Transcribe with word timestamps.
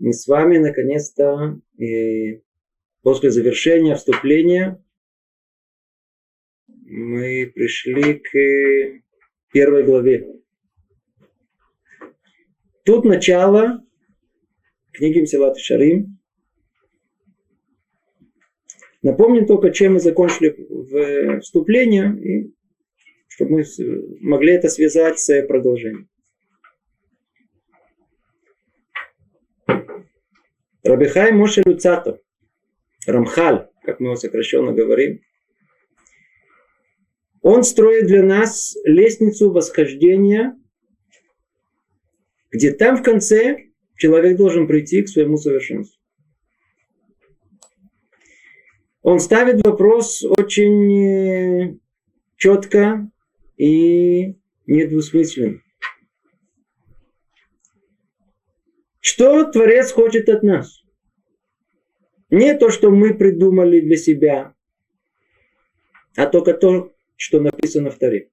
мы 0.00 0.14
с 0.14 0.26
вами 0.26 0.56
наконец-то 0.56 1.60
и 1.76 2.42
после 3.02 3.30
завершения 3.30 3.94
вступления 3.94 4.82
мы 6.66 7.52
пришли 7.54 8.14
к 8.14 9.02
первой 9.52 9.84
главе. 9.84 10.26
Тут 12.84 13.04
начало 13.04 13.84
книги 14.92 15.20
Мсилат 15.20 15.58
Шарим. 15.58 16.18
Напомним 19.02 19.46
только, 19.46 19.70
чем 19.70 19.94
мы 19.94 20.00
закончили 20.00 20.56
в 20.68 21.40
вступление, 21.40 22.18
и 22.20 22.54
чтобы 23.28 23.50
мы 23.50 23.64
могли 24.20 24.54
это 24.54 24.68
связать 24.68 25.18
с 25.18 25.46
продолжением. 25.46 26.08
Рабихай 30.82 31.32
Моше 31.32 31.62
Люцатов, 31.64 32.18
Рамхаль, 33.06 33.68
как 33.82 34.00
мы 34.00 34.08
его 34.08 34.16
сокращенно 34.16 34.72
говорим, 34.72 35.20
он 37.42 37.64
строит 37.64 38.06
для 38.06 38.22
нас 38.22 38.76
лестницу 38.84 39.50
восхождения, 39.50 40.58
где 42.50 42.72
там 42.72 42.96
в 42.96 43.02
конце 43.02 43.70
человек 43.96 44.36
должен 44.36 44.66
прийти 44.66 45.02
к 45.02 45.08
своему 45.08 45.36
совершенству. 45.36 45.98
Он 49.02 49.18
ставит 49.18 49.64
вопрос 49.64 50.22
очень 50.22 50.94
э, 50.94 51.78
четко 52.36 53.10
и 53.56 54.36
недвусмысленно. 54.66 55.62
Что 59.20 59.44
Творец 59.44 59.92
хочет 59.92 60.30
от 60.30 60.42
нас? 60.42 60.82
Не 62.30 62.56
то, 62.56 62.70
что 62.70 62.90
мы 62.90 63.12
придумали 63.12 63.78
для 63.80 63.98
себя, 63.98 64.54
а 66.16 66.26
только 66.26 66.54
то, 66.54 66.94
что 67.16 67.38
написано 67.38 67.90
в 67.90 67.98
Таре. 67.98 68.30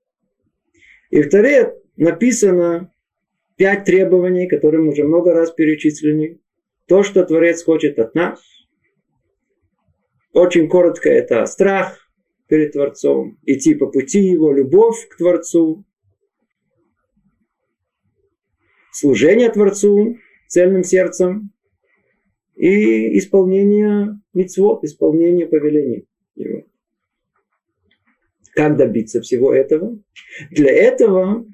И 1.10 1.22
в 1.22 1.30
Таре 1.30 1.74
написано 1.98 2.94
пять 3.58 3.84
требований, 3.84 4.48
которые 4.48 4.82
мы 4.82 4.94
уже 4.94 5.04
много 5.04 5.34
раз 5.34 5.52
перечислили. 5.52 6.40
То, 6.86 7.04
что 7.04 7.26
Творец 7.26 7.66
хочет 7.66 8.00
от 8.00 8.16
нас. 8.16 8.42
Очень 10.32 10.70
коротко 10.70 11.10
это 11.10 11.46
страх 11.48 12.00
перед 12.48 12.72
Творцом, 12.72 13.38
идти 13.46 13.76
по 13.76 13.88
пути 13.88 14.20
Его, 14.20 14.54
любовь 14.54 15.06
к 15.10 15.18
Творцу, 15.18 15.84
служение 18.94 19.52
Творцу 19.52 20.16
цельным 20.48 20.84
сердцем 20.84 21.52
и 22.56 23.18
исполнение 23.18 24.20
мицвод, 24.34 24.84
исполнение 24.84 25.48
повелений 25.48 26.08
Его. 26.36 26.64
Как 28.54 28.76
добиться 28.76 29.22
всего 29.22 29.54
этого? 29.54 30.00
Для 30.50 30.72
этого 30.72 31.46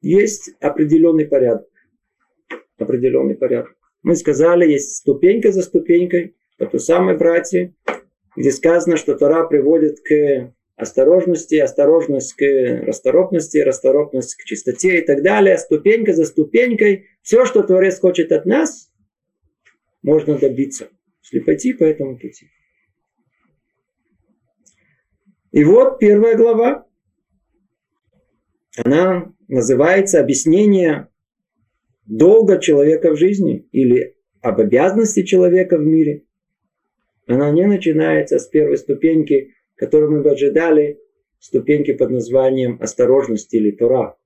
есть 0.00 0.50
определенный 0.60 1.26
порядок. 1.26 1.68
Определенный 2.78 3.36
порядок. 3.36 3.76
Мы 4.02 4.16
сказали, 4.16 4.70
есть 4.70 4.96
ступенька 4.96 5.52
за 5.52 5.62
ступенькой, 5.62 6.34
по 6.58 6.66
ту 6.66 6.78
самой 6.78 7.16
братья, 7.16 7.72
где 8.36 8.50
сказано, 8.50 8.96
что 8.96 9.16
Тора 9.16 9.46
приводит 9.46 10.00
к 10.00 10.52
осторожности, 10.76 11.56
осторожность 11.56 12.34
к 12.34 12.42
расторопности, 12.86 13.58
расторопность 13.58 14.36
к 14.36 14.44
чистоте 14.44 14.98
и 14.98 15.04
так 15.04 15.22
далее. 15.22 15.56
Ступенька 15.58 16.12
за 16.12 16.26
ступенькой. 16.26 17.06
Все, 17.22 17.46
что 17.46 17.62
Творец 17.62 17.98
хочет 17.98 18.30
от 18.30 18.44
нас, 18.44 18.90
можно 20.02 20.38
добиться, 20.38 20.88
если 21.22 21.40
пойти 21.40 21.72
по 21.72 21.84
этому 21.84 22.18
пути. 22.18 22.48
И 25.52 25.64
вот 25.64 25.98
первая 25.98 26.36
глава. 26.36 26.86
Она 28.84 29.32
называется 29.48 30.20
«Объяснение 30.20 31.08
долга 32.04 32.60
человека 32.60 33.12
в 33.12 33.16
жизни» 33.16 33.66
или 33.72 34.16
об 34.42 34.60
обязанности 34.60 35.22
человека 35.22 35.78
в 35.78 35.86
мире. 35.86 36.24
Она 37.26 37.50
не 37.50 37.66
начинается 37.66 38.38
с 38.38 38.46
первой 38.46 38.76
ступеньки, 38.76 39.55
которую 39.76 40.10
мы 40.12 40.22
бы 40.22 40.30
ожидали, 40.30 40.98
ступеньки 41.38 41.92
под 41.92 42.10
названием 42.10 42.78
осторожность 42.80 43.52
или 43.54 43.70
Тора. 43.70 44.16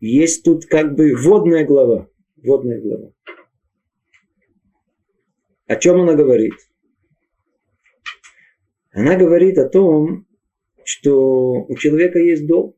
Есть 0.00 0.44
тут 0.44 0.64
как 0.66 0.94
бы 0.94 1.14
водная 1.14 1.64
глава. 1.64 2.08
Водная 2.42 2.80
глава. 2.80 3.12
О 5.66 5.76
чем 5.76 6.00
она 6.00 6.14
говорит? 6.14 6.54
Она 8.92 9.16
говорит 9.16 9.58
о 9.58 9.68
том, 9.68 10.26
что 10.84 11.64
у 11.68 11.76
человека 11.76 12.18
есть 12.18 12.46
долг. 12.46 12.76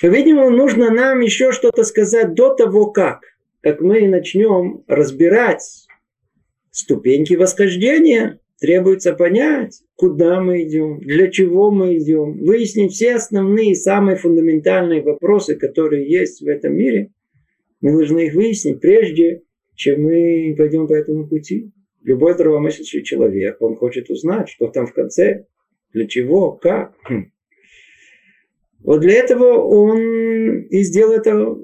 По-видимому, 0.00 0.50
нужно 0.50 0.90
нам 0.90 1.20
еще 1.20 1.52
что-то 1.52 1.84
сказать 1.84 2.34
до 2.34 2.54
того, 2.54 2.90
как, 2.90 3.20
как 3.60 3.80
мы 3.80 4.08
начнем 4.08 4.84
разбирать 4.86 5.83
ступеньки 6.74 7.34
восхождения. 7.34 8.40
Требуется 8.60 9.12
понять, 9.12 9.82
куда 9.96 10.40
мы 10.40 10.62
идем, 10.62 10.98
для 11.00 11.30
чего 11.30 11.70
мы 11.70 11.98
идем, 11.98 12.38
выяснить 12.38 12.92
все 12.92 13.16
основные, 13.16 13.74
самые 13.74 14.16
фундаментальные 14.16 15.02
вопросы, 15.02 15.56
которые 15.56 16.08
есть 16.08 16.40
в 16.40 16.46
этом 16.46 16.74
мире. 16.74 17.10
Мы 17.80 17.92
должны 17.92 18.26
их 18.26 18.34
выяснить 18.34 18.80
прежде, 18.80 19.42
чем 19.74 20.04
мы 20.04 20.54
пойдем 20.56 20.86
по 20.86 20.94
этому 20.94 21.28
пути. 21.28 21.72
Любой 22.02 22.34
здравомыслящий 22.34 23.02
человек, 23.02 23.60
он 23.60 23.76
хочет 23.76 24.08
узнать, 24.08 24.48
что 24.48 24.68
там 24.68 24.86
в 24.86 24.94
конце, 24.94 25.46
для 25.92 26.06
чего, 26.06 26.52
как. 26.52 26.96
Вот 28.82 29.00
для 29.00 29.14
этого 29.14 29.58
он 29.58 30.62
и 30.62 30.82
сделал 30.82 31.12
это. 31.12 31.58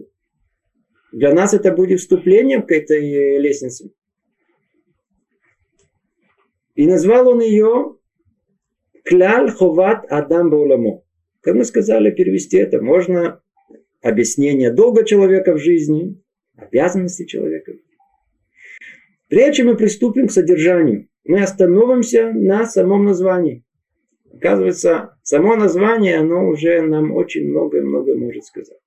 Для 1.13 1.33
нас 1.35 1.55
это 1.55 1.73
будет 1.73 2.01
вступлением 2.01 2.63
к 2.63 2.73
этой 2.73 3.39
лестнице. 3.39 3.91
И 6.81 6.87
назвал 6.87 7.29
он 7.29 7.43
ее 7.43 7.99
Кляль 9.05 9.51
Ховат 9.51 10.07
Адам 10.09 10.49
Бауламо. 10.49 11.03
Как 11.43 11.55
мы 11.55 11.65
сказали, 11.65 12.11
перевести 12.11 12.57
это 12.57 12.81
можно 12.81 13.43
объяснение 14.01 14.73
долга 14.73 15.05
человека 15.05 15.53
в 15.53 15.59
жизни, 15.59 16.19
обязанности 16.57 17.27
человека 17.27 17.73
Прежде 19.29 19.65
мы 19.65 19.77
приступим 19.77 20.29
к 20.29 20.33
содержанию, 20.33 21.09
мы 21.25 21.43
остановимся 21.43 22.33
на 22.33 22.65
самом 22.65 23.05
названии. 23.05 23.63
Оказывается, 24.33 25.19
само 25.23 25.57
название, 25.57 26.17
оно 26.17 26.49
уже 26.49 26.81
нам 26.81 27.13
очень 27.13 27.47
много-много 27.51 28.17
может 28.17 28.47
сказать. 28.47 28.81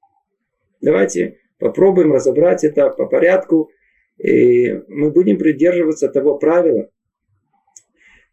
Давайте 0.81 1.37
попробуем 1.59 2.11
разобрать 2.11 2.63
это 2.63 2.89
по 2.89 3.05
порядку. 3.05 3.69
И 4.17 4.81
мы 4.87 5.11
будем 5.11 5.37
придерживаться 5.37 6.09
того 6.09 6.39
правила. 6.39 6.89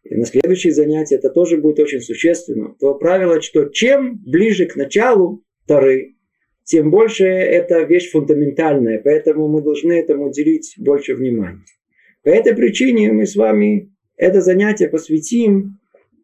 И 0.03 0.15
на 0.15 0.25
следующее 0.25 0.73
занятие 0.73 1.15
это 1.15 1.29
тоже 1.29 1.57
будет 1.57 1.79
очень 1.79 2.01
существенно. 2.01 2.75
То 2.79 2.95
правило, 2.95 3.41
что 3.41 3.65
чем 3.65 4.19
ближе 4.25 4.65
к 4.65 4.75
началу 4.75 5.43
Тары, 5.67 6.15
тем 6.63 6.89
больше 6.89 7.25
это 7.25 7.83
вещь 7.83 8.11
фундаментальная. 8.11 8.99
Поэтому 9.03 9.47
мы 9.47 9.61
должны 9.61 9.93
этому 9.93 10.29
уделить 10.29 10.73
больше 10.77 11.15
внимания. 11.15 11.63
По 12.23 12.29
этой 12.29 12.55
причине 12.55 13.11
мы 13.11 13.25
с 13.25 13.35
вами 13.35 13.91
это 14.17 14.41
занятие 14.41 14.87
посвятим 14.89 15.79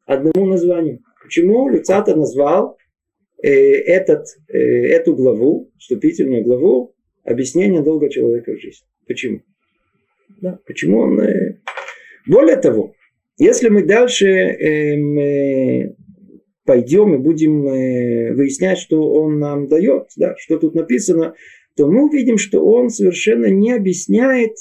одному 0.06 0.46
названию. 0.46 1.00
Почему 1.24 1.70
Люцата 1.70 2.16
назвал 2.16 2.78
э, 3.42 3.50
этот, 3.50 4.26
э, 4.48 4.58
эту 4.58 5.16
главу, 5.16 5.72
вступительную 5.78 6.44
главу, 6.44 6.96
объяснение 7.24 7.82
долга 7.82 8.10
человека 8.10 8.54
в 8.54 8.60
жизни? 8.60 8.88
Почему? 9.08 9.42
Да, 10.42 10.60
почему 10.66 11.00
он... 11.00 11.20
Э... 11.20 11.60
Более 12.28 12.58
того, 12.58 12.94
если 13.38 13.70
мы 13.70 13.84
дальше 13.84 14.28
эм, 14.28 15.20
э, 15.20 15.96
пойдем 16.66 17.16
и 17.16 17.18
будем 17.18 17.68
э, 17.68 18.34
выяснять, 18.34 18.80
что 18.80 19.12
он 19.14 19.40
нам 19.40 19.68
дает, 19.68 20.10
да, 20.16 20.36
что 20.38 20.58
тут 20.58 20.76
написано, 20.76 21.36
то 21.76 21.88
мы 21.88 22.06
увидим, 22.06 22.38
что 22.38 22.66
он 22.66 22.90
совершенно 22.90 23.46
не 23.48 23.74
объясняет 23.74 24.54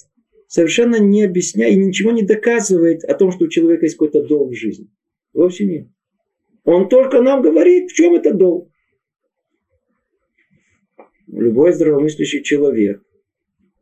совершенно 0.48 0.96
не 0.96 1.24
объясняет 1.24 1.74
и 1.74 1.84
ничего 1.84 2.12
не 2.12 2.22
доказывает 2.22 3.04
о 3.04 3.14
том, 3.14 3.32
что 3.32 3.44
у 3.44 3.48
человека 3.48 3.84
есть 3.84 3.96
какой-то 3.96 4.22
долг 4.22 4.52
в 4.52 4.56
жизни. 4.56 4.88
Вовсе 5.32 5.66
нет. 5.66 5.88
Он 6.64 6.88
только 6.88 7.22
нам 7.22 7.42
говорит, 7.42 7.90
в 7.90 7.94
чем 7.94 8.14
это 8.14 8.32
долг. 8.32 8.70
Любой 11.26 11.72
здравомыслящий 11.72 12.42
человек 12.42 13.02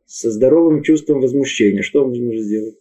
со 0.05 0.31
здоровым 0.31 0.83
чувством 0.83 1.21
возмущения, 1.21 1.81
что 1.81 2.03
он 2.03 2.13
должен 2.13 2.37
сделать? 2.39 2.77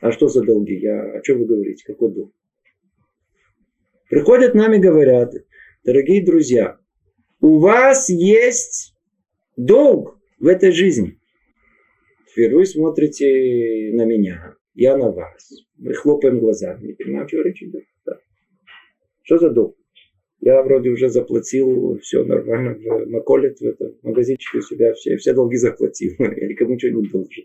А 0.00 0.12
что 0.12 0.28
за 0.28 0.42
долги? 0.42 0.76
Я, 0.76 1.12
о 1.12 1.20
чем 1.22 1.40
вы 1.40 1.46
говорите? 1.46 1.84
Какой 1.86 2.12
долг? 2.12 2.32
Приходят 4.08 4.54
нам 4.54 4.72
и 4.72 4.78
говорят, 4.78 5.34
дорогие 5.84 6.24
друзья, 6.24 6.78
у 7.40 7.58
вас 7.58 8.08
есть 8.08 8.94
долг 9.56 10.18
в 10.38 10.46
этой 10.46 10.70
жизни. 10.70 11.18
Теперь 12.30 12.54
вы 12.54 12.64
смотрите 12.64 13.90
на 13.92 14.04
меня, 14.04 14.54
я 14.74 14.96
на 14.96 15.10
вас. 15.10 15.50
Мы 15.76 15.92
хлопаем 15.94 16.38
глазами, 16.38 16.86
не 16.86 16.92
понимаем, 16.94 17.26
чего 17.26 17.42
речь 17.42 17.62
идет. 17.62 17.84
Да. 18.06 18.18
Что 19.24 19.38
за 19.38 19.50
долг? 19.50 19.76
Я 20.40 20.62
вроде 20.62 20.90
уже 20.90 21.08
заплатил, 21.08 21.98
все 21.98 22.24
нормально, 22.24 22.74
в 22.74 23.10
Маколет, 23.10 23.58
в 23.58 23.64
этом 23.64 23.98
магазинчике 24.02 24.58
у 24.58 24.62
себя 24.62 24.94
все, 24.94 25.16
все 25.16 25.34
долги 25.34 25.56
заплатил. 25.56 26.14
Я 26.18 26.46
никому 26.48 26.74
ничего 26.74 27.00
не 27.00 27.08
должен. 27.08 27.44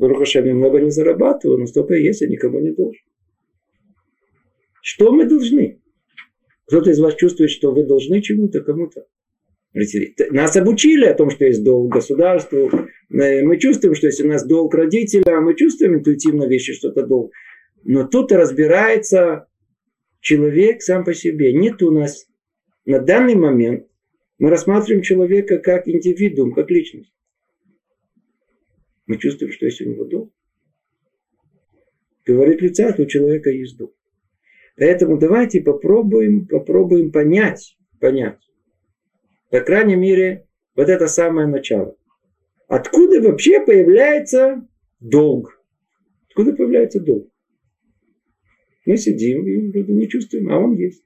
Барухашем, 0.00 0.46
я 0.46 0.54
много 0.54 0.80
не 0.80 0.90
зарабатываю, 0.90 1.58
но 1.58 1.66
столько 1.66 1.94
есть, 1.94 2.22
я 2.22 2.28
никому 2.28 2.58
не 2.60 2.70
должен. 2.70 3.02
Что 4.80 5.12
мы 5.12 5.26
должны? 5.26 5.82
Кто-то 6.66 6.90
из 6.90 6.98
вас 7.00 7.16
чувствует, 7.16 7.50
что 7.50 7.70
вы 7.72 7.84
должны 7.84 8.22
чему-то, 8.22 8.62
кому-то. 8.62 9.06
Нас 10.30 10.56
обучили 10.56 11.04
о 11.04 11.14
том, 11.14 11.28
что 11.28 11.44
есть 11.44 11.62
долг 11.62 11.92
государству. 11.92 12.70
Мы 13.10 13.58
чувствуем, 13.58 13.94
что 13.94 14.06
если 14.06 14.24
у 14.24 14.28
нас 14.28 14.46
долг 14.46 14.74
родителя, 14.74 15.40
мы 15.40 15.54
чувствуем 15.54 15.96
интуитивно 15.96 16.48
вещи, 16.48 16.72
что 16.72 16.88
это 16.88 17.06
долг. 17.06 17.32
Но 17.84 18.06
тут 18.06 18.32
разбирается 18.32 19.48
человек 20.20 20.80
сам 20.80 21.04
по 21.04 21.12
себе. 21.12 21.52
Нет 21.52 21.82
у 21.82 21.90
нас 21.90 22.26
на 22.86 23.00
данный 23.00 23.34
момент, 23.34 23.86
мы 24.38 24.48
рассматриваем 24.48 25.02
человека 25.02 25.58
как 25.58 25.86
индивидуум, 25.86 26.54
как 26.54 26.70
личность. 26.70 27.12
Мы 29.06 29.16
чувствуем, 29.18 29.52
что 29.52 29.66
есть 29.66 29.80
у 29.80 29.88
него 29.88 30.04
долг. 30.04 30.32
Говорит 32.26 32.60
лица, 32.60 32.94
у 32.96 33.04
человека 33.06 33.50
есть 33.50 33.76
долг. 33.76 33.94
Поэтому 34.76 35.18
давайте 35.18 35.60
попробуем, 35.60 36.46
попробуем 36.46 37.12
понять, 37.12 37.76
понять, 37.98 38.38
по 39.50 39.60
крайней 39.60 39.96
мере, 39.96 40.46
вот 40.76 40.88
это 40.88 41.08
самое 41.08 41.48
начало. 41.48 41.96
Откуда 42.68 43.20
вообще 43.20 43.64
появляется 43.64 44.66
долг? 45.00 45.60
Откуда 46.28 46.52
появляется 46.52 47.00
долг? 47.00 47.28
Мы 48.86 48.96
сидим 48.96 49.46
и 49.46 49.70
вроде 49.72 49.92
не 49.92 50.08
чувствуем, 50.08 50.50
а 50.50 50.58
он 50.58 50.76
есть. 50.76 51.04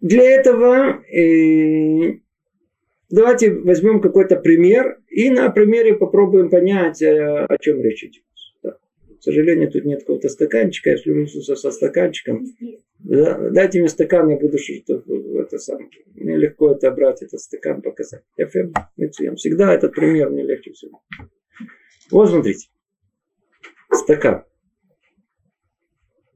Для 0.00 0.22
этого 0.22 1.04
э, 1.12 2.20
давайте 3.12 3.52
возьмем 3.54 4.00
какой-то 4.00 4.36
пример 4.36 4.98
и 5.08 5.30
на 5.30 5.48
примере 5.50 5.94
попробуем 5.94 6.50
понять, 6.50 7.00
э, 7.02 7.46
о 7.46 7.56
чем 7.58 7.80
речь 7.80 8.04
идет. 8.04 8.24
К 8.62 9.24
сожалению, 9.24 9.70
тут 9.70 9.84
нет 9.84 10.00
какого-то 10.00 10.28
стаканчика. 10.28 10.90
Я 10.90 10.96
люблю 11.04 11.28
со, 11.28 11.70
стаканчиком. 11.70 12.44
Да, 12.98 13.50
дайте 13.50 13.78
мне 13.78 13.88
стакан, 13.88 14.28
я 14.30 14.36
буду 14.36 14.58
что-то 14.58 15.04
это 15.38 15.58
самое. 15.58 15.88
Мне 16.14 16.36
легко 16.36 16.72
это 16.72 16.90
брать, 16.90 17.22
этот 17.22 17.38
стакан 17.38 17.82
показать. 17.82 18.24
Я 18.36 18.48
Всегда 18.48 19.72
этот 19.74 19.94
пример 19.94 20.30
мне 20.30 20.42
легче 20.42 20.72
всего. 20.72 21.02
Вот 22.10 22.30
смотрите. 22.30 22.68
Стакан. 23.92 24.44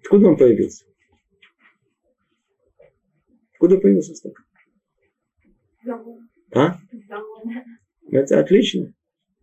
Откуда 0.02 0.28
он 0.28 0.36
появился? 0.36 0.84
Откуда 3.54 3.78
появился 3.78 4.14
стакан? 4.14 4.44
А? 6.56 6.78
Это 8.10 8.40
отлично. 8.40 8.94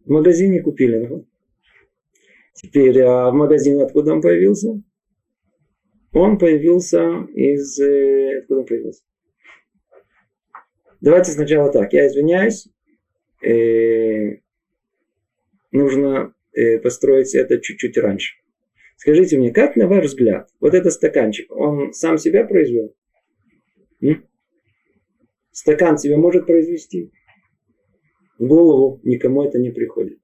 В 0.03 0.09
магазине 0.09 0.61
купили. 0.61 1.25
Теперь 2.55 2.99
а 3.01 3.29
в 3.29 3.33
магазине 3.33 3.83
откуда 3.83 4.13
он 4.13 4.21
появился? 4.21 4.81
Он 6.11 6.37
появился 6.37 7.27
из... 7.33 7.79
Э, 7.79 8.39
откуда 8.39 8.61
он 8.61 8.65
появился? 8.65 9.03
Давайте 11.01 11.31
сначала 11.31 11.71
так. 11.71 11.93
Я 11.93 12.07
извиняюсь. 12.07 12.67
Э, 13.43 14.37
нужно 15.71 16.33
э, 16.53 16.79
построить 16.79 17.35
это 17.35 17.59
чуть-чуть 17.59 17.97
раньше. 17.97 18.37
Скажите 18.95 19.37
мне, 19.37 19.51
как 19.51 19.75
на 19.75 19.87
ваш 19.87 20.05
взгляд, 20.05 20.49
вот 20.59 20.73
этот 20.73 20.93
стаканчик, 20.93 21.51
он 21.51 21.93
сам 21.93 22.17
себя 22.17 22.45
произвел? 22.45 22.95
Стакан 25.53 25.97
себя 25.99 26.17
может 26.17 26.47
произвести? 26.47 27.11
В 28.39 28.47
голову 28.47 28.99
никому 29.03 29.43
это 29.43 29.59
не 29.59 29.69
приходит. 29.69 30.17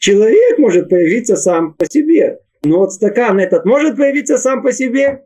Человек 0.00 0.58
может 0.58 0.90
появиться 0.90 1.36
сам 1.36 1.74
по 1.74 1.86
себе. 1.86 2.40
Но 2.64 2.80
вот 2.80 2.92
стакан 2.92 3.38
этот 3.38 3.64
может 3.64 3.96
появиться 3.96 4.36
сам 4.36 4.62
по 4.62 4.72
себе? 4.72 5.24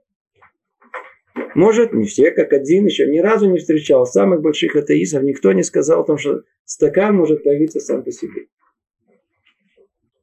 Может, 1.55 1.93
не 1.93 2.05
все, 2.05 2.31
как 2.32 2.53
один, 2.53 2.85
еще 2.85 3.06
ни 3.06 3.19
разу 3.19 3.50
не 3.50 3.59
встречал 3.59 4.06
самых 4.06 4.43
больших 4.43 4.76
атеистов, 4.76 5.23
никто 5.23 5.53
не 5.53 5.62
сказал 5.62 6.03
о 6.03 6.05
том, 6.05 6.19
что 6.19 6.43
стакан 6.65 7.17
может 7.17 7.43
появиться 7.43 7.81
сам 7.81 8.05
по 8.05 8.12
себе. 8.12 8.47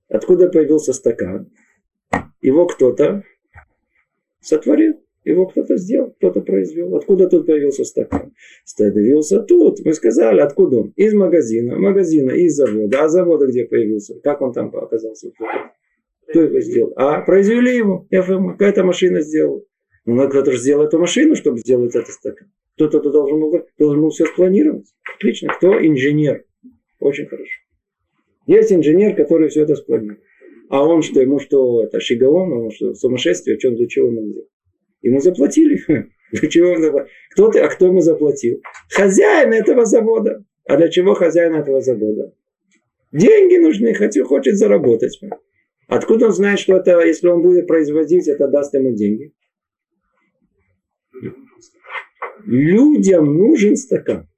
Откуда 0.07 0.47
появился 0.47 0.93
стакан? 0.93 1.51
Его 2.41 2.67
кто-то 2.67 3.23
сотворил. 4.41 5.00
Его 5.23 5.45
кто-то 5.45 5.77
сделал, 5.77 6.11
кто-то 6.17 6.41
произвел. 6.41 6.95
Откуда 6.95 7.29
тут 7.29 7.45
появился 7.45 7.83
стакан? 7.83 8.33
Появился 8.77 9.41
тут. 9.41 9.79
Мы 9.85 9.93
сказали, 9.93 10.39
откуда 10.39 10.79
он? 10.79 10.93
Из 10.95 11.13
магазина. 11.13 11.77
Магазина, 11.77 12.31
из 12.31 12.55
завода. 12.55 13.03
А 13.03 13.07
завода 13.07 13.45
где 13.45 13.65
появился? 13.65 14.19
Как 14.23 14.41
он 14.41 14.51
там 14.51 14.75
оказался? 14.75 15.31
Кто 16.27 16.41
его 16.41 16.59
сделал? 16.61 16.93
А, 16.95 17.21
произвели 17.21 17.75
его. 17.77 18.07
Какая-то 18.09 18.83
машина 18.83 19.21
сделала. 19.21 19.61
Ну, 20.05 20.27
кто-то 20.27 20.51
же 20.51 20.57
сделал 20.57 20.85
эту 20.85 20.97
машину, 20.97 21.35
чтобы 21.35 21.59
сделать 21.59 21.95
этот 21.95 22.09
стакан. 22.09 22.47
Кто-то 22.75 23.11
должен 23.11 23.39
был, 23.39 23.61
должен 23.77 24.01
был 24.01 24.09
все 24.09 24.25
спланировать. 24.25 24.87
Отлично. 25.17 25.53
Кто? 25.53 25.85
Инженер. 25.85 26.45
Очень 26.99 27.27
хорошо. 27.27 27.61
Есть 28.47 28.73
инженер, 28.73 29.15
который 29.15 29.49
все 29.49 29.61
это 29.63 29.75
спланировал. 29.75 30.19
А 30.69 30.83
он 30.83 31.03
что, 31.03 31.21
ему 31.21 31.39
что, 31.39 31.83
это 31.83 31.99
шигаон, 31.99 32.53
он 32.53 32.71
что, 32.71 32.95
сумасшествие, 32.95 33.59
чем 33.59 33.75
для 33.75 33.87
чего 33.87 34.07
ему 34.07 34.21
делать? 34.31 34.47
Ему 35.01 35.19
заплатили. 35.19 35.79
Для 36.31 36.49
чего 36.49 37.05
кто 37.31 37.49
ты, 37.49 37.59
а 37.59 37.67
кто 37.67 37.87
ему 37.87 38.01
заплатил? 38.01 38.61
Хозяин 38.89 39.53
этого 39.53 39.85
завода. 39.85 40.45
А 40.65 40.77
для 40.77 40.87
чего 40.89 41.13
хозяин 41.13 41.55
этого 41.55 41.81
завода? 41.81 42.33
Деньги 43.11 43.57
нужны, 43.57 43.93
хотел, 43.93 44.25
хочет 44.25 44.55
заработать. 44.55 45.19
Откуда 45.87 46.27
он 46.27 46.31
знает, 46.31 46.59
что 46.59 46.77
это, 46.77 47.01
если 47.01 47.27
он 47.27 47.41
будет 47.41 47.67
производить, 47.67 48.29
это 48.29 48.47
даст 48.47 48.73
ему 48.73 48.93
деньги? 48.95 49.33
Людям 52.45 53.37
нужен 53.37 53.75
стакан. 53.75 54.29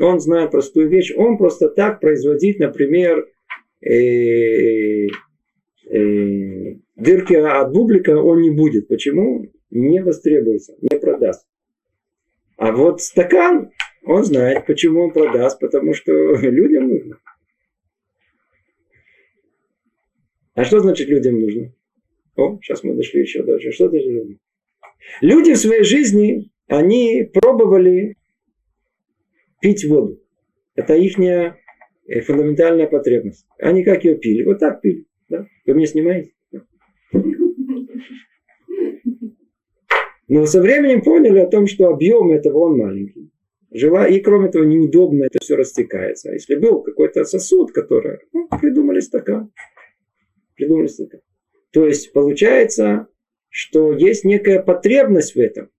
Он 0.00 0.20
знает 0.20 0.50
простую 0.50 0.88
вещь. 0.88 1.12
Он 1.14 1.36
просто 1.36 1.68
так 1.68 2.00
производить, 2.00 2.58
например, 2.58 3.26
э, 3.82 5.06
э, 5.90 6.76
дырки 6.96 7.34
от 7.34 7.72
бублика 7.72 8.16
он 8.16 8.40
не 8.40 8.50
будет. 8.50 8.88
Почему? 8.88 9.46
Не 9.70 10.02
востребуется, 10.02 10.76
не 10.80 10.98
продаст. 10.98 11.46
А 12.56 12.72
вот 12.72 13.00
стакан, 13.02 13.70
он 14.04 14.24
знает, 14.24 14.66
почему 14.66 15.04
он 15.04 15.12
продаст, 15.12 15.60
потому 15.60 15.94
что 15.94 16.12
людям 16.12 16.88
нужно. 16.88 17.18
А 20.54 20.64
что 20.64 20.80
значит 20.80 21.08
людям 21.08 21.38
нужно? 21.38 21.74
О, 22.36 22.58
сейчас 22.62 22.82
мы 22.82 22.94
дошли 22.94 23.20
еще 23.20 23.42
дальше. 23.42 23.72
Что 23.72 23.88
значит 23.88 24.08
людям? 24.08 24.40
Люди 25.20 25.52
в 25.52 25.58
своей 25.58 25.84
жизни, 25.84 26.50
они 26.66 27.28
пробовали 27.32 28.16
пить 29.60 29.84
воду. 29.84 30.22
Это 30.74 30.94
их 30.94 31.18
э, 31.18 31.54
фундаментальная 32.22 32.86
потребность. 32.86 33.46
Они 33.58 33.84
как 33.84 34.04
ее 34.04 34.16
пили? 34.16 34.44
Вот 34.44 34.58
так 34.58 34.80
пили. 34.80 35.06
Да? 35.28 35.46
Вы 35.66 35.74
мне 35.74 35.86
снимаете? 35.86 36.32
Но 40.28 40.46
со 40.46 40.60
временем 40.60 41.02
поняли 41.02 41.38
о 41.38 41.46
том, 41.46 41.66
что 41.66 41.88
объем 41.88 42.32
этого 42.32 42.58
он 42.58 42.78
маленький. 42.78 43.30
Жила, 43.70 44.06
и 44.06 44.20
кроме 44.20 44.48
того, 44.48 44.64
неудобно 44.64 45.24
это 45.24 45.38
все 45.40 45.56
растекается. 45.56 46.30
А 46.30 46.32
если 46.32 46.56
был 46.56 46.82
какой-то 46.82 47.24
сосуд, 47.24 47.72
который... 47.72 48.18
Ну, 48.32 48.48
придумали 48.48 49.00
стакан. 49.00 49.52
Придумали 50.54 50.86
стакан. 50.86 51.20
То 51.72 51.86
есть 51.86 52.12
получается, 52.12 53.08
что 53.48 53.92
есть 53.92 54.24
некая 54.24 54.62
потребность 54.62 55.34
в 55.34 55.38
этом. 55.38 55.70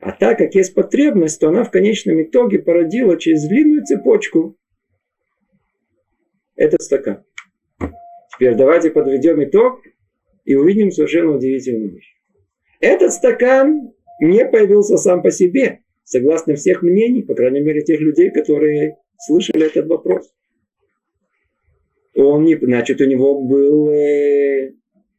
А 0.00 0.12
так 0.12 0.38
как 0.38 0.54
есть 0.54 0.74
потребность, 0.74 1.40
то 1.40 1.48
она 1.48 1.64
в 1.64 1.70
конечном 1.70 2.22
итоге 2.22 2.58
породила 2.58 3.18
через 3.18 3.48
длинную 3.48 3.84
цепочку 3.84 4.56
этот 6.54 6.82
стакан. 6.82 7.24
Теперь 8.32 8.54
давайте 8.54 8.90
подведем 8.90 9.42
итог 9.42 9.80
и 10.44 10.54
увидим 10.54 10.90
совершенно 10.90 11.32
удивительную 11.32 11.94
вещь. 11.94 12.15
Этот 12.80 13.12
стакан 13.12 13.92
не 14.20 14.44
появился 14.46 14.96
сам 14.96 15.22
по 15.22 15.30
себе, 15.30 15.80
согласно 16.04 16.54
всех 16.54 16.82
мнений, 16.82 17.22
по 17.22 17.34
крайней 17.34 17.60
мере, 17.60 17.82
тех 17.82 18.00
людей, 18.00 18.30
которые 18.30 18.98
слышали 19.18 19.66
этот 19.66 19.86
вопрос. 19.86 20.32
Он 22.14 22.44
не, 22.44 22.56
значит, 22.56 23.00
у 23.00 23.04
него 23.04 23.42
был 23.42 23.90
э, 23.90 24.72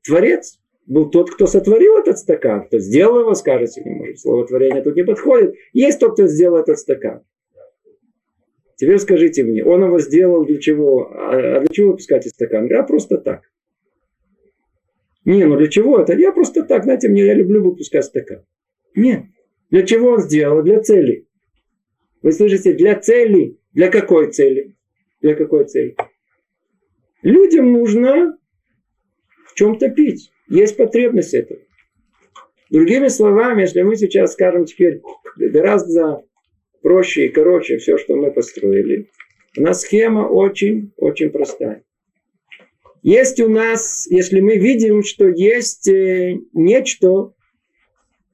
творец, 0.03 0.59
был 0.87 1.09
тот, 1.09 1.29
кто 1.29 1.45
сотворил 1.45 1.97
этот 1.97 2.17
стакан, 2.17 2.65
кто 2.65 2.79
сделал 2.79 3.19
его, 3.19 3.33
скажете, 3.35 3.83
не 3.83 3.91
может, 3.91 4.19
слово 4.19 4.47
творение 4.47 4.81
тут 4.81 4.95
не 4.95 5.03
подходит. 5.03 5.53
Есть 5.73 5.99
тот, 5.99 6.13
кто 6.13 6.27
сделал 6.27 6.57
этот 6.57 6.79
стакан. 6.79 7.23
Теперь 8.77 8.99
скажите 8.99 9.43
мне, 9.43 9.63
он 9.63 9.83
его 9.83 9.99
сделал 9.99 10.45
для 10.45 10.59
чего? 10.59 11.11
А, 11.11 11.57
а 11.57 11.59
для 11.59 11.69
чего 11.71 11.91
выпускать 11.91 12.25
из 12.25 12.31
стакана? 12.31 12.79
А 12.79 12.83
просто 12.83 13.17
так. 13.17 13.41
Не, 15.27 15.43
ну 15.43 15.57
для 15.57 15.67
чего 15.67 15.99
это? 15.99 16.13
Я 16.13 16.31
просто 16.31 16.63
так, 16.63 16.85
знаете, 16.85 17.09
мне 17.09 17.25
я 17.25 17.33
люблю 17.33 17.61
выпускать 17.61 18.05
стакан. 18.05 18.45
Нет. 18.95 19.25
Для 19.69 19.85
чего 19.85 20.11
он 20.11 20.21
сделал? 20.21 20.63
Для 20.63 20.79
цели. 20.81 21.27
Вы 22.21 22.31
слышите, 22.31 22.71
для 22.71 22.97
цели. 22.97 23.57
Для 23.73 23.89
какой 23.89 24.31
цели? 24.31 24.73
Для 25.19 25.35
какой 25.35 25.65
цели? 25.65 25.97
Людям 27.23 27.73
нужно 27.73 28.37
в 29.47 29.53
чем-то 29.55 29.89
пить. 29.89 30.31
Есть 30.47 30.77
потребность 30.77 31.33
этого. 31.33 31.59
Другими 32.69 33.09
словами, 33.09 33.63
если 33.63 33.81
мы 33.81 33.97
сейчас 33.97 34.31
скажем 34.31 34.63
теперь 34.63 35.01
гораздо 35.35 36.23
проще 36.81 37.25
и 37.25 37.29
короче 37.33 37.79
все, 37.79 37.97
что 37.97 38.15
мы 38.15 38.31
построили, 38.31 39.09
у 39.57 39.61
нас 39.61 39.81
схема 39.81 40.21
очень-очень 40.21 41.31
простая. 41.31 41.83
Есть 43.07 43.39
у 43.39 43.47
нас, 43.47 44.05
если 44.09 44.41
мы 44.41 44.57
видим, 44.57 45.01
что 45.01 45.29
есть 45.29 45.87
э, 45.87 46.39
нечто 46.51 47.31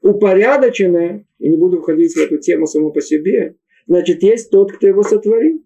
упорядоченное, 0.01 1.27
и 1.37 1.47
не 1.47 1.57
буду 1.57 1.79
входить 1.79 2.15
в 2.15 2.17
эту 2.17 2.39
тему 2.39 2.65
само 2.65 2.89
по 2.89 2.99
себе, 2.99 3.55
значит, 3.85 4.23
есть 4.23 4.49
тот, 4.49 4.71
кто 4.71 4.87
его 4.87 5.03
сотворил. 5.03 5.63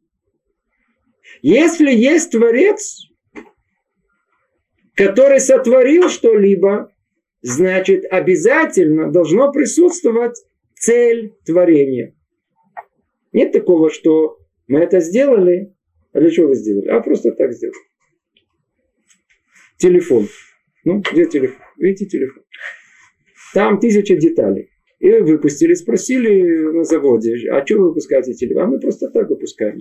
Если 1.41 1.89
есть 1.89 2.31
Творец, 2.31 3.07
который 4.93 5.39
сотворил 5.39 6.09
что-либо, 6.09 6.91
значит, 7.41 8.03
обязательно 8.11 9.09
должно 9.09 9.53
присутствовать 9.53 10.35
цель 10.77 11.33
творения. 11.45 12.13
Нет 13.31 13.53
такого, 13.53 13.89
что 13.89 14.39
мы 14.67 14.79
это 14.79 14.99
сделали, 14.99 15.73
а 16.11 16.19
для 16.19 16.29
чего 16.29 16.49
вы 16.49 16.55
сделали? 16.55 16.89
А 16.89 16.99
просто 16.99 17.31
так 17.31 17.53
сделали. 17.53 17.86
Телефон. 19.77 20.25
Ну, 20.85 21.01
где 21.01 21.25
телефон? 21.25 21.57
Видите 21.77 22.05
телефон? 22.07 22.43
Там 23.53 23.79
тысяча 23.79 24.15
деталей. 24.15 24.69
И 24.99 25.11
выпустили, 25.11 25.75
спросили 25.75 26.71
на 26.75 26.83
заводе, 26.83 27.35
а 27.51 27.63
что 27.63 27.77
вы 27.77 27.89
выпускаете 27.89 28.33
телефон? 28.33 28.63
А 28.63 28.67
мы 28.67 28.79
просто 28.79 29.09
так 29.09 29.29
выпускаем. 29.29 29.77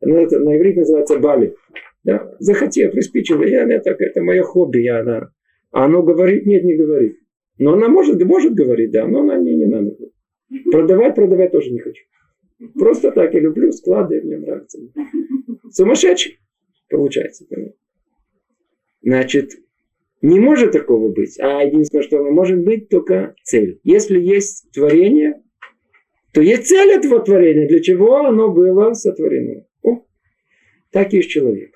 Ну, 0.00 0.16
это 0.16 0.40
на 0.40 0.56
иврите 0.56 0.80
называется 0.80 1.18
бали. 1.18 1.54
Да? 2.02 2.34
Захотел, 2.40 2.90
приспичило. 2.90 3.44
Я, 3.44 3.64
не 3.64 3.78
так, 3.78 4.00
это 4.00 4.22
мое 4.22 4.42
хобби. 4.42 4.78
Я, 4.78 5.00
она, 5.00 5.30
а 5.70 5.84
оно 5.84 6.02
говорит? 6.02 6.46
Нет, 6.46 6.64
не 6.64 6.76
говорит. 6.76 7.18
Но 7.58 7.74
она 7.74 7.88
может, 7.88 8.22
может 8.24 8.54
говорить, 8.54 8.90
да, 8.90 9.06
но 9.06 9.20
она 9.20 9.36
мне 9.36 9.54
не 9.54 9.66
надо. 9.66 9.96
Продавать, 10.70 11.14
продавать 11.14 11.52
тоже 11.52 11.70
не 11.70 11.78
хочу. 11.78 12.02
Просто 12.74 13.12
так 13.12 13.34
я 13.34 13.40
люблю 13.40 13.70
склады, 13.70 14.20
мне 14.22 14.38
нравится. 14.38 14.78
Сумасшедший 15.70 16.38
получается. 16.88 17.46
Значит, 19.02 19.52
не 20.20 20.40
может 20.40 20.72
такого 20.72 21.12
быть. 21.12 21.38
А 21.40 21.62
единственное, 21.62 22.02
что 22.02 22.22
может 22.24 22.58
быть, 22.60 22.88
только 22.88 23.34
цель. 23.44 23.80
Если 23.84 24.20
есть 24.20 24.70
творение, 24.72 25.42
то 26.32 26.40
есть 26.40 26.66
цель 26.66 26.90
этого 26.90 27.20
творения, 27.20 27.68
для 27.68 27.80
чего 27.80 28.16
оно 28.16 28.52
было 28.52 28.92
сотворено. 28.94 29.64
О, 29.82 30.04
так 30.90 31.12
и 31.12 31.18
есть 31.18 31.30
человек. 31.30 31.74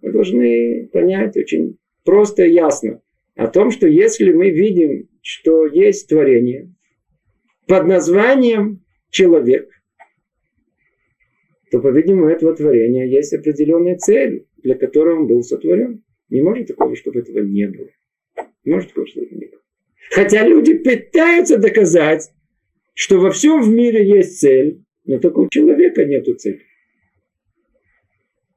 Мы 0.00 0.12
должны 0.12 0.88
понять 0.92 1.36
очень 1.36 1.78
просто 2.04 2.44
и 2.44 2.52
ясно 2.52 3.00
о 3.34 3.48
том, 3.48 3.70
что 3.70 3.86
если 3.86 4.32
мы 4.32 4.50
видим, 4.50 5.08
что 5.22 5.66
есть 5.66 6.08
творение 6.08 6.72
под 7.66 7.86
названием 7.86 8.84
человек, 9.10 9.68
то, 11.72 11.80
по-видимому, 11.80 12.28
этого 12.28 12.54
творения 12.54 13.06
есть 13.06 13.32
определенная 13.32 13.96
цель, 13.96 14.46
для 14.62 14.74
которой 14.74 15.16
он 15.16 15.26
был 15.26 15.42
сотворен. 15.42 16.04
Не 16.28 16.42
может 16.42 16.66
такого, 16.66 16.94
чтобы 16.94 17.20
этого 17.20 17.38
не 17.38 17.66
было. 17.66 17.88
Не 18.64 18.72
может 18.74 18.90
такого, 18.90 19.06
чтобы 19.06 19.24
этого 19.24 19.38
не 19.38 19.46
было. 19.46 19.60
Хотя 20.10 20.46
люди 20.46 20.74
пытаются 20.74 21.56
доказать, 21.56 22.30
что 22.92 23.18
во 23.18 23.30
всем 23.30 23.62
в 23.62 23.70
мире 23.70 24.06
есть 24.06 24.38
цель, 24.38 24.84
но 25.06 25.18
только 25.18 25.38
у 25.38 25.48
человека 25.48 26.04
нет 26.04 26.26
цели. 26.38 26.60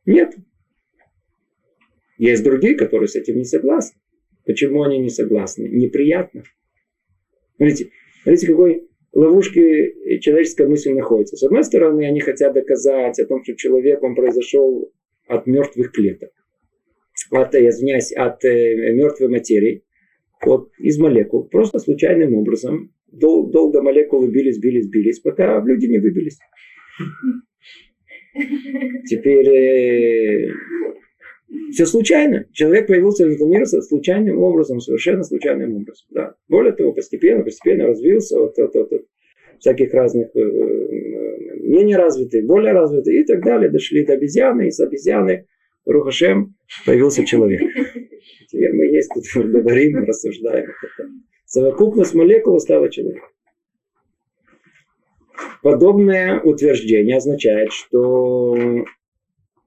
Нет. 0.06 0.36
Есть 2.18 2.44
другие, 2.44 2.76
которые 2.76 3.08
с 3.08 3.16
этим 3.16 3.38
не 3.38 3.46
согласны. 3.46 3.98
Почему 4.46 4.84
они 4.84 5.00
не 5.00 5.10
согласны? 5.10 5.70
Неприятно. 5.70 6.44
Смотрите, 7.56 7.92
смотрите, 8.24 8.48
какой 8.48 8.90
ловушке 9.16 10.20
человеческая 10.20 10.68
мысль 10.68 10.94
находится. 10.94 11.38
С 11.38 11.44
одной 11.44 11.64
стороны, 11.64 12.06
они 12.06 12.20
хотят 12.20 12.54
доказать 12.54 13.20
о 13.20 13.26
том, 13.26 13.44
что 13.44 13.56
человек, 13.56 14.04
он 14.04 14.16
произошел 14.16 14.92
от 15.28 15.48
мертвых 15.48 15.92
клеток. 15.92 16.30
От, 17.32 17.54
я 17.54 17.70
извиняюсь, 17.70 18.12
от 18.12 18.44
э, 18.44 18.94
мертвой 18.94 19.30
материи. 19.30 19.84
Вот 20.46 20.70
из 20.78 21.00
молекул. 21.00 21.48
Просто 21.48 21.80
случайным 21.80 22.36
образом. 22.36 22.92
Дол, 23.12 23.50
долго 23.50 23.82
молекулы 23.82 24.30
бились, 24.30 24.60
бились, 24.60 24.90
бились, 24.90 25.20
пока 25.20 25.64
люди 25.64 25.86
не 25.86 26.00
выбились. 26.00 26.38
Теперь 29.06 29.48
э, 29.48 30.54
все 31.72 31.86
случайно. 31.86 32.46
Человек 32.52 32.88
появился 32.88 33.26
в 33.26 33.30
этом 33.30 33.50
мире 33.50 33.66
случайным 33.66 34.40
образом, 34.40 34.80
совершенно 34.80 35.24
случайным 35.24 35.76
образом. 35.76 36.08
Да. 36.12 36.36
Более 36.48 36.74
того, 36.74 36.94
постепенно, 36.94 37.44
постепенно 37.44 37.88
развился 37.88 38.40
от, 38.40 38.58
от, 38.58 38.76
от, 38.76 38.92
от 38.92 39.02
всяких 39.60 39.94
разных 39.94 40.30
э, 40.36 40.40
э, 40.40 41.58
менее 41.60 41.98
развитых, 41.98 42.46
более 42.46 42.74
развитых 42.74 43.14
и 43.14 43.24
так 43.24 43.44
далее. 43.44 43.70
Дошли 43.70 44.06
до 44.06 44.14
обезьяны, 44.14 44.68
и 44.68 44.72
с 44.72 44.80
обезьяны 44.80 45.46
Рухашем 45.86 46.56
появился 46.86 47.26
человек. 47.26 47.62
Теперь 48.50 48.74
мы 48.74 48.86
есть 48.86 49.12
тут 49.14 49.24
говорим, 49.52 50.04
рассуждаем. 50.04 50.68
Совокупность 51.46 52.16
молекул 52.16 52.60
стала 52.60 52.90
человеком. 52.90 53.30
Подобное 55.62 56.40
утверждение 56.42 57.18
означает, 57.18 57.72
что 57.72 58.56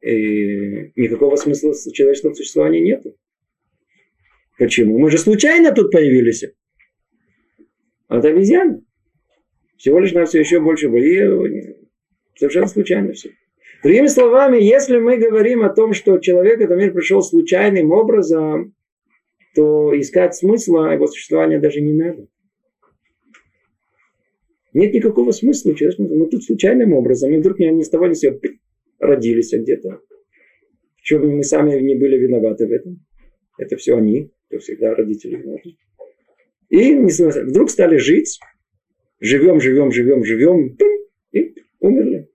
и 0.00 0.92
никакого 0.96 1.36
смысла 1.36 1.72
человеческого 1.92 2.34
существования 2.34 2.80
нет. 2.80 3.04
Почему? 4.58 4.98
Мы 4.98 5.10
же 5.10 5.18
случайно 5.18 5.72
тут 5.72 5.90
появились. 5.90 6.44
Это 8.08 8.28
обезьяны. 8.28 8.82
Всего 9.76 10.00
лишь 10.00 10.12
на 10.12 10.24
все 10.24 10.40
еще 10.40 10.60
больше 10.60 10.88
были. 10.88 11.76
Совершенно 12.36 12.66
случайно 12.66 13.12
все. 13.12 13.30
Другими 13.82 14.08
словами, 14.08 14.58
если 14.60 14.98
мы 14.98 15.18
говорим 15.18 15.62
о 15.62 15.68
том, 15.68 15.92
что 15.92 16.18
человек 16.18 16.58
в 16.58 16.62
этот 16.62 16.78
мир 16.78 16.92
пришел 16.92 17.22
случайным 17.22 17.92
образом, 17.92 18.74
то 19.54 19.98
искать 19.98 20.34
смысла 20.34 20.92
его 20.92 21.06
существования 21.06 21.60
даже 21.60 21.80
не 21.80 21.92
надо. 21.92 22.26
Нет 24.72 24.92
никакого 24.92 25.30
смысла. 25.30 25.74
Мы 25.98 26.26
тут 26.26 26.44
случайным 26.44 26.92
образом, 26.92 27.32
и 27.32 27.38
вдруг 27.38 27.58
ни 27.60 27.82
с 27.82 27.88
того 27.88 28.06
ни 28.06 28.14
с 28.14 28.20
сего 28.20 28.38
родились 28.98 29.52
где-то. 29.52 30.00
Причем 30.96 31.28
мы 31.28 31.42
сами 31.42 31.80
не 31.80 31.94
были 31.94 32.18
виноваты 32.18 32.66
в 32.66 32.72
этом. 32.72 33.00
Это 33.58 33.76
все 33.76 33.96
они, 33.96 34.30
то 34.50 34.58
всегда 34.58 34.94
родители 34.94 35.36
виноваты. 35.36 35.76
И 36.68 36.94
вдруг 36.94 37.70
стали 37.70 37.96
жить, 37.96 38.38
живем, 39.20 39.60
живем, 39.60 39.90
живем, 39.90 40.24
живем, 40.24 40.76
и 41.32 41.54
умерли. 41.80 42.28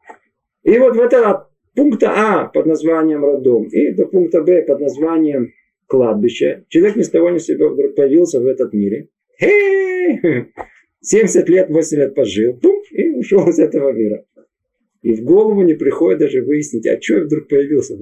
И 0.64 0.78
вот 0.80 0.96
в 0.96 1.00
это 1.00 1.48
пункта 1.76 2.12
А 2.12 2.46
под 2.46 2.66
названием 2.66 3.24
роддом 3.24 3.68
и 3.68 3.92
до 3.92 4.06
пункта 4.06 4.42
Б 4.42 4.64
под 4.64 4.80
названием 4.80 5.54
кладбище, 5.88 6.66
человек 6.70 6.96
ни 6.96 7.04
с 7.04 7.10
того 7.10 7.30
ни 7.30 7.38
с 7.38 7.46
сего 7.46 7.70
вдруг 7.70 7.96
появился 7.96 8.40
в 8.40 8.48
этот 8.48 8.74
мире. 8.74 9.10
Хе! 9.40 10.48
70 11.02 11.50
лет, 11.50 11.70
8 11.70 11.98
лет 11.98 12.16
пожил, 12.16 12.58
пум, 12.58 12.82
и 12.92 13.10
ушел 13.10 13.48
из 13.50 13.60
этого 13.60 13.92
мира. 13.92 14.26
И 15.04 15.14
в 15.14 15.24
голову 15.24 15.62
не 15.64 15.74
приходит 15.74 16.20
даже 16.20 16.42
выяснить, 16.42 16.88
а 16.88 17.00
что 17.00 17.16
я 17.16 17.24
вдруг 17.26 17.50
появился. 17.50 17.98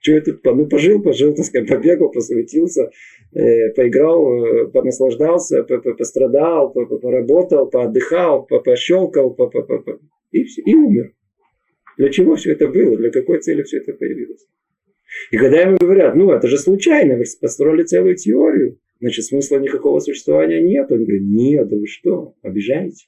Что 0.00 0.12
я 0.12 0.20
тут, 0.20 0.44
ну, 0.44 0.66
пожил, 0.66 1.00
пожил, 1.00 1.32
так 1.36 1.46
сказать, 1.46 1.68
побегал, 1.68 2.10
посветился, 2.10 2.90
э, 3.32 3.70
поиграл, 3.70 4.44
э, 4.44 4.66
понаслаждался, 4.66 5.62
по 5.62 5.74
-по 5.74 5.94
пострадал, 5.94 6.72
по 6.72 6.80
-по 6.80 6.98
поработал, 6.98 7.70
поотдыхал, 7.70 8.46
по 8.46 8.58
пощелкал, 8.58 9.32
по 9.32 9.44
-по 9.44 9.64
-по 9.64 10.00
и, 10.32 10.44
все, 10.44 10.62
и 10.62 10.74
умер. 10.74 11.12
Для 11.96 12.10
чего 12.10 12.34
все 12.34 12.52
это 12.52 12.66
было? 12.66 12.96
Для 12.96 13.10
какой 13.10 13.38
цели 13.38 13.62
все 13.62 13.78
это 13.78 13.92
появилось? 13.92 14.46
И 15.30 15.36
когда 15.36 15.60
ему 15.60 15.76
говорят, 15.76 16.16
ну, 16.16 16.32
это 16.32 16.48
же 16.48 16.58
случайно, 16.58 17.16
вы 17.16 17.24
построили 17.40 17.84
целую 17.84 18.16
теорию, 18.16 18.78
значит, 19.00 19.24
смысла 19.24 19.58
никакого 19.58 20.00
существования 20.00 20.60
нет. 20.60 20.90
Он 20.90 21.04
говорит, 21.04 21.22
нет, 21.22 21.68
да 21.68 21.76
вы 21.76 21.86
что, 21.86 22.34
обижаете? 22.42 23.06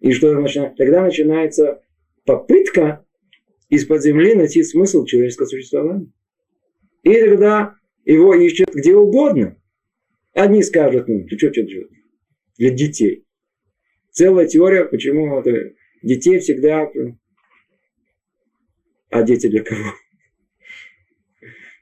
И 0.00 0.10
что 0.12 0.32
начинает? 0.32 0.76
Тогда 0.76 1.02
начинается 1.02 1.82
попытка 2.24 3.04
из-под 3.68 4.02
земли 4.02 4.34
найти 4.34 4.62
смысл 4.62 5.04
человеческого 5.04 5.46
существования. 5.46 6.12
И 7.02 7.14
тогда 7.14 7.74
его 8.04 8.34
ищут 8.34 8.74
где 8.74 8.94
угодно. 8.94 9.56
Одни 10.34 10.62
скажут, 10.62 11.08
ну, 11.08 11.26
ты 11.26 11.36
что, 11.36 11.52
что, 11.52 11.68
что, 11.68 11.80
для 12.58 12.70
детей. 12.70 13.26
Целая 14.10 14.46
теория, 14.46 14.84
почему 14.84 15.38
это 15.38 15.74
детей 16.02 16.38
всегда... 16.38 16.90
А 19.10 19.22
дети 19.22 19.46
для 19.46 19.62
кого? 19.62 19.92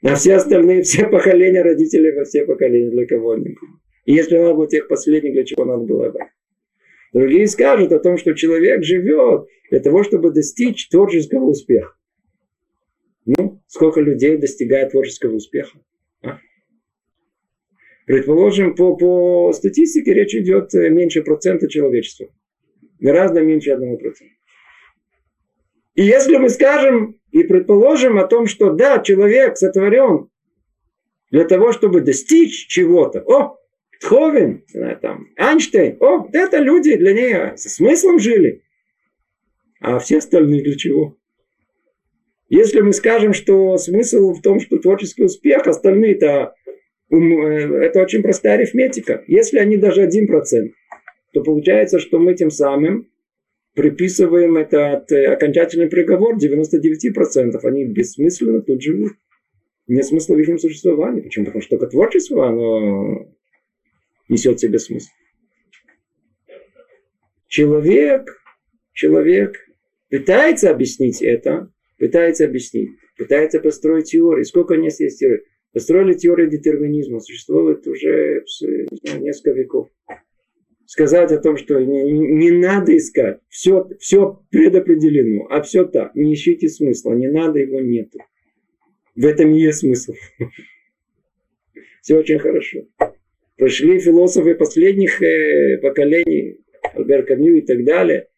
На 0.03 0.15
все 0.15 0.35
остальные, 0.35 0.83
все 0.83 1.07
поколения 1.09 1.63
родителей, 1.63 2.25
все 2.25 2.47
поколения 2.47 2.91
для 2.91 3.07
кого-нибудь. 3.07 3.59
И 4.07 4.15
если 4.15 4.39
надо 4.39 4.55
было 4.55 4.69
тех 4.69 4.89
последних, 4.89 5.33
для 5.33 5.45
чего 5.45 5.65
надо 5.65 5.85
было 5.85 6.11
бы. 6.11 6.19
Другие 7.13 7.47
скажут 7.49 7.93
о 7.93 7.99
том, 7.99 8.17
что 8.19 8.35
человек 8.35 8.85
живет 8.85 9.47
для 9.71 9.81
того, 9.81 10.05
чтобы 10.05 10.31
достичь 10.31 10.89
творческого 10.89 11.45
успеха. 11.45 11.95
Ну, 13.27 13.63
сколько 13.67 14.01
людей 14.01 14.37
достигает 14.37 14.93
творческого 14.93 15.35
успеха? 15.35 15.79
А? 16.23 16.39
Предположим, 18.07 18.75
по, 18.75 18.97
по 18.97 19.53
статистике 19.53 20.15
речь 20.15 20.35
идет 20.35 20.75
э, 20.75 20.89
меньше 20.89 21.23
процента 21.23 21.69
человечества. 21.69 22.29
Гораздо 22.99 23.41
меньше 23.41 23.73
одного 23.73 23.97
процента. 23.97 24.35
И 25.95 26.03
если 26.03 26.37
мы 26.37 26.49
скажем 26.49 27.21
и 27.31 27.43
предположим 27.43 28.19
о 28.19 28.27
том, 28.27 28.47
что 28.47 28.73
да, 28.73 29.01
человек 29.01 29.57
сотворен 29.57 30.29
для 31.31 31.45
того, 31.45 31.73
чтобы 31.73 32.01
достичь 32.01 32.67
чего-то. 32.69 33.21
О, 33.21 33.60
Тховен, 34.01 34.65
там, 35.03 35.29
Эйнштейн, 35.37 35.99
о, 36.01 36.27
это 36.33 36.57
люди 36.59 36.97
для 36.97 37.13
нее 37.13 37.57
со 37.57 37.69
смыслом 37.69 38.19
жили. 38.19 38.63
А 39.81 39.99
все 39.99 40.19
остальные 40.19 40.63
для 40.63 40.77
чего? 40.77 41.17
Если 42.49 42.81
мы 42.81 42.93
скажем, 42.93 43.35
что 43.35 43.77
смысл 43.77 44.33
в 44.33 44.41
том, 44.41 44.59
что 44.59 44.79
творческий 44.79 45.25
успех, 45.25 45.67
остальные-то 45.67 46.55
э, 47.11 47.17
это 47.17 48.01
очень 48.01 48.23
простая 48.23 48.55
арифметика. 48.55 49.23
Если 49.27 49.59
они 49.59 49.77
даже 49.77 50.03
один 50.03 50.27
процент, 50.27 50.73
то 51.33 51.43
получается, 51.43 51.99
что 51.99 52.19
мы 52.19 52.35
тем 52.35 52.51
самым 52.51 53.07
приписываем 53.75 54.57
этот 54.57 55.13
э, 55.13 55.27
окончательный 55.27 55.89
приговор 55.89 56.37
99%. 56.39 57.61
Они 57.63 57.85
бессмысленно 57.85 58.63
тут 58.63 58.83
живут. 58.83 59.13
Нет 59.87 60.07
смысла 60.07 60.35
в 60.35 60.39
их 60.39 60.61
существовании. 60.61 61.21
Почему? 61.21 61.45
Потому 61.45 61.63
что 61.63 61.77
только 61.77 61.91
творчество, 61.91 62.49
оно 62.49 63.29
несет 64.31 64.59
в 64.59 64.61
себе 64.61 64.79
смысл. 64.79 65.11
Человек, 67.47 68.41
человек 68.93 69.57
пытается 70.09 70.71
объяснить 70.71 71.21
это, 71.21 71.71
пытается 71.99 72.45
объяснить, 72.45 72.91
пытается 73.19 73.61
построить 73.61 74.11
теории. 74.11 74.45
Сколько 74.45 74.73
у 74.73 74.83
нас 74.83 75.01
есть 75.01 75.19
теорий? 75.19 75.43
Построили 75.73 76.15
теорию 76.15 76.49
детерминизма, 76.49 77.21
существует 77.21 77.87
уже 77.87 78.45
знаю, 78.47 79.23
несколько 79.23 79.51
веков 79.51 79.89
сказать 80.91 81.31
о 81.31 81.39
том, 81.39 81.57
что 81.57 81.79
не, 81.79 82.11
не 82.11 82.51
надо 82.51 82.97
искать. 82.97 83.39
Все, 83.49 83.89
все 84.01 84.43
предопределено, 84.51 85.47
а 85.49 85.63
все 85.63 85.85
так. 85.85 86.17
Не 86.17 86.35
ищите 86.35 86.69
смысла, 86.69 87.13
не 87.13 87.29
надо, 87.29 87.61
его 87.61 87.81
нету. 87.81 88.19
В 89.15 89.25
этом 89.25 89.55
и 89.55 89.61
есть 89.61 89.79
смысл. 89.79 90.15
Все 92.03 92.17
очень 92.17 92.41
хорошо. 92.41 92.81
Прошли 93.61 93.99
философы 93.99 94.55
последних 94.55 95.21
э, 95.21 95.77
поколений, 95.83 96.61
Альбер 96.95 97.27
Камю 97.27 97.59
и 97.59 97.61
так 97.61 97.85
далее. 97.85 98.29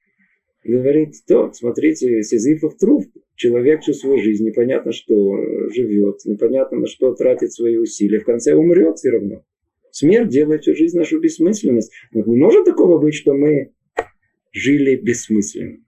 Говорит, 0.65 1.15
то, 1.29 1.53
смотрите, 1.53 2.25
Сизифов 2.25 2.77
труп. 2.77 3.05
Человек 3.37 3.83
всю 3.83 3.93
свою 3.93 4.21
жизнь 4.21 4.45
непонятно 4.45 4.91
что 4.91 5.13
живет, 5.73 6.25
непонятно 6.25 6.81
на 6.81 6.87
что 6.89 7.15
тратит 7.15 7.53
свои 7.53 7.77
усилия. 7.77 8.19
В 8.19 8.25
конце 8.25 8.55
умрет 8.55 8.99
все 8.99 9.11
равно. 9.11 9.45
Смерть 9.93 10.29
делает 10.29 10.63
всю 10.63 10.75
жизнь 10.75 10.99
нашу 10.99 11.21
бессмысленность. 11.21 11.93
Вот 12.13 12.27
не 12.27 12.37
может 12.37 12.65
такого 12.65 12.99
быть, 12.99 13.15
что 13.15 13.33
мы 13.33 13.71
жили 14.51 14.97
бессмысленно. 14.97 15.79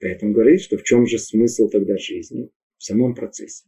Поэтому 0.00 0.32
говорит, 0.32 0.62
что 0.62 0.76
в 0.76 0.82
чем 0.82 1.06
же 1.06 1.20
смысл 1.20 1.68
тогда 1.68 1.96
жизни? 1.96 2.50
В 2.76 2.82
самом 2.82 3.14
процессе. 3.14 3.66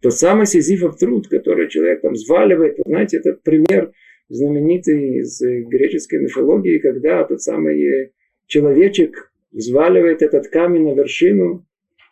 Тот 0.00 0.14
самый 0.14 0.46
сизифов 0.46 0.96
труд, 0.96 1.28
который 1.28 1.68
человек 1.68 2.00
там 2.00 2.14
взваливает. 2.14 2.78
Вы 2.78 2.84
знаете, 2.86 3.18
этот 3.18 3.42
пример 3.42 3.92
знаменитый 4.30 5.18
из 5.18 5.38
греческой 5.40 6.20
мифологии, 6.20 6.78
когда 6.78 7.24
тот 7.24 7.42
самый 7.42 8.12
человечек 8.46 9.32
взваливает 9.52 10.22
этот 10.22 10.48
камень 10.48 10.84
на 10.84 10.94
вершину, 10.94 11.66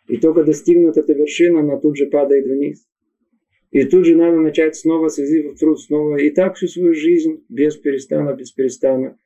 и 0.07 0.17
только 0.17 0.43
достигнут 0.43 0.97
эта 0.97 1.13
вершина, 1.13 1.61
она 1.61 1.77
тут 1.77 1.97
же 1.97 2.07
падает 2.07 2.45
вниз. 2.45 2.85
И 3.71 3.83
тут 3.83 4.05
же 4.05 4.15
надо 4.15 4.37
начать 4.37 4.75
снова 4.75 5.09
в 5.09 5.59
труд, 5.59 5.79
снова. 5.79 6.17
И 6.17 6.31
так 6.31 6.55
всю 6.55 6.67
свою 6.67 6.93
жизнь, 6.93 7.45
без 7.49 7.77
перестана, 7.77 8.33
без 8.33 8.51
перестана. 8.51 9.17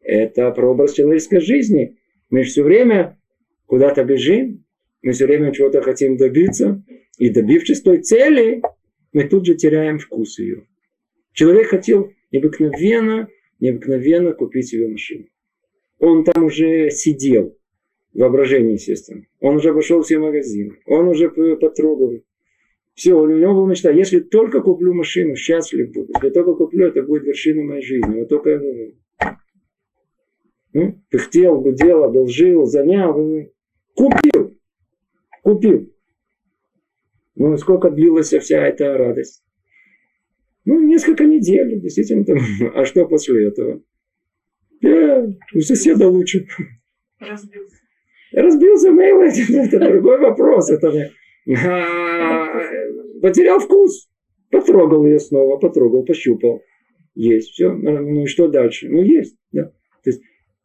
Это 0.00 0.50
прообраз 0.50 0.92
человеческой 0.92 1.40
жизни. 1.40 1.96
Мы 2.28 2.42
все 2.42 2.62
время 2.62 3.18
куда-то 3.64 4.04
бежим, 4.04 4.64
мы 5.02 5.12
все 5.12 5.26
время 5.26 5.52
чего-то 5.52 5.80
хотим 5.82 6.16
добиться. 6.16 6.84
И 7.18 7.30
добившись 7.30 7.80
той 7.80 8.02
цели, 8.02 8.60
мы 9.12 9.24
тут 9.24 9.46
же 9.46 9.54
теряем 9.54 9.98
вкус 9.98 10.38
ее. 10.38 10.66
Человек 11.32 11.68
хотел 11.68 12.12
необыкновенно, 12.32 13.28
необыкновенно 13.60 14.32
купить 14.32 14.68
себе 14.68 14.88
машину. 14.88 15.26
Он 15.98 16.24
там 16.24 16.44
уже 16.44 16.90
сидел, 16.90 17.56
воображение, 18.12 18.74
естественно. 18.74 19.24
Он 19.40 19.56
уже 19.56 19.70
обошел 19.70 20.02
все 20.02 20.18
магазины. 20.18 20.78
Он 20.86 21.08
уже 21.08 21.30
потрогал. 21.30 22.12
Все, 22.94 23.14
у 23.14 23.26
него 23.26 23.54
была 23.54 23.68
мечта. 23.68 23.90
Если 23.90 24.20
только 24.20 24.60
куплю 24.60 24.94
машину, 24.94 25.36
счастлив 25.36 25.92
буду. 25.92 26.12
Если 26.14 26.30
только 26.30 26.54
куплю, 26.54 26.86
это 26.86 27.02
будет 27.02 27.24
вершина 27.24 27.62
моей 27.62 27.82
жизни. 27.82 28.20
Вот 28.20 28.28
только 28.28 28.58
ну, 30.72 31.00
пыхтел, 31.10 31.60
гудел, 31.60 32.04
одолжил, 32.04 32.64
занял. 32.64 33.50
Купил. 33.94 34.58
Купил. 35.42 35.92
Ну, 37.34 37.56
сколько 37.58 37.90
длилась 37.90 38.32
вся 38.32 38.66
эта 38.66 38.96
радость? 38.96 39.42
Ну, 40.66 40.80
несколько 40.80 41.24
недель, 41.24 41.80
действительно. 41.80 42.24
Там. 42.24 42.38
А 42.74 42.84
что 42.84 43.06
после 43.06 43.48
этого? 43.48 43.80
Я 44.80 45.26
у 45.54 45.60
соседа 45.60 46.08
лучше. 46.08 46.46
Разбился. 47.18 47.76
Разбился 48.32 48.90
мейл, 48.90 49.20
это 49.64 49.78
другой 49.92 50.18
вопрос. 50.18 50.70
Это 50.70 50.92
а, 51.48 52.46
потерял 53.22 53.60
вкус. 53.60 54.10
Потрогал 54.50 55.06
ее 55.06 55.18
снова, 55.18 55.56
потрогал, 55.56 56.04
пощупал. 56.04 56.62
Есть, 57.14 57.52
все. 57.52 57.72
Ну 57.72 58.24
и 58.24 58.26
что 58.26 58.48
дальше? 58.48 58.88
Ну, 58.88 59.02
есть. 59.02 59.36
Да. 59.52 59.72
То 60.04 60.10
есть, 60.10 60.22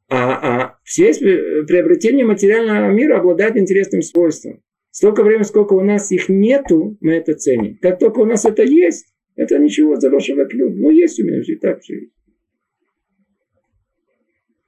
а, 0.10 0.64
а 0.64 0.80
все 0.84 1.14
приобретения 1.14 2.26
материального 2.26 2.92
мира 2.92 3.20
обладают 3.20 3.56
интересным 3.56 4.02
свойством. 4.02 4.62
Столько 4.90 5.24
времени, 5.24 5.44
сколько 5.44 5.74
у 5.74 5.82
нас 5.82 6.12
их 6.12 6.28
нету, 6.28 6.98
мы 7.00 7.14
это 7.14 7.34
ценим. 7.36 7.78
Как 7.82 8.00
только 8.00 8.20
у 8.20 8.26
нас 8.26 8.44
это 8.46 8.64
есть, 8.64 9.11
это 9.36 9.58
ничего 9.60 9.96
заросшего 9.96 10.46
клюва. 10.46 10.74
Ну, 10.74 10.92
есть 10.92 11.20
у 11.20 11.24
меня 11.24 11.42
все 11.42 11.56
так 11.58 11.84
есть. 11.86 12.12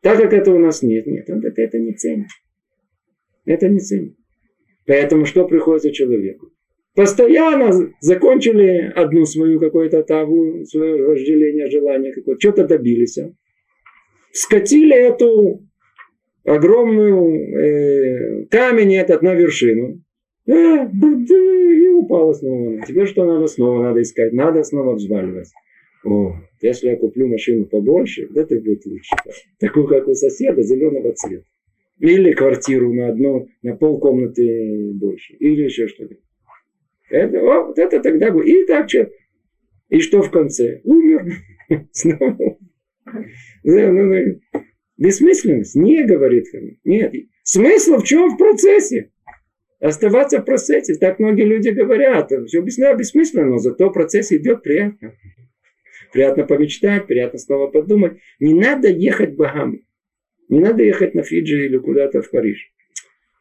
Так 0.01 0.19
как 0.19 0.33
это 0.33 0.51
у 0.51 0.59
нас 0.59 0.83
нет, 0.83 1.07
нет, 1.07 1.29
он 1.29 1.43
это 1.45 1.79
не 1.79 1.93
ценит. 1.93 2.27
Это 3.45 3.69
не 3.69 3.79
ценит. 3.79 4.15
Поэтому 4.85 5.25
что 5.25 5.47
приходится 5.47 5.91
человеку? 5.91 6.51
Постоянно 6.95 7.91
закончили 8.01 8.91
одну 8.95 9.25
свою 9.25 9.59
какую-то 9.59 10.03
таву, 10.03 10.63
свое 10.65 11.07
вожделение, 11.07 11.69
желание 11.69 12.13
какое-то, 12.13 12.39
что-то 12.39 12.67
добились. 12.67 13.17
А? 13.17 13.31
Скатили 14.31 14.95
эту 14.95 15.65
огромную 16.43 17.57
э, 17.57 18.45
камень 18.47 18.95
этот 18.95 19.21
на 19.21 19.33
вершину. 19.33 20.02
Э, 20.45 20.51
и 20.53 21.87
упала 21.89 22.33
снова. 22.33 22.81
Теперь 22.85 23.07
что 23.07 23.25
надо 23.25 23.47
снова 23.47 23.83
надо 23.83 24.01
искать? 24.01 24.33
Надо 24.33 24.63
снова 24.63 24.95
взваливать. 24.95 25.49
О, 26.03 26.35
если 26.61 26.89
я 26.89 26.97
куплю 26.97 27.27
машину 27.27 27.65
побольше, 27.65 28.27
это 28.35 28.55
будет 28.59 28.85
лучше. 28.85 29.15
Такую, 29.59 29.87
как 29.87 30.07
у 30.07 30.13
соседа, 30.13 30.61
зеленого 30.61 31.13
цвета. 31.13 31.45
Или 31.99 32.33
квартиру 32.33 32.93
на 32.93 33.09
одну, 33.09 33.47
на 33.61 33.75
полкомнаты 33.75 34.91
больше. 34.95 35.35
Или 35.35 35.63
еще 35.63 35.87
что-то. 35.87 36.15
Это, 37.09 37.39
о, 37.39 37.67
вот 37.67 37.79
это 37.79 38.01
тогда 38.01 38.31
будет. 38.31 38.47
И 38.47 38.65
так 38.65 38.89
что. 38.89 39.09
И 39.87 39.99
что 40.01 40.21
в 40.21 40.31
конце? 40.31 40.81
Умер. 40.83 41.31
Снова. 41.91 42.57
Ну, 43.63 43.91
ну, 43.93 44.39
бессмысленность? 44.97 45.75
Не, 45.75 46.03
говорит. 46.03 46.47
Нет. 46.83 47.13
Смысл 47.43 47.97
в 47.97 48.03
чем 48.03 48.31
в 48.31 48.37
процессе? 48.37 49.12
Оставаться 49.83 50.39
в 50.39 50.45
процессе. 50.45 50.95
Так 50.95 51.19
многие 51.19 51.43
люди 51.43 51.67
говорят. 51.67 52.31
Все 52.47 52.61
бессмысленно, 52.61 53.47
но 53.49 53.57
зато 53.57 53.91
процесс 53.91 54.31
идет 54.31 54.63
приятно. 54.63 55.13
Приятно 56.13 56.45
помечтать, 56.45 57.05
приятно 57.05 57.37
снова 57.37 57.67
подумать. 57.67 58.13
Не 58.39 58.53
надо 58.53 58.87
ехать 58.87 59.33
в 59.33 59.35
Багаму. 59.35 59.79
Не 60.47 60.61
надо 60.61 60.83
ехать 60.83 61.15
на 61.15 61.23
Фиджи 61.23 61.65
или 61.65 61.77
куда-то 61.79 62.21
в 62.21 62.31
Париж. 62.31 62.71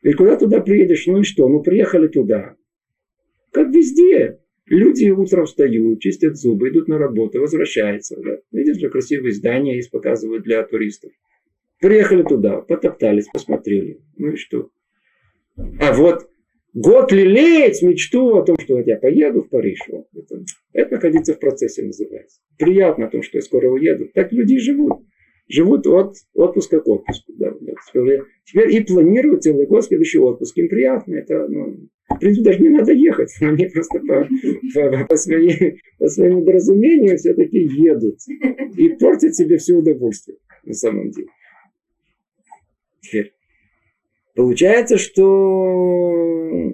И 0.02 0.12
куда 0.14 0.37
туда 0.37 0.61
приедешь, 0.61 1.07
ну 1.07 1.20
и 1.20 1.22
что? 1.22 1.48
Ну 1.48 1.62
приехали 1.62 2.09
туда. 2.09 2.57
Как 3.52 3.68
везде. 3.68 4.40
Люди 4.66 5.11
утром 5.11 5.46
встают, 5.46 6.00
чистят 6.00 6.37
зубы, 6.37 6.70
идут 6.70 6.88
на 6.88 6.98
работу, 6.98 7.40
возвращаются. 7.40 8.16
Да? 8.20 8.38
Видишь, 8.50 8.78
же 8.78 8.88
красивые 8.88 9.33
здания 9.33 9.76
есть, 9.76 9.92
показывают 9.92 10.42
для 10.42 10.64
туристов. 10.64 11.12
Приехали 11.81 12.24
туда, 12.24 12.62
потоптались, 12.62 13.28
посмотрели. 13.33 14.00
Ну 14.16 14.33
и 14.33 14.37
что? 14.37 14.70
А 15.57 15.92
вот 15.92 16.32
год 16.74 17.12
лелеять 17.12 17.82
мечту 17.82 18.37
о 18.37 18.44
том, 18.44 18.56
что 18.58 18.76
вот 18.76 18.87
я 18.87 18.96
поеду 18.96 19.42
в 19.42 19.48
Париж. 19.48 19.78
Вот, 19.90 20.06
это, 20.14 20.44
это 20.72 20.94
находиться 20.94 21.35
в 21.35 21.38
процессе 21.38 21.82
называется. 21.82 22.40
Приятно 22.58 23.06
о 23.06 23.11
том, 23.11 23.22
что 23.22 23.38
я 23.38 23.42
скоро 23.42 23.68
уеду. 23.68 24.08
Так 24.14 24.32
люди 24.32 24.58
живут. 24.58 25.02
Живут 25.48 25.87
от 25.87 26.14
отпуска 26.35 26.80
к 26.80 26.88
отпуску. 26.88 27.32
Да, 27.37 27.52
да. 27.61 27.72
Теперь, 28.44 28.74
и 28.74 28.80
планируют 28.80 29.42
целый 29.42 29.66
год 29.66 29.85
следующий 29.85 30.18
отпуск. 30.18 30.56
Им 30.56 30.68
приятно. 30.68 31.14
Это, 31.14 31.46
ну, 31.48 31.88
в 32.08 32.18
принципе, 32.18 32.44
даже 32.44 32.62
не 32.62 32.68
надо 32.70 32.92
ехать. 32.92 33.35
Они 33.40 33.66
просто 33.66 34.00
по, 34.00 34.28
по, 34.74 35.06
по, 35.06 35.16
своей, 35.16 35.80
по 35.98 36.08
своему 36.08 36.40
недоразумению 36.40 37.18
все-таки 37.18 37.58
едут. 37.58 38.18
И 38.76 38.88
портят 38.90 39.35
себе 39.35 39.58
все 39.58 39.74
удовольствие 39.74 40.38
на 40.64 40.74
самом 40.74 41.11
деле. 41.11 41.28
Теперь. 43.00 43.32
Получается, 44.35 44.97
что 44.99 46.73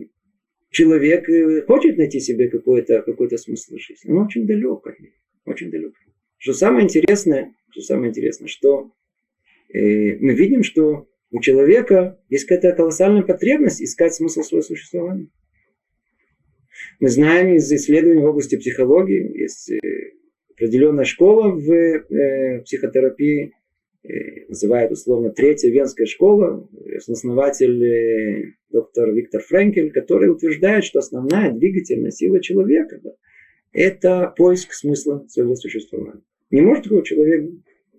человек 0.70 1.28
э, 1.28 1.62
хочет 1.66 1.96
найти 1.96 2.20
себе 2.20 2.48
какой-то 2.48 3.02
какой 3.02 3.36
смысл 3.36 3.76
жизни. 3.78 4.10
Он 4.10 4.26
очень 4.26 4.46
далек 4.46 4.86
от 4.86 4.98
него. 5.00 5.12
Очень 5.44 5.70
далек. 5.70 5.94
Что 6.36 6.52
самое 6.52 6.84
интересное, 6.84 7.54
что 7.70 7.80
самое 7.80 8.10
интересное, 8.10 8.46
что 8.46 8.92
э, 9.72 10.16
мы 10.18 10.34
видим, 10.34 10.62
что 10.62 11.08
у 11.30 11.40
человека 11.40 12.20
есть 12.28 12.44
какая-то 12.44 12.76
колоссальная 12.76 13.22
потребность 13.22 13.82
искать 13.82 14.14
смысл 14.14 14.42
своего 14.42 14.62
существования. 14.62 15.28
Мы 17.00 17.08
знаем 17.08 17.54
из 17.54 17.70
исследований 17.72 18.22
в 18.22 18.26
области 18.26 18.56
психологии, 18.56 19.40
есть 19.40 19.70
э, 19.70 19.78
определенная 20.50 21.04
школа 21.04 21.50
в 21.50 21.70
э, 21.70 22.62
психотерапии, 22.62 23.52
называют 24.48 24.92
условно 24.92 25.30
третья 25.30 25.70
венская 25.70 26.06
школа, 26.06 26.68
основатель 26.96 27.84
э, 27.84 28.52
доктор 28.70 29.10
Виктор 29.12 29.42
Френкель, 29.42 29.90
который 29.90 30.30
утверждает, 30.30 30.84
что 30.84 30.98
основная 30.98 31.52
двигательная 31.52 32.10
сила 32.10 32.40
человека 32.40 33.00
да, 33.02 33.10
это 33.72 34.32
поиск 34.36 34.72
смысла 34.72 35.26
своего 35.28 35.54
существования. 35.54 36.22
Не 36.50 36.62
может 36.62 36.84
такой 36.84 37.02
человек 37.04 37.50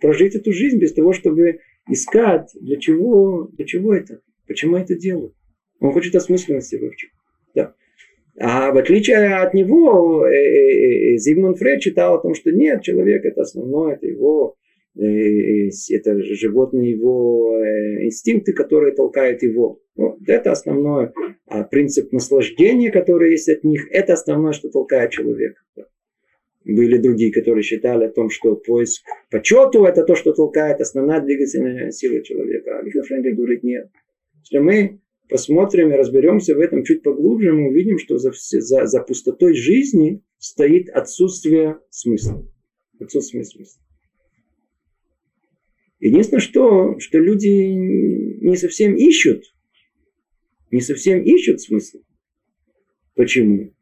прожить 0.02 0.36
эту 0.36 0.52
жизнь 0.52 0.80
без 0.80 0.94
того, 0.94 1.14
чтобы 1.14 1.60
искать, 1.88 2.50
для 2.60 2.78
чего, 2.78 3.50
для 3.54 3.66
чего 3.66 3.94
это, 3.94 4.22
почему 4.48 4.78
это 4.78 4.96
делают. 4.96 5.34
Он 5.80 5.92
хочет 5.92 6.16
осмысленности 6.16 6.76
в 6.76 6.92
да. 7.56 7.74
А 8.40 8.72
в 8.72 8.78
отличие 8.78 9.36
от 9.36 9.54
него, 9.54 10.26
э, 10.26 11.18
Зигмунд 11.18 11.58
Фрейд 11.58 11.82
читал 11.82 12.16
о 12.16 12.22
том, 12.22 12.34
что 12.34 12.52
нет, 12.52 12.82
человек 12.82 13.26
это 13.26 13.42
основное, 13.42 13.96
это 13.96 14.08
его 14.08 14.56
Э, 14.59 14.59
это 15.00 16.22
животные 16.22 16.92
его 16.92 17.58
э, 17.58 18.06
инстинкты, 18.06 18.54
которые 18.54 18.94
толкают 18.94 19.42
его. 19.44 19.82
Вот 19.96 20.18
это 20.28 20.52
основное. 20.52 21.14
А 21.46 21.64
принцип 21.64 22.12
наслаждения, 22.12 22.92
который 22.92 23.32
есть 23.32 23.50
от 23.50 23.64
них, 23.64 23.88
это 23.92 24.14
основное, 24.14 24.52
что 24.52 24.70
толкает 24.70 25.12
человека. 25.12 25.62
Были 26.66 26.98
другие, 26.98 27.32
которые 27.32 27.64
считали 27.64 28.06
о 28.06 28.12
том, 28.12 28.30
что 28.30 28.56
поиск 28.56 29.04
почету 29.32 29.86
это 29.86 30.04
то, 30.04 30.16
что 30.16 30.34
толкает 30.34 30.82
основная 30.82 31.22
двигательная 31.22 31.92
сила 31.92 32.22
человека. 32.22 32.80
А 32.80 32.84
Виктор 32.84 33.04
Френкель 33.06 33.36
говорит, 33.36 33.64
нет. 33.64 33.90
Если 34.44 34.60
мы 34.60 35.00
посмотрим 35.30 35.92
и 35.92 35.96
разберемся 35.96 36.56
в 36.56 36.60
этом 36.60 36.84
чуть 36.84 37.04
поглубже, 37.04 37.54
мы 37.54 37.70
увидим, 37.70 37.98
что 37.98 38.18
за, 38.18 38.32
за, 38.34 38.86
за 38.86 39.02
пустотой 39.02 39.54
жизни 39.54 40.22
стоит 40.38 40.90
отсутствие 40.90 41.80
смысла. 41.90 42.46
Отсутствие 43.00 43.46
смысла. 43.46 43.82
Единственное, 46.00 46.40
что, 46.40 46.98
что 47.00 47.20
люди 47.20 47.48
не 47.48 48.56
совсем 48.56 48.96
ищут, 48.96 49.44
не 50.72 50.82
совсем 50.82 51.22
ищут 51.22 51.62
смысл. 51.62 52.00
Почему? 53.16 53.74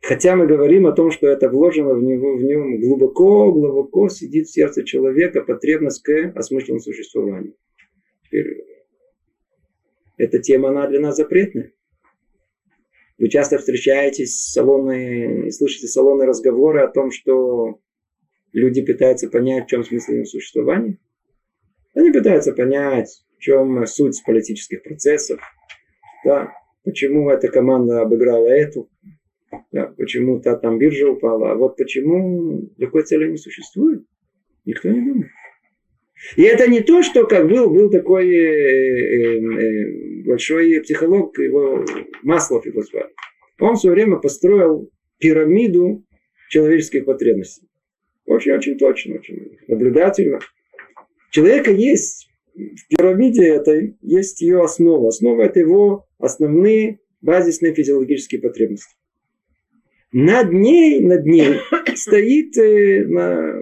Хотя 0.00 0.36
мы 0.36 0.46
говорим 0.46 0.86
о 0.86 0.92
том, 0.92 1.10
что 1.10 1.26
это 1.26 1.50
вложено 1.50 1.94
в 1.94 2.02
него, 2.02 2.36
в 2.36 2.42
нем 2.42 2.80
глубоко, 2.80 3.52
глубоко 3.52 4.08
сидит 4.08 4.46
в 4.46 4.52
сердце 4.52 4.84
человека 4.84 5.42
потребность 5.42 6.02
к 6.02 6.32
осмысленному 6.34 6.80
существованию. 6.80 7.54
Теперь, 8.24 8.64
эта 10.16 10.38
тема, 10.38 10.70
она 10.70 10.86
для 10.86 11.00
нас 11.00 11.16
запретная. 11.16 11.72
Вы 13.18 13.28
часто 13.28 13.58
встречаетесь 13.58 14.50
салонные, 14.52 15.50
слышите 15.50 15.88
салонные 15.88 16.28
разговоры 16.28 16.80
о 16.80 16.88
том, 16.88 17.10
что 17.10 17.80
люди 18.52 18.82
пытаются 18.82 19.28
понять, 19.28 19.64
в 19.64 19.68
чем 19.68 19.84
смысл 19.84 20.12
их 20.12 20.28
существования. 20.28 20.98
Они 21.94 22.10
пытаются 22.10 22.52
понять, 22.52 23.24
в 23.36 23.40
чем 23.40 23.86
суть 23.86 24.22
политических 24.24 24.82
процессов. 24.82 25.40
Да, 26.24 26.52
почему 26.84 27.30
эта 27.30 27.48
команда 27.48 28.02
обыграла 28.02 28.48
эту. 28.48 28.88
Да, 29.72 29.86
почему 29.96 30.40
та 30.40 30.56
там 30.56 30.78
биржа 30.78 31.08
упала. 31.08 31.52
А 31.52 31.54
вот 31.54 31.76
почему 31.76 32.68
такой 32.78 33.02
цели 33.04 33.30
не 33.30 33.36
существует. 33.36 34.04
Никто 34.64 34.88
не 34.88 35.00
думает. 35.00 35.30
И 36.36 36.42
это 36.42 36.68
не 36.68 36.80
то, 36.80 37.02
что 37.02 37.26
как 37.26 37.48
был, 37.48 37.70
был 37.70 37.90
такой 37.90 38.28
э, 38.28 38.40
э, 38.40 39.38
э, 39.38 40.22
большой 40.24 40.80
психолог, 40.80 41.38
его 41.38 41.84
Маслов 42.22 42.66
его 42.66 42.82
звали. 42.82 43.10
Он 43.60 43.74
в 43.74 43.80
свое 43.80 43.94
время 43.94 44.16
построил 44.16 44.90
пирамиду 45.18 46.04
человеческих 46.50 47.04
потребностей. 47.04 47.67
Очень-очень 48.28 48.76
точно, 48.76 49.14
очень 49.14 49.56
наблюдательно. 49.68 50.38
Человека 51.30 51.70
есть 51.70 52.28
в 52.54 52.88
пирамиде 52.88 53.46
этой, 53.46 53.96
есть 54.02 54.42
ее 54.42 54.62
основа. 54.62 55.08
Основа 55.08 55.42
это 55.42 55.60
его 55.60 56.06
основные 56.18 57.00
базисные 57.22 57.74
физиологические 57.74 58.42
потребности. 58.42 58.94
Над 60.12 60.52
ней, 60.52 61.00
над 61.00 61.24
ней 61.24 61.56
стоит, 61.94 62.56
э, 62.58 63.06
на, 63.06 63.54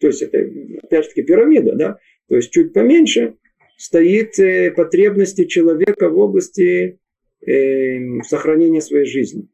то 0.00 0.06
есть 0.06 0.22
это 0.22 0.38
опять 0.82 1.04
же 1.04 1.10
таки 1.10 1.22
пирамида, 1.22 1.74
да, 1.74 1.98
то 2.28 2.36
есть 2.36 2.50
чуть 2.50 2.72
поменьше 2.72 3.34
стоит 3.76 4.38
э, 4.38 4.70
потребности 4.70 5.44
человека 5.44 6.08
в 6.08 6.18
области 6.18 6.98
э, 7.46 8.22
сохранения 8.22 8.80
своей 8.80 9.06
жизни. 9.06 9.48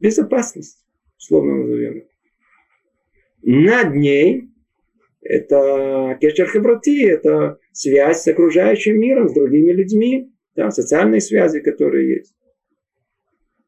Безопасность, 0.00 0.82
условно 1.18 1.58
назовем. 1.58 2.04
Над 3.42 3.94
ней 3.94 4.48
это 5.20 6.18
кешер 6.20 6.48
хеврати, 6.48 7.04
это 7.04 7.58
связь 7.72 8.22
с 8.22 8.28
окружающим 8.28 8.98
миром, 8.98 9.28
с 9.28 9.34
другими 9.34 9.72
людьми, 9.72 10.32
да, 10.54 10.70
социальные 10.70 11.20
связи, 11.20 11.60
которые 11.60 12.16
есть. 12.16 12.34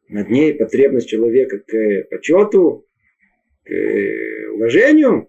Над 0.09 0.31
ней 0.31 0.55
потребность 0.55 1.09
человека 1.09 1.59
к 1.59 2.09
почету, 2.11 2.87
к 3.65 3.71
уважению. 4.53 5.29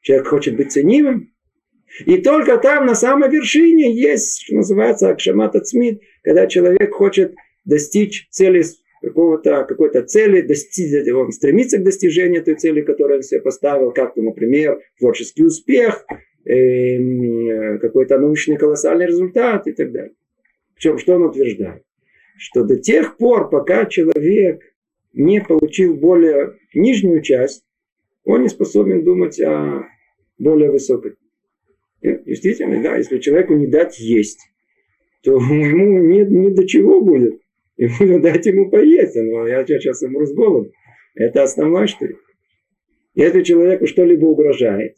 Человек 0.00 0.28
хочет 0.28 0.56
быть 0.56 0.72
ценимым. 0.72 1.32
И 2.06 2.18
только 2.18 2.58
там, 2.58 2.86
на 2.86 2.94
самой 2.94 3.30
вершине, 3.30 3.92
есть, 3.92 4.42
что 4.42 4.56
называется, 4.56 5.08
акшамат 5.08 5.56
ацмит, 5.56 6.00
когда 6.22 6.46
человек 6.46 6.92
хочет 6.92 7.34
достичь 7.64 8.28
цели 8.30 8.62
какого-то, 9.02 9.64
какой-то 9.64 10.02
цели, 10.02 10.40
достиг, 10.40 11.14
он 11.14 11.32
стремится 11.32 11.78
к 11.78 11.84
достижению 11.84 12.44
той 12.44 12.56
цели, 12.56 12.82
которую 12.82 13.18
он 13.18 13.22
себе 13.22 13.40
поставил, 13.40 13.92
как, 13.92 14.16
например, 14.16 14.80
творческий 14.98 15.44
успех, 15.44 16.06
э, 16.44 17.78
какой-то 17.78 18.18
научный 18.18 18.56
колоссальный 18.56 19.06
результат 19.06 19.66
и 19.66 19.72
так 19.72 19.92
далее. 19.92 20.14
Причем, 20.74 20.98
что 20.98 21.14
он 21.14 21.24
утверждает? 21.24 21.82
Что 22.36 22.64
до 22.64 22.76
тех 22.76 23.16
пор, 23.16 23.50
пока 23.50 23.86
человек 23.86 24.62
не 25.12 25.40
получил 25.40 25.94
более 25.94 26.54
нижнюю 26.74 27.22
часть, 27.22 27.64
он 28.24 28.42
не 28.42 28.48
способен 28.48 29.04
думать 29.04 29.40
о 29.40 29.86
более 30.38 30.70
высокой. 30.70 31.14
И, 32.00 32.16
действительно, 32.24 32.82
да, 32.82 32.96
если 32.96 33.18
человеку 33.18 33.54
не 33.54 33.66
дать 33.66 33.98
есть, 33.98 34.40
то 35.22 35.34
ему 35.36 35.98
не, 36.02 36.24
не 36.24 36.50
до 36.50 36.66
чего 36.66 37.00
будет. 37.00 37.40
Ему 37.78 38.20
дать 38.20 38.44
ему 38.44 38.70
поесть. 38.70 39.16
Он, 39.16 39.46
я 39.46 39.64
сейчас 39.64 40.02
умру 40.02 40.26
с 40.26 40.34
голоду. 40.34 40.72
Это 41.14 41.44
основное, 41.44 41.86
что 41.86 42.06
ли. 42.06 42.16
Если 43.14 43.42
человеку 43.42 43.86
что-либо 43.86 44.26
угрожает, 44.26 44.96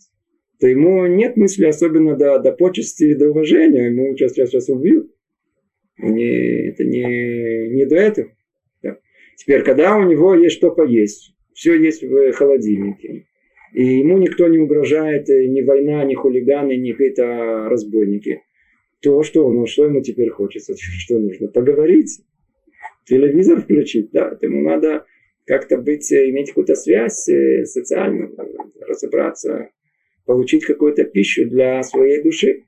то 0.59 0.67
ему 0.67 1.07
нет 1.07 1.37
мысли 1.37 1.65
особенно 1.65 2.17
до, 2.17 2.39
до 2.39 2.53
почести 2.53 3.05
и 3.05 3.15
до 3.15 3.31
уважения. 3.31 3.87
Ему 3.87 4.15
сейчас, 4.17 4.33
сейчас, 4.33 4.51
сейчас 4.51 4.69
убьют. 4.69 5.11
Не, 5.99 6.71
это 6.71 6.85
не, 6.85 7.69
не 7.69 7.87
до 7.87 7.97
этого. 7.97 8.29
Да. 8.83 8.99
Теперь, 9.37 9.63
когда 9.63 9.97
у 9.97 10.05
него 10.05 10.35
есть 10.35 10.57
что 10.57 10.71
поесть, 10.71 11.35
все 11.55 11.79
есть 11.79 12.03
в 12.03 12.33
холодильнике, 12.33 13.27
и 13.75 13.85
ему 13.99 14.19
никто 14.19 14.49
не 14.49 14.59
угрожает, 14.59 15.29
ни 15.29 15.61
война, 15.63 16.05
ни 16.05 16.15
хулиганы, 16.15 16.77
ни 16.77 16.93
какие-то 16.93 17.69
разбойники, 17.69 18.43
то 19.01 19.23
что, 19.23 19.51
ну, 19.51 19.67
что 19.67 19.85
ему 19.85 20.01
теперь 20.03 20.31
хочется? 20.31 20.75
Что 20.77 21.19
нужно? 21.19 21.49
Поговорить? 21.49 22.21
Телевизор 23.05 23.61
включить, 23.61 24.11
да, 24.13 24.37
ему 24.41 24.69
надо 24.69 25.05
как-то 25.47 25.79
быть, 25.79 26.13
иметь 26.13 26.49
какую-то 26.49 26.75
связь 26.75 27.29
э, 27.29 27.65
социальную, 27.65 28.37
разобраться, 28.81 29.71
получить 30.25 30.65
какую-то 30.65 31.05
пищу 31.05 31.49
для 31.49 31.83
своей 31.83 32.23
души. 32.23 32.67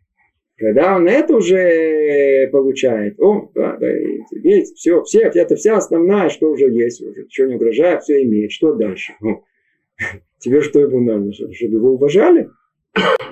Когда 0.56 0.96
он 0.96 1.08
это 1.08 1.36
уже 1.36 2.48
получает, 2.50 3.20
о, 3.20 3.50
да, 3.54 3.76
да, 3.78 3.88
есть, 4.42 4.76
все, 4.76 5.02
все, 5.02 5.20
это 5.22 5.56
вся 5.56 5.76
основная, 5.76 6.28
что 6.28 6.50
уже 6.50 6.70
есть, 6.70 7.00
уже 7.00 7.24
ничего 7.24 7.48
не 7.48 7.54
угрожает, 7.56 8.02
все 8.02 8.22
имеет, 8.24 8.52
что 8.52 8.74
дальше? 8.74 9.14
Ну, 9.20 9.44
тебе 10.38 10.60
что 10.60 10.80
ему 10.80 11.00
надо, 11.00 11.32
чтобы 11.32 11.76
его 11.76 11.92
уважали? 11.92 12.48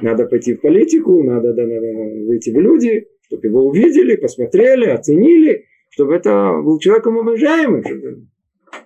Надо 0.00 0.26
пойти 0.26 0.54
в 0.54 0.60
политику, 0.60 1.22
надо, 1.22 1.52
да, 1.52 1.66
надо 1.66 1.86
выйти 2.26 2.50
в 2.50 2.58
люди, 2.58 3.06
чтобы 3.26 3.46
его 3.48 3.66
увидели, 3.66 4.16
посмотрели, 4.16 4.86
оценили, 4.86 5.66
чтобы 5.90 6.14
это 6.14 6.60
был 6.62 6.78
человеком 6.78 7.18
уважаемым. 7.18 7.82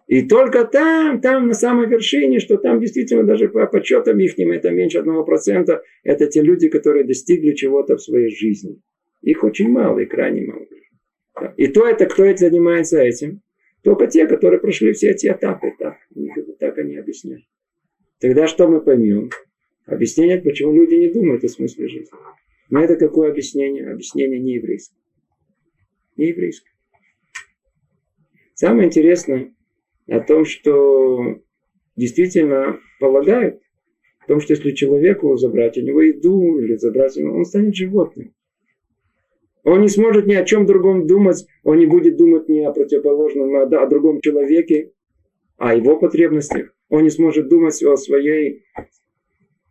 И 0.07 0.23
только 0.23 0.65
там, 0.65 1.21
там 1.21 1.47
на 1.47 1.55
самой 1.55 1.87
вершине, 1.87 2.41
что 2.41 2.57
там 2.57 2.81
действительно 2.81 3.25
даже 3.25 3.49
по 3.49 3.67
подсчетам 3.67 4.19
их 4.19 4.39
это 4.39 4.71
меньше 4.71 4.99
одного 4.99 5.25
процента, 5.25 5.83
это 6.03 6.27
те 6.27 6.43
люди, 6.43 6.69
которые 6.69 7.05
достигли 7.05 7.53
чего-то 7.53 7.97
в 7.97 8.03
своей 8.03 8.35
жизни. 8.35 8.81
Их 9.23 9.45
очень 9.45 9.69
мало 9.71 9.99
и 10.01 10.07
крайне 10.07 10.47
мало. 10.47 10.67
И 11.57 11.69
то 11.69 11.87
это, 11.87 12.07
кто 12.07 12.25
это 12.25 12.49
занимается 12.49 13.01
этим? 13.01 13.41
Только 13.83 14.07
те, 14.07 14.27
которые 14.27 14.61
прошли 14.61 14.93
все 14.93 15.11
эти 15.11 15.27
этапы. 15.27 15.73
Так, 15.79 15.97
так 16.59 16.79
они 16.79 16.97
объясняют. 16.97 17.45
Тогда 18.21 18.47
что 18.47 18.69
мы 18.69 18.81
поймем? 18.81 19.31
Объяснение, 19.87 20.41
почему 20.41 20.73
люди 20.73 20.95
не 20.95 21.13
думают 21.13 21.45
о 21.45 21.49
смысле 21.49 21.89
жизни. 21.89 22.19
Но 22.71 22.83
это 22.83 22.97
какое 22.97 23.31
объяснение? 23.31 23.91
Объяснение 23.91 24.39
не 24.39 24.55
еврейское. 24.55 24.99
Не 26.17 26.29
еврейское. 26.29 26.74
Самое 28.55 28.87
интересное, 28.87 29.53
о 30.09 30.21
том, 30.21 30.45
что 30.45 31.39
действительно 31.97 32.79
полагают, 33.01 33.61
о 34.21 34.29
том, 34.29 34.41
что 34.41 34.53
если 34.53 34.71
человеку 34.71 35.37
забрать 35.37 35.77
у 35.77 35.83
него 35.83 36.01
еду 36.01 36.59
или 36.59 36.77
забрать 36.77 37.17
ему, 37.17 37.37
он 37.37 37.45
станет 37.45 37.75
животным. 37.75 38.33
Он 39.65 39.81
не 39.81 39.89
сможет 39.89 40.27
ни 40.27 40.35
о 40.35 40.45
чем 40.45 40.67
другом 40.67 41.07
думать, 41.07 41.47
он 41.63 41.79
не 41.79 41.87
будет 41.87 42.17
думать 42.17 42.49
ни 42.49 42.61
о 42.61 42.73
противоположном, 42.73 43.57
а 43.57 43.63
о 43.63 43.87
другом 43.89 44.21
человеке, 44.21 44.93
о 45.57 45.75
его 45.75 45.97
потребностях. 45.97 46.75
Он 46.91 47.03
не 47.03 47.11
сможет 47.11 47.49
думать 47.49 47.83
о 47.83 47.97
своей 47.97 48.65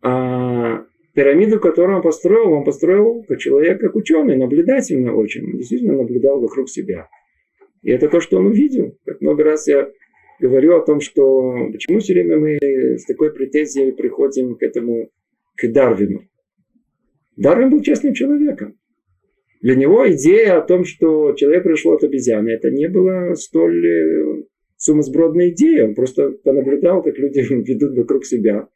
а, 0.02 0.84
пирамиду, 1.14 1.60
которую 1.60 1.96
он 1.96 2.02
построил. 2.02 2.52
Он 2.52 2.64
построил 2.64 3.24
как 3.26 3.38
человек, 3.38 3.80
как 3.80 3.94
ученый, 3.94 4.36
наблюдательно 4.36 5.14
очень. 5.14 5.44
Он 5.44 5.56
действительно 5.58 5.94
наблюдал 5.94 6.40
вокруг 6.40 6.68
себя. 6.68 7.08
И 7.84 7.90
это 7.90 8.08
то, 8.08 8.20
что 8.20 8.38
он 8.38 8.46
увидел. 8.46 8.98
Как 9.04 9.20
много 9.20 9.44
раз 9.44 9.68
я 9.68 9.90
говорю 10.40 10.76
о 10.76 10.84
том, 10.84 11.00
что 11.00 11.68
почему 11.70 12.00
все 12.00 12.14
время 12.14 12.38
мы 12.38 12.58
с 12.60 13.04
такой 13.04 13.32
претензией 13.32 13.92
приходим 13.92 14.56
к 14.56 14.62
этому, 14.62 15.10
к 15.54 15.68
Дарвину. 15.68 16.22
Дарвин 17.36 17.70
был 17.70 17.82
честным 17.82 18.14
человеком. 18.14 18.78
Для 19.60 19.76
него 19.76 20.10
идея 20.12 20.58
о 20.58 20.62
том, 20.62 20.84
что 20.84 21.34
человек 21.34 21.64
пришел 21.64 21.92
от 21.92 22.04
обезьяны, 22.04 22.50
это 22.50 22.70
не 22.70 22.88
была 22.88 23.34
столь 23.34 23.86
э, 23.86 24.42
сумасбродная 24.76 25.50
идея. 25.50 25.86
Он 25.86 25.94
просто 25.94 26.30
понаблюдал, 26.42 27.02
как 27.02 27.18
люди 27.18 27.40
ведут 27.50 27.96
вокруг 27.96 28.24
себя. 28.24 28.68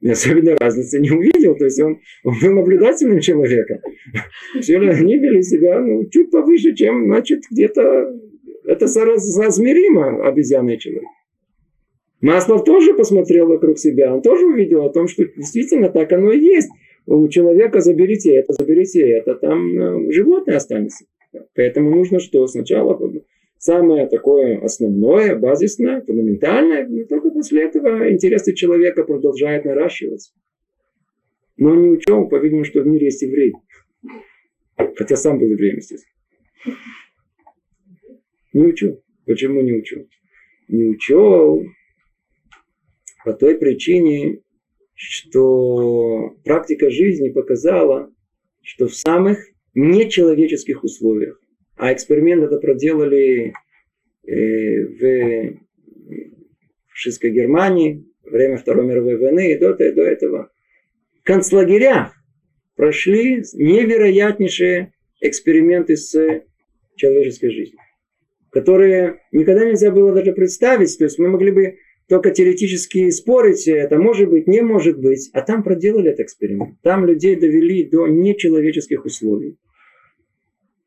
И 0.00 0.08
особенно 0.08 0.56
разницы 0.56 1.00
не 1.00 1.10
увидел. 1.10 1.56
То 1.56 1.64
есть 1.64 1.80
он, 1.80 1.98
он 2.24 2.34
был 2.40 2.52
наблюдательным 2.54 3.20
человеком. 3.20 3.78
Все 4.60 4.78
они 4.78 5.18
вели 5.18 5.42
себя 5.42 5.80
ну, 5.80 6.08
чуть 6.10 6.30
повыше, 6.30 6.74
чем, 6.74 7.06
значит, 7.06 7.42
где-то 7.50 8.14
это 8.68 8.86
соразмеримо 8.86 10.30
человек. 10.76 11.04
Маслов 12.20 12.64
тоже 12.64 12.94
посмотрел 12.94 13.46
вокруг 13.46 13.78
себя, 13.78 14.14
он 14.14 14.22
тоже 14.22 14.44
увидел 14.46 14.84
о 14.84 14.90
том, 14.90 15.08
что 15.08 15.24
действительно 15.24 15.88
так 15.88 16.12
оно 16.12 16.32
и 16.32 16.38
есть. 16.38 16.68
У 17.06 17.26
человека 17.28 17.80
заберите 17.80 18.34
это, 18.34 18.52
заберите 18.52 19.08
это, 19.08 19.36
там 19.36 19.78
э, 19.78 20.12
животное 20.12 20.56
останется. 20.56 21.06
Поэтому 21.54 21.90
нужно 21.90 22.18
что? 22.18 22.46
Сначала 22.46 22.98
самое 23.56 24.06
такое 24.06 24.60
основное, 24.60 25.36
базисное, 25.36 26.02
фундаментальное, 26.02 26.86
и 26.86 27.04
только 27.04 27.30
после 27.30 27.64
этого 27.64 28.12
интересы 28.12 28.52
человека 28.52 29.04
продолжают 29.04 29.64
наращиваться. 29.64 30.32
Но 31.56 31.74
не 31.74 31.88
учел, 31.88 32.28
по-видимому, 32.28 32.64
что 32.64 32.82
в 32.82 32.86
мире 32.86 33.06
есть 33.06 33.22
еврей. 33.22 33.54
Хотя 34.96 35.16
сам 35.16 35.38
был 35.38 35.46
евреем, 35.46 35.76
естественно. 35.76 36.12
Не 38.58 38.66
учу. 38.66 39.00
Почему 39.24 39.62
не 39.62 39.72
учу? 39.72 40.08
Не 40.66 40.86
учу 40.86 41.64
по 43.24 43.32
той 43.32 43.56
причине, 43.56 44.40
что 44.94 46.34
практика 46.44 46.90
жизни 46.90 47.28
показала, 47.28 48.12
что 48.62 48.88
в 48.88 48.96
самых 48.96 49.38
нечеловеческих 49.74 50.82
условиях, 50.82 51.40
а 51.76 51.92
эксперимент 51.92 52.42
это 52.42 52.58
проделали 52.58 53.52
э, 54.26 54.84
в 54.86 55.60
фашистской 56.88 57.30
Германии, 57.30 58.06
время 58.24 58.56
Второй 58.56 58.86
мировой 58.88 59.18
войны 59.18 59.52
и 59.52 59.58
до, 59.58 59.72
до 59.74 60.02
этого, 60.02 60.50
в 61.20 61.22
концлагерях 61.22 62.12
прошли 62.74 63.44
невероятнейшие 63.54 64.94
эксперименты 65.20 65.96
с 65.96 66.42
человеческой 66.96 67.50
жизнью 67.50 67.78
которые 68.50 69.20
никогда 69.32 69.64
нельзя 69.64 69.90
было 69.90 70.12
даже 70.12 70.32
представить. 70.32 70.96
То 70.98 71.04
есть 71.04 71.18
мы 71.18 71.28
могли 71.28 71.50
бы 71.50 71.76
только 72.08 72.30
теоретически 72.30 73.10
спорить, 73.10 73.68
это 73.68 73.98
может 73.98 74.30
быть, 74.30 74.46
не 74.46 74.62
может 74.62 74.98
быть. 74.98 75.30
А 75.34 75.42
там 75.42 75.62
проделали 75.62 76.10
этот 76.10 76.20
эксперимент. 76.20 76.80
Там 76.82 77.04
людей 77.04 77.36
довели 77.36 77.84
до 77.84 78.06
нечеловеческих 78.06 79.04
условий. 79.04 79.58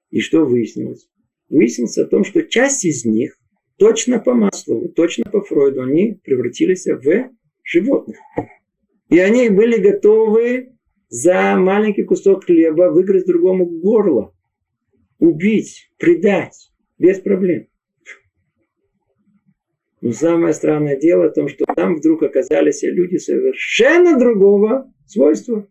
И 0.10 0.20
что 0.20 0.46
выяснилось? 0.46 1.08
Выяснилось 1.50 1.98
о 1.98 2.08
том, 2.08 2.24
что 2.24 2.44
часть 2.44 2.86
из 2.86 3.06
них 3.06 3.38
точно 3.78 4.20
по 4.20 4.34
Маслову, 4.34 4.90
точно 4.90 5.26
по 5.30 5.42
Фройду, 5.42 5.82
они 5.82 6.20
превратились 6.24 6.86
в 6.86 7.30
животных. 7.64 8.18
И 9.10 9.20
они 9.20 9.50
были 9.50 9.78
готовы 9.78 10.74
за 11.10 11.56
маленький 11.58 12.04
кусок 12.04 12.46
хлеба 12.46 12.92
выиграть 12.92 13.26
другому 13.26 13.66
горло, 13.66 14.34
убить, 15.20 15.92
предать. 15.98 16.71
Без 17.02 17.20
проблем. 17.20 17.66
Но 20.02 20.12
самое 20.12 20.54
странное 20.54 21.00
дело 21.00 21.30
в 21.30 21.34
том, 21.34 21.48
что 21.48 21.66
там 21.76 21.96
вдруг 21.96 22.22
оказались 22.22 22.84
люди 22.84 23.18
совершенно 23.18 24.20
другого 24.20 24.94
свойства. 25.08 25.68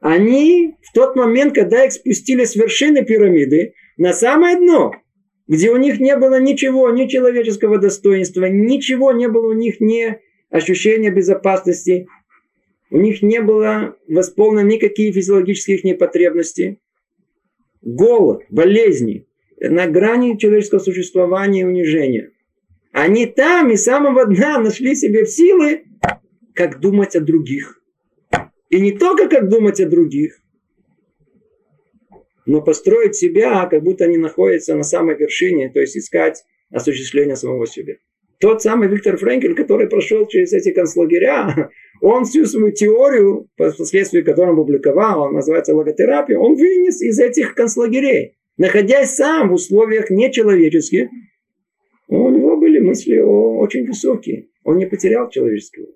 Они 0.00 0.74
в 0.80 0.94
тот 0.94 1.14
момент, 1.14 1.54
когда 1.54 1.84
их 1.84 1.92
спустили 1.92 2.44
с 2.44 2.56
вершины 2.56 3.04
пирамиды 3.04 3.74
на 3.98 4.14
самое 4.14 4.56
дно, 4.56 4.92
где 5.46 5.70
у 5.70 5.76
них 5.76 6.00
не 6.00 6.16
было 6.16 6.40
ничего, 6.40 6.88
ни 6.88 7.06
человеческого 7.06 7.76
достоинства, 7.76 8.46
ничего 8.46 9.12
не 9.12 9.28
было 9.28 9.48
у 9.48 9.52
них, 9.52 9.78
ни 9.80 10.18
ощущения 10.48 11.10
безопасности, 11.10 12.06
у 12.90 12.96
них 12.96 13.20
не 13.20 13.42
было 13.42 13.98
восполнены 14.08 14.66
никакие 14.66 15.12
физиологические 15.12 15.76
их 15.76 15.98
потребности, 15.98 16.80
голод, 17.82 18.44
болезни, 18.48 19.25
на 19.60 19.86
грани 19.86 20.36
человеческого 20.36 20.80
существования 20.80 21.62
и 21.62 21.64
унижения. 21.64 22.30
Они 22.92 23.26
там 23.26 23.70
и 23.70 23.76
самого 23.76 24.26
дна 24.26 24.58
нашли 24.58 24.94
себе 24.94 25.24
в 25.24 25.30
силы, 25.30 25.84
как 26.54 26.80
думать 26.80 27.16
о 27.16 27.20
других. 27.20 27.80
И 28.70 28.80
не 28.80 28.92
только 28.92 29.28
как 29.28 29.48
думать 29.48 29.80
о 29.80 29.88
других, 29.88 30.40
но 32.46 32.62
построить 32.62 33.16
себя, 33.16 33.66
как 33.66 33.82
будто 33.82 34.04
они 34.04 34.18
находятся 34.18 34.74
на 34.74 34.84
самой 34.84 35.16
вершине, 35.16 35.70
то 35.70 35.80
есть 35.80 35.96
искать 35.96 36.44
осуществление 36.70 37.36
самого 37.36 37.66
себя. 37.66 37.96
Тот 38.38 38.62
самый 38.62 38.88
Виктор 38.88 39.16
Френкель, 39.16 39.54
который 39.54 39.88
прошел 39.88 40.26
через 40.26 40.52
эти 40.52 40.70
концлагеря, 40.70 41.70
он 42.02 42.24
всю 42.24 42.44
свою 42.44 42.72
теорию, 42.72 43.48
впоследствии 43.54 44.22
которую 44.22 44.56
он 44.56 44.64
публиковал, 44.64 45.22
он 45.22 45.34
называется 45.34 45.74
логотерапия, 45.74 46.38
он 46.38 46.54
вынес 46.54 47.00
из 47.00 47.18
этих 47.18 47.54
концлагерей 47.54 48.35
находясь 48.56 49.14
сам 49.14 49.50
в 49.50 49.54
условиях 49.54 50.10
нечеловеческих, 50.10 51.08
у 52.08 52.30
него 52.30 52.56
были 52.56 52.78
мысли 52.78 53.18
очень 53.18 53.86
высокие. 53.86 54.48
Он 54.64 54.78
не 54.78 54.86
потерял 54.86 55.28
человеческий 55.30 55.82
опыт. 55.82 55.94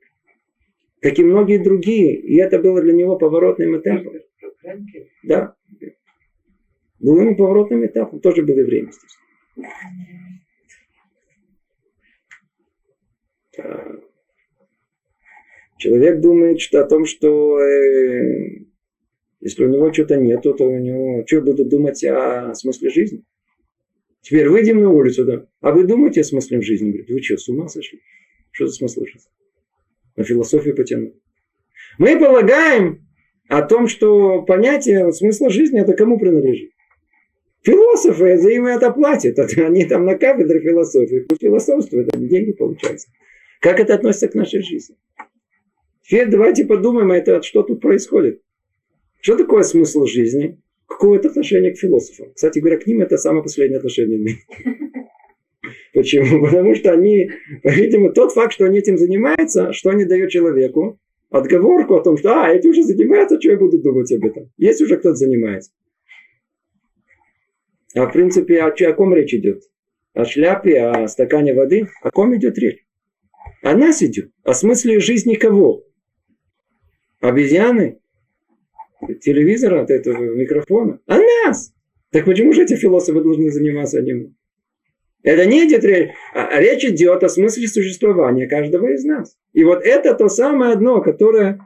Как 1.01 1.19
и 1.19 1.25
многие 1.25 1.59
другие. 1.59 2.15
И 2.15 2.37
это 2.37 2.59
было 2.59 2.83
для 2.83 2.93
него 2.93 3.17
поворотным 3.17 3.79
этапом. 3.79 4.13
Да. 5.23 5.55
Был 6.99 7.21
ему 7.21 7.37
поворотным 7.37 7.87
этапом. 7.87 8.21
Тоже 8.21 8.43
было 8.43 8.63
время 8.63 8.91
здесь. 8.91 9.17
Человек 15.79 16.21
думает 16.21 16.61
что 16.61 16.83
о 16.83 16.87
том, 16.87 17.07
что 17.07 17.59
э, 17.59 18.67
если 19.41 19.65
у 19.65 19.69
него 19.69 19.93
что-то 19.93 20.17
нету, 20.17 20.55
то 20.55 20.65
у 20.65 20.79
него... 20.79 21.25
Что 21.27 21.41
буду 21.41 21.65
думать 21.65 22.03
о 22.05 22.55
смысле 22.55 22.91
жизни? 22.91 23.25
Теперь 24.21 24.49
выйдем 24.49 24.81
на 24.83 24.91
улицу, 24.91 25.25
да. 25.25 25.47
А 25.61 25.73
вы 25.73 25.85
думаете 25.85 26.21
о 26.21 26.25
смысле 26.25 26.61
жизни? 26.61 26.91
Говорит, 26.91 27.11
вы 27.11 27.23
что, 27.23 27.37
с 27.37 27.49
ума 27.49 27.69
сошли? 27.69 28.01
Что 28.53 28.67
за 28.67 28.75
смысл 28.75 29.05
жизни? 29.05 29.31
На 30.17 30.25
философию 30.25 30.77
потянуть. 30.77 31.15
Мы 31.99 32.19
полагаем, 32.19 33.07
о 33.51 33.63
том, 33.63 33.89
что 33.89 34.43
понятие 34.43 35.13
смысла 35.13 35.51
жизни 35.51 35.81
это 35.81 35.93
кому 35.95 36.21
принадлежит. 36.21 36.71
Философы 37.63 38.39
за 38.39 38.51
им 38.51 38.67
это 38.67 38.93
платят. 38.93 39.39
Они 39.59 39.85
там 39.85 40.07
на 40.07 40.17
кафедре 40.17 40.61
философии 40.61 41.27
по 41.29 41.35
философству 41.35 41.99
это 41.99 42.17
деньги 42.17 42.53
получаются. 42.53 43.09
Как 43.61 43.81
это 43.81 43.95
относится 43.95 44.29
к 44.29 44.35
нашей 44.35 44.63
жизни? 44.63 44.97
Теперь 46.03 46.29
давайте 46.29 46.65
подумаем, 46.65 47.11
это, 47.11 47.43
что 47.43 47.65
тут 47.65 47.81
происходит. 47.81 48.41
Что 49.21 49.37
такое 49.37 49.63
смысл 49.63 50.07
жизни? 50.07 50.59
Какое 50.87 51.19
это 51.19 51.29
отношение 51.29 51.73
к 51.73 51.79
философам? 51.79 52.33
Кстати 52.35 52.59
говоря, 52.59 52.79
к 52.79 52.87
ним 52.87 53.01
это 53.01 53.17
самое 53.17 53.43
последнее 53.43 53.79
отношение 53.79 54.19
имеет. 54.19 54.39
Почему? 55.95 56.45
Потому 56.45 56.75
что 56.75 56.93
они, 56.93 57.31
видимо, 57.63 58.13
тот 58.13 58.33
факт, 58.33 58.53
что 58.53 58.65
они 58.65 58.79
этим 58.79 58.97
занимаются, 58.97 59.73
что 59.73 59.91
они 59.91 60.05
дают 60.05 60.31
человеку, 60.31 60.99
отговорку 61.31 61.95
о 61.95 62.03
том, 62.03 62.17
что 62.17 62.43
а, 62.43 62.51
эти 62.51 62.67
уже 62.67 62.83
занимаются, 62.83 63.41
что 63.41 63.51
я 63.51 63.57
буду 63.57 63.79
думать 63.79 64.11
об 64.13 64.25
этом. 64.25 64.51
Есть 64.57 64.81
уже 64.81 64.97
кто-то 64.97 65.17
занимается. 65.17 65.71
А 67.95 68.07
в 68.07 68.13
принципе, 68.13 68.63
о, 68.63 68.69
о 68.69 68.93
ком 68.93 69.15
речь 69.15 69.35
идет? 69.35 69.63
О 70.15 70.25
шляпе, 70.25 70.81
о 70.81 71.09
стакане 71.09 71.55
воды? 71.55 71.89
О 72.03 72.11
ком 72.11 72.35
идет 72.37 72.59
речь? 72.59 72.85
О 73.63 73.77
нас 73.77 74.03
идет. 74.03 74.31
О 74.45 74.55
смысле 74.55 75.01
жизни 75.01 75.35
кого? 75.35 75.85
Обезьяны? 77.21 78.00
Телевизора, 79.21 79.83
от 79.83 79.91
этого 79.91 80.35
микрофона? 80.35 81.01
О 81.07 81.19
нас! 81.19 81.73
Так 82.11 82.25
почему 82.25 82.53
же 82.53 82.63
эти 82.63 82.75
философы 82.75 83.21
должны 83.21 83.51
заниматься 83.51 84.03
ним? 84.03 84.37
Это 85.23 85.45
не 85.47 85.67
идет 85.67 85.85
речь, 85.85 86.11
а 86.35 86.61
речь 86.61 86.85
идет 86.85 87.23
о 87.23 87.29
смысле 87.29 87.69
существования 87.69 88.49
каждого 88.49 88.93
из 88.93 89.05
нас. 89.05 89.37
И 89.53 89.65
вот 89.65 89.83
это 89.85 90.15
то 90.15 90.29
самое 90.29 90.73
одно, 90.73 91.03
которое 91.03 91.61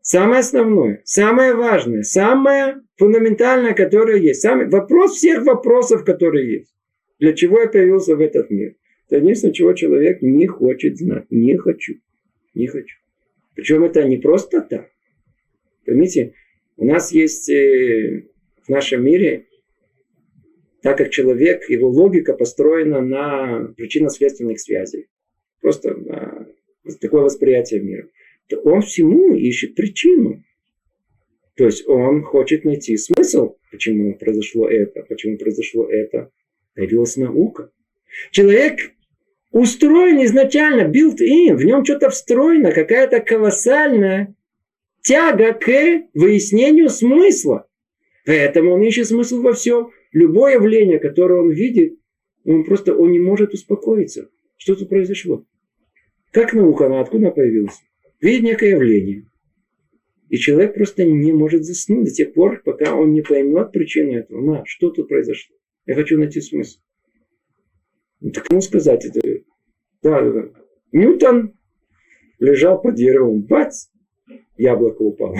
самое 0.00 0.40
основное, 0.40 1.02
самое 1.04 1.54
важное, 1.54 2.02
самое 2.02 2.82
фундаментальное, 2.96 3.74
которое 3.74 4.18
есть. 4.18 4.40
Самый, 4.40 4.68
вопрос 4.68 5.16
всех 5.16 5.44
вопросов, 5.44 6.04
которые 6.04 6.58
есть. 6.58 6.74
Для 7.18 7.32
чего 7.32 7.60
я 7.60 7.68
появился 7.68 8.14
в 8.14 8.20
этот 8.20 8.50
мир? 8.50 8.76
Это 9.08 9.20
единственное, 9.20 9.52
чего 9.52 9.72
человек 9.72 10.22
не 10.22 10.46
хочет 10.46 10.96
знать. 10.96 11.26
Не 11.30 11.56
хочу. 11.56 11.94
Не 12.54 12.66
хочу. 12.68 12.96
Причем 13.54 13.84
это 13.84 14.04
не 14.04 14.16
просто 14.16 14.60
так. 14.60 14.86
Поймите, 15.84 16.34
у 16.76 16.84
нас 16.84 17.12
есть 17.12 17.48
э, 17.50 18.28
в 18.64 18.68
нашем 18.68 19.04
мире 19.04 19.46
так 20.82 20.98
как 20.98 21.10
человек, 21.10 21.68
его 21.70 21.88
логика 21.88 22.34
построена 22.34 23.00
на 23.00 23.72
причинно-следственных 23.76 24.60
связях. 24.60 25.04
Просто 25.60 25.94
на 25.94 26.48
такое 27.00 27.22
восприятие 27.22 27.80
мира. 27.80 28.08
То 28.48 28.58
он 28.60 28.82
всему 28.82 29.32
ищет 29.34 29.76
причину. 29.76 30.42
То 31.54 31.66
есть 31.66 31.86
он 31.86 32.22
хочет 32.24 32.64
найти 32.64 32.96
смысл, 32.96 33.56
почему 33.70 34.18
произошло 34.18 34.68
это, 34.68 35.02
почему 35.02 35.38
произошло 35.38 35.88
это. 35.88 36.30
Появилась 36.74 37.16
наука. 37.16 37.70
Человек 38.32 38.80
устроен 39.52 40.24
изначально, 40.24 40.90
built-in, 40.90 41.54
в 41.54 41.64
нем 41.64 41.84
что-то 41.84 42.10
встроено, 42.10 42.72
какая-то 42.72 43.20
колоссальная 43.20 44.34
тяга 45.02 45.52
к 45.52 45.66
выяснению 46.14 46.88
смысла. 46.88 47.66
Поэтому 48.24 48.72
он 48.72 48.82
ищет 48.82 49.08
смысл 49.08 49.42
во 49.42 49.52
всем. 49.52 49.90
Любое 50.12 50.54
явление, 50.54 50.98
которое 50.98 51.40
он 51.40 51.50
видит, 51.50 51.98
он 52.44 52.64
просто 52.64 52.94
он 52.94 53.10
не 53.12 53.18
может 53.18 53.54
успокоиться. 53.54 54.28
Что 54.56 54.74
тут 54.74 54.88
произошло? 54.88 55.44
Как 56.30 56.52
наука, 56.54 56.86
она 56.86 57.00
откуда 57.00 57.30
появилась? 57.30 57.80
Видит 58.20 58.44
некое 58.44 58.70
явление. 58.70 59.26
И 60.28 60.38
человек 60.38 60.74
просто 60.74 61.04
не 61.04 61.32
может 61.32 61.64
заснуть 61.64 62.04
до 62.04 62.10
тех 62.10 62.32
пор, 62.32 62.62
пока 62.64 62.94
он 62.94 63.12
не 63.12 63.22
поймет 63.22 63.72
причину 63.72 64.12
этого. 64.12 64.40
На, 64.40 64.62
что 64.64 64.90
тут 64.90 65.08
произошло? 65.08 65.56
Я 65.84 65.94
хочу 65.94 66.18
найти 66.18 66.40
смысл. 66.40 66.78
Ну, 68.20 68.30
так 68.30 68.44
кому 68.44 68.60
сказать 68.60 69.04
это? 69.04 69.20
Да, 70.02 70.22
да. 70.22 70.48
Ньютон 70.92 71.54
лежал 72.38 72.80
под 72.80 72.94
деревом. 72.94 73.42
Бац! 73.42 73.88
Яблоко 74.56 75.02
упало. 75.02 75.36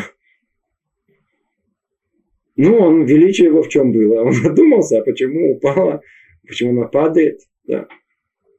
Ну, 2.57 2.77
он, 2.77 3.07
величие 3.07 3.49
его 3.49 3.63
в 3.63 3.69
чем 3.69 3.93
было? 3.93 4.23
Он 4.23 4.33
задумался, 4.33 4.99
а 4.99 5.05
почему 5.05 5.53
упала, 5.53 6.03
почему 6.47 6.73
она 6.73 6.89
падает. 6.89 7.41
Да. 7.65 7.89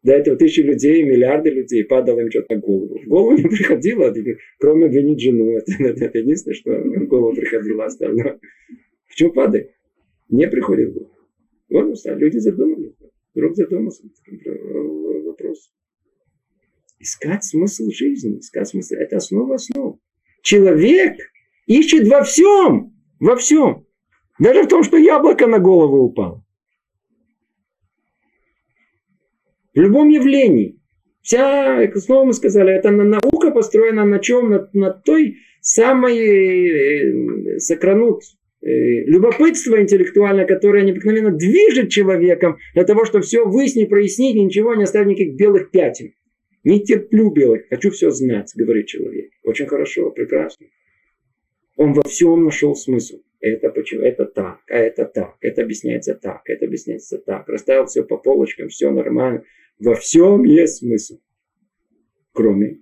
До 0.04 0.12
этого 0.14 0.36
тысячи 0.36 0.60
людей, 0.60 1.04
миллиарды 1.04 1.50
людей 1.50 1.86
падало 1.86 2.20
им 2.20 2.30
что-то 2.30 2.56
на 2.56 2.60
голову. 2.60 3.00
В 3.00 3.08
голову 3.08 3.38
не 3.38 3.44
приходило, 3.44 4.14
кроме 4.60 4.88
обвинить 4.88 5.22
жену. 5.22 5.58
Это, 5.58 5.72
это, 5.80 6.06
это 6.06 6.20
единственное, 6.20 6.56
что 6.56 6.72
в 6.72 7.08
голову 7.08 7.36
приходило 7.36 7.86
остальное. 7.86 8.40
Почему 9.08 9.32
падает? 9.32 9.72
Не 10.30 10.48
приходит 10.48 10.90
в 10.90 10.94
голову. 10.94 11.12
Вот 11.70 11.98
люди 12.06 12.38
задумались. 12.38 12.94
Вдруг 13.34 13.56
задумался 13.56 14.04
вопрос. 15.44 15.72
Искать 17.00 17.44
смысл 17.44 17.90
жизни, 17.90 18.40
искать 18.40 18.68
смысл, 18.68 18.96
это 18.96 19.18
основа 19.18 19.56
основ. 19.56 20.00
Человек 20.44 21.18
ищет 21.68 22.08
во 22.08 22.22
всем, 22.24 22.94
во 23.20 23.38
всем. 23.38 23.88
Даже 24.40 24.64
в 24.64 24.68
том, 24.68 24.84
что 24.84 24.98
яблоко 24.98 25.48
на 25.48 25.58
голову 25.58 26.04
упало. 26.04 26.44
В 29.74 29.80
любом 29.80 30.10
явлении. 30.10 30.80
Вся, 31.22 31.90
снова 31.96 32.26
мы 32.26 32.34
сказали, 32.34 32.74
это 32.74 32.92
наука 32.92 33.52
построена 33.52 34.04
на 34.04 34.20
чем? 34.20 34.50
На, 34.50 34.70
на 34.74 34.92
той 34.92 35.38
самой 35.62 36.20
э, 36.20 37.60
сокранут 37.60 38.24
э, 38.62 38.68
любопытство 39.06 39.82
интеллектуальное, 39.82 40.46
которое 40.46 40.84
необыкновенно 40.84 41.32
движет 41.32 41.90
человеком 41.90 42.58
для 42.74 42.84
того, 42.84 43.06
чтобы 43.06 43.24
все 43.24 43.46
выяснить, 43.46 43.90
прояснить, 43.90 44.36
ничего 44.36 44.76
не 44.76 44.84
оставить 44.84 45.08
никаких 45.08 45.36
белых 45.38 45.72
пятен. 45.72 46.14
Не 46.64 46.80
терплю 46.84 47.30
белых, 47.30 47.68
хочу 47.70 47.92
все 47.92 48.10
знать, 48.12 48.54
говорит 48.56 48.88
человек. 48.88 49.32
Очень 49.44 49.68
хорошо, 49.68 50.12
прекрасно. 50.12 50.68
Он 51.76 51.94
во 51.94 52.04
всем 52.04 52.46
нашел 52.46 52.76
смысл. 52.76 53.22
Это 53.40 53.70
почему? 53.70 54.04
Это 54.04 54.26
так, 54.26 54.62
а 54.70 54.78
это 54.78 55.06
так, 55.06 55.36
это 55.42 55.64
объясняется 55.64 56.16
так, 56.16 56.42
это 56.46 56.66
объясняется 56.66 57.18
так. 57.18 57.50
Расставил 57.50 57.88
все 57.88 58.04
по 58.04 58.18
полочкам, 58.18 58.70
все 58.70 58.90
нормально. 58.92 59.44
Во 59.80 59.96
всем 59.96 60.44
есть 60.44 60.78
смысл. 60.78 61.20
Кроме 62.32 62.80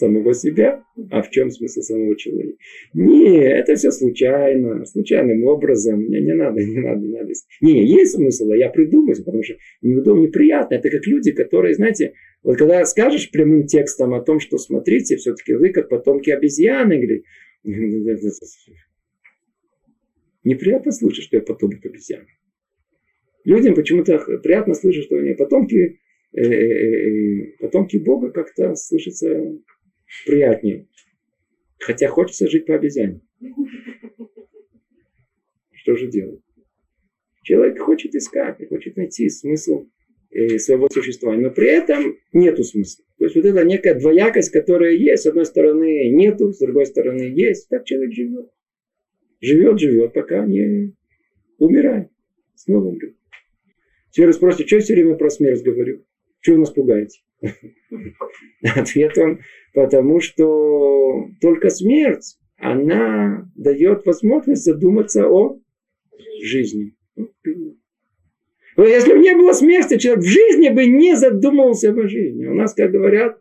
самого 0.00 0.34
себя. 0.34 0.84
А 1.10 1.22
в 1.22 1.30
чем 1.30 1.50
смысл 1.50 1.80
самого 1.80 2.16
человека? 2.16 2.56
Не, 2.94 3.38
это 3.38 3.74
все 3.74 3.90
случайно, 3.90 4.84
случайным 4.84 5.44
образом. 5.44 6.00
Не, 6.00 6.20
не 6.20 6.34
надо, 6.34 6.60
не 6.60 6.80
надо, 6.80 7.00
не 7.00 7.18
надо. 7.18 7.32
Не, 7.60 7.86
есть 7.86 8.14
смысл, 8.14 8.50
а 8.50 8.56
я 8.56 8.68
придумаю, 8.70 9.16
потому 9.16 9.42
что 9.42 9.54
неудобно, 9.82 10.22
неприятно. 10.22 10.74
Это 10.74 10.90
как 10.90 11.06
люди, 11.06 11.32
которые, 11.32 11.74
знаете, 11.74 12.14
вот 12.42 12.56
когда 12.56 12.84
скажешь 12.84 13.30
прямым 13.30 13.66
текстом 13.66 14.14
о 14.14 14.20
том, 14.20 14.40
что 14.40 14.58
смотрите, 14.58 15.16
все-таки 15.16 15.54
вы 15.54 15.70
как 15.70 15.88
потомки 15.88 16.30
обезьяны, 16.30 16.96
говорит, 16.96 17.24
Неприятно 20.44 20.92
слышать, 20.92 21.24
что 21.24 21.36
я 21.36 21.42
потомок 21.42 21.84
обезьян. 21.84 22.26
Людям 23.44 23.74
почему-то 23.74 24.18
приятно 24.42 24.74
слышать, 24.74 25.04
что 25.04 25.16
они 25.16 25.34
потомки, 25.34 26.00
э, 26.32 26.42
э, 26.42 26.44
э, 26.44 27.52
потомки 27.58 27.98
Бога 27.98 28.30
как-то 28.30 28.74
слышится 28.74 29.28
приятнее. 30.26 30.86
Хотя 31.78 32.08
хочется 32.08 32.48
жить 32.48 32.66
по 32.66 32.74
обезьяне. 32.74 33.20
Что 35.72 35.96
же 35.96 36.08
делать? 36.08 36.40
Человек 37.42 37.78
хочет 37.80 38.14
искать, 38.14 38.56
хочет 38.68 38.96
найти 38.96 39.28
смысл 39.30 39.88
э, 40.30 40.58
своего 40.58 40.88
существования, 40.90 41.48
но 41.48 41.50
при 41.50 41.68
этом 41.68 42.16
нету 42.32 42.62
смысла. 42.64 43.04
То 43.18 43.24
есть 43.24 43.36
вот 43.36 43.44
эта 43.44 43.64
некая 43.64 43.94
двоякость, 43.94 44.50
которая 44.50 44.92
есть, 44.92 45.22
с 45.22 45.26
одной 45.26 45.46
стороны 45.46 46.10
нету, 46.10 46.52
с 46.52 46.58
другой 46.58 46.86
стороны 46.86 47.22
есть, 47.22 47.68
так 47.68 47.84
человек 47.86 48.12
живет. 48.12 48.50
Живет, 49.40 49.80
живет, 49.80 50.12
пока 50.12 50.44
не 50.44 50.94
умирает. 51.58 52.08
Снова 52.54 52.88
умрет. 52.88 53.16
Все 54.10 54.30
спросите, 54.32 54.66
что 54.66 54.76
я 54.76 54.82
все 54.82 54.94
время 54.94 55.14
про 55.14 55.30
смерть 55.30 55.62
говорю? 55.62 56.04
Чего 56.40 56.56
вы 56.56 56.60
нас 56.60 56.70
пугаете? 56.70 57.20
Ответ 58.62 59.16
он, 59.18 59.40
потому 59.72 60.20
что 60.20 61.28
только 61.40 61.70
смерть, 61.70 62.38
она 62.56 63.50
дает 63.56 64.04
возможность 64.04 64.64
задуматься 64.64 65.26
о 65.26 65.58
жизни. 66.42 66.94
Если 68.76 69.12
бы 69.12 69.18
не 69.18 69.34
было 69.34 69.52
смерти, 69.52 69.98
человек 69.98 70.24
в 70.24 70.28
жизни 70.28 70.68
бы 70.70 70.86
не 70.86 71.16
задумывался 71.16 71.90
о 71.90 72.08
жизни. 72.08 72.46
У 72.46 72.54
нас, 72.54 72.74
как 72.74 72.90
говорят, 72.90 73.38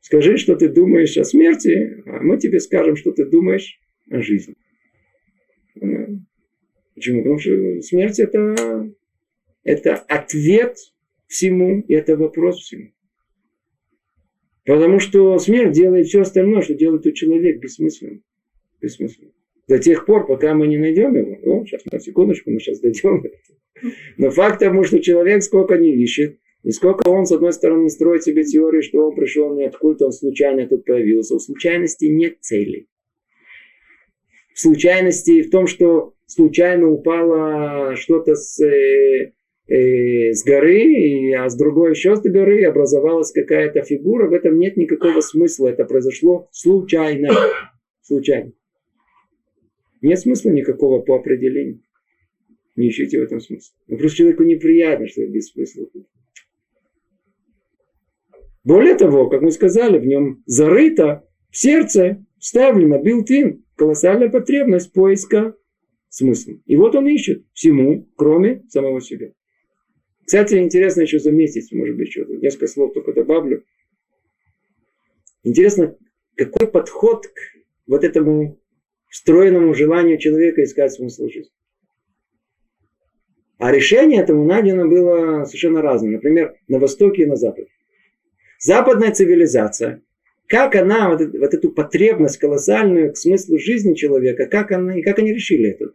скажи, 0.00 0.36
что 0.36 0.56
ты 0.56 0.68
думаешь 0.68 1.16
о 1.16 1.24
смерти, 1.24 2.02
а 2.06 2.20
мы 2.22 2.38
тебе 2.38 2.60
скажем, 2.60 2.96
что 2.96 3.12
ты 3.12 3.24
думаешь 3.24 3.80
жизнь. 4.08 4.54
Почему? 6.94 7.22
Потому 7.22 7.38
что 7.38 7.80
смерть 7.82 8.20
это, 8.20 8.92
это 9.64 9.94
ответ 9.96 10.76
всему, 11.32 11.84
это 11.88 12.16
вопрос 12.16 12.58
всему. 12.58 12.92
Потому 14.64 15.00
что 15.00 15.38
смерть 15.38 15.72
делает 15.72 16.06
все 16.06 16.20
остальное, 16.20 16.62
что 16.62 16.74
делает 16.74 17.04
у 17.06 17.12
человека 17.12 17.58
бессмысленным. 17.58 18.22
Бессмысленно. 18.80 19.32
До 19.66 19.78
тех 19.78 20.06
пор, 20.06 20.26
пока 20.26 20.54
мы 20.54 20.68
не 20.68 20.78
найдем 20.78 21.14
его. 21.16 21.38
О, 21.42 21.64
сейчас, 21.64 21.84
на 21.90 21.98
секундочку, 21.98 22.50
мы 22.50 22.60
сейчас 22.60 22.80
дойдем. 22.80 23.24
Но 24.18 24.30
факт 24.30 24.60
тому, 24.60 24.84
что 24.84 25.00
человек 25.00 25.42
сколько 25.42 25.76
не 25.78 25.94
ищет, 26.02 26.38
и 26.62 26.70
сколько 26.70 27.08
он, 27.08 27.26
с 27.26 27.32
одной 27.32 27.52
стороны, 27.52 27.88
строит 27.88 28.22
себе 28.22 28.44
теорию, 28.44 28.82
что 28.82 29.08
он 29.08 29.16
пришел 29.16 29.52
не 29.54 29.64
откуда, 29.64 30.06
он 30.06 30.12
случайно 30.12 30.68
тут 30.68 30.84
появился. 30.84 31.34
У 31.34 31.40
случайности 31.40 32.04
нет 32.04 32.36
цели. 32.40 32.86
В 34.54 34.60
случайности 34.60 35.42
в 35.42 35.50
том, 35.50 35.66
что 35.66 36.14
случайно 36.26 36.88
упало 36.88 37.96
что-то 37.96 38.34
с, 38.34 38.60
э, 38.62 39.32
э, 39.72 40.32
с 40.32 40.44
горы, 40.44 41.34
а 41.34 41.48
с 41.48 41.56
другой 41.56 41.90
еще 41.90 42.16
с 42.16 42.20
горы 42.20 42.64
образовалась 42.64 43.32
какая-то 43.32 43.82
фигура. 43.82 44.28
В 44.28 44.32
этом 44.32 44.58
нет 44.58 44.76
никакого 44.76 45.20
смысла. 45.20 45.68
Это 45.68 45.84
произошло 45.84 46.48
случайно. 46.52 47.28
Случайно. 48.02 48.52
Нет 50.02 50.18
смысла 50.18 50.50
никакого 50.50 51.00
по 51.00 51.16
определению. 51.16 51.80
Не 52.76 52.88
ищите 52.88 53.20
в 53.20 53.22
этом 53.22 53.40
смысла. 53.40 53.74
Но 53.86 53.96
просто 53.96 54.18
человеку 54.18 54.42
неприятно, 54.42 55.06
что 55.06 55.26
без 55.26 55.50
смысла. 55.52 55.86
Более 58.64 58.96
того, 58.96 59.28
как 59.28 59.42
мы 59.42 59.50
сказали, 59.50 59.98
в 59.98 60.06
нем 60.06 60.42
зарыто 60.46 61.28
в 61.50 61.56
сердце, 61.56 62.24
вставлено 62.38 62.96
built-in 62.96 63.62
колоссальная 63.76 64.30
потребность 64.30 64.92
поиска 64.92 65.54
смысла. 66.08 66.54
И 66.66 66.76
вот 66.76 66.94
он 66.94 67.06
ищет 67.08 67.44
всему, 67.52 68.08
кроме 68.16 68.62
самого 68.68 69.00
себя. 69.00 69.32
Кстати, 70.24 70.54
интересно 70.56 71.02
еще 71.02 71.18
заметить, 71.18 71.72
может 71.72 71.96
быть, 71.96 72.08
еще 72.08 72.24
несколько 72.28 72.66
слов 72.68 72.92
только 72.94 73.12
добавлю. 73.12 73.64
Интересно, 75.42 75.96
какой 76.36 76.68
подход 76.68 77.26
к 77.26 77.38
вот 77.86 78.04
этому 78.04 78.60
встроенному 79.08 79.74
желанию 79.74 80.18
человека 80.18 80.62
искать 80.62 80.92
смысл 80.92 81.28
жизни. 81.28 81.52
А 83.58 83.70
решение 83.70 84.20
этому 84.20 84.44
найдено 84.44 84.88
было 84.88 85.44
совершенно 85.44 85.82
разное. 85.82 86.12
Например, 86.12 86.54
на 86.68 86.78
Востоке 86.78 87.22
и 87.22 87.26
на 87.26 87.36
Западе. 87.36 87.68
Западная 88.58 89.12
цивилизация, 89.12 90.02
как 90.46 90.74
она, 90.74 91.10
вот, 91.10 91.20
вот 91.20 91.54
эту 91.54 91.70
потребность 91.70 92.38
колоссальную 92.38 93.12
к 93.12 93.16
смыслу 93.16 93.58
жизни 93.58 93.94
человека, 93.94 94.46
как, 94.46 94.72
она, 94.72 95.00
как 95.02 95.18
они 95.18 95.32
решили 95.32 95.70
это? 95.70 95.92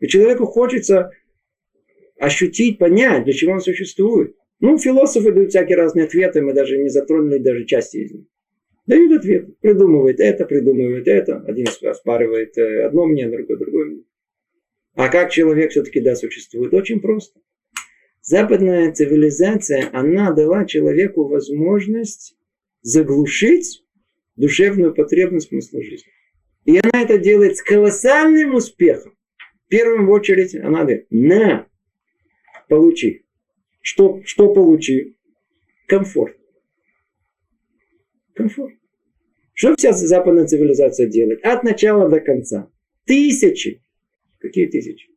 И 0.00 0.08
человеку 0.08 0.46
хочется 0.46 1.10
ощутить, 2.18 2.78
понять, 2.78 3.24
для 3.24 3.32
чего 3.32 3.52
он 3.52 3.60
существует. 3.60 4.36
Ну, 4.60 4.78
философы 4.78 5.32
дают 5.32 5.50
всякие 5.50 5.76
разные 5.76 6.06
ответы, 6.06 6.40
мы 6.40 6.54
даже 6.54 6.78
не 6.78 6.88
затронули 6.88 7.38
даже 7.38 7.64
части 7.64 7.98
из 7.98 8.12
них. 8.12 8.26
Дают 8.86 9.12
ответ, 9.12 9.58
придумывает 9.60 10.20
это, 10.20 10.44
придумывает 10.44 11.08
это. 11.08 11.42
Один 11.46 11.66
оспаривает 11.82 12.56
э, 12.58 12.84
одно 12.84 13.06
мнение, 13.06 13.36
другой 13.36 13.58
другое 13.58 13.84
мнение. 13.86 14.04
А 14.94 15.08
как 15.08 15.30
человек 15.30 15.70
все-таки 15.70 16.00
да 16.00 16.14
существует? 16.14 16.72
Очень 16.74 17.00
просто. 17.00 17.40
Западная 18.20 18.92
цивилизация, 18.92 19.88
она 19.92 20.32
дала 20.32 20.64
человеку 20.66 21.26
возможность 21.28 22.36
заглушить 22.82 23.82
душевную 24.36 24.94
потребность 24.94 25.48
смысла 25.48 25.82
жизни. 25.82 26.10
И 26.64 26.78
она 26.78 27.02
это 27.02 27.18
делает 27.18 27.56
с 27.56 27.62
колоссальным 27.62 28.54
успехом. 28.54 29.14
В 29.66 29.68
первую 29.68 30.08
очередь 30.10 30.54
она 30.54 30.80
говорит, 30.82 31.06
на, 31.10 31.66
получи. 32.74 33.24
Что, 33.80 34.20
что 34.24 34.52
получи? 34.52 35.16
Комфорт. 35.86 36.36
Комфорт. 38.34 38.74
Что 39.52 39.76
вся 39.76 39.92
западная 39.92 40.46
цивилизация 40.46 41.06
делает? 41.06 41.44
От 41.44 41.62
начала 41.62 42.08
до 42.08 42.20
конца. 42.20 42.70
Тысячи. 43.04 43.82
Какие 44.38 44.66
тысячи? 44.66 45.08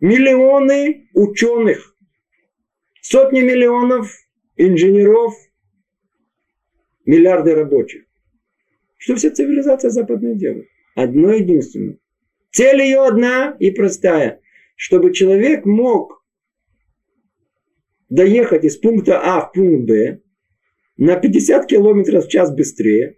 Миллионы 0.00 1.08
ученых 1.14 1.96
Сотни 3.00 3.40
миллионов 3.40 4.12
инженеров, 4.56 5.32
миллиарды 7.06 7.54
рабочих. 7.54 8.02
Что 8.98 9.14
вся 9.16 9.30
цивилизация 9.30 9.90
западная 9.90 10.34
делает? 10.34 10.68
Одно 10.94 11.32
единственное. 11.32 11.96
Цель 12.50 12.82
ее 12.82 13.06
одна 13.06 13.56
и 13.58 13.70
простая. 13.70 14.42
Чтобы 14.76 15.14
человек 15.14 15.64
мог 15.64 16.17
доехать 18.08 18.64
из 18.64 18.76
пункта 18.76 19.20
А 19.22 19.40
в 19.40 19.52
пункт 19.52 19.86
Б 19.86 20.20
на 20.96 21.16
50 21.16 21.66
километров 21.66 22.26
в 22.26 22.28
час 22.28 22.54
быстрее, 22.54 23.16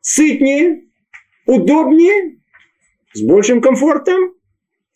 сытнее, 0.00 0.84
удобнее, 1.46 2.40
с 3.12 3.22
большим 3.22 3.60
комфортом 3.60 4.34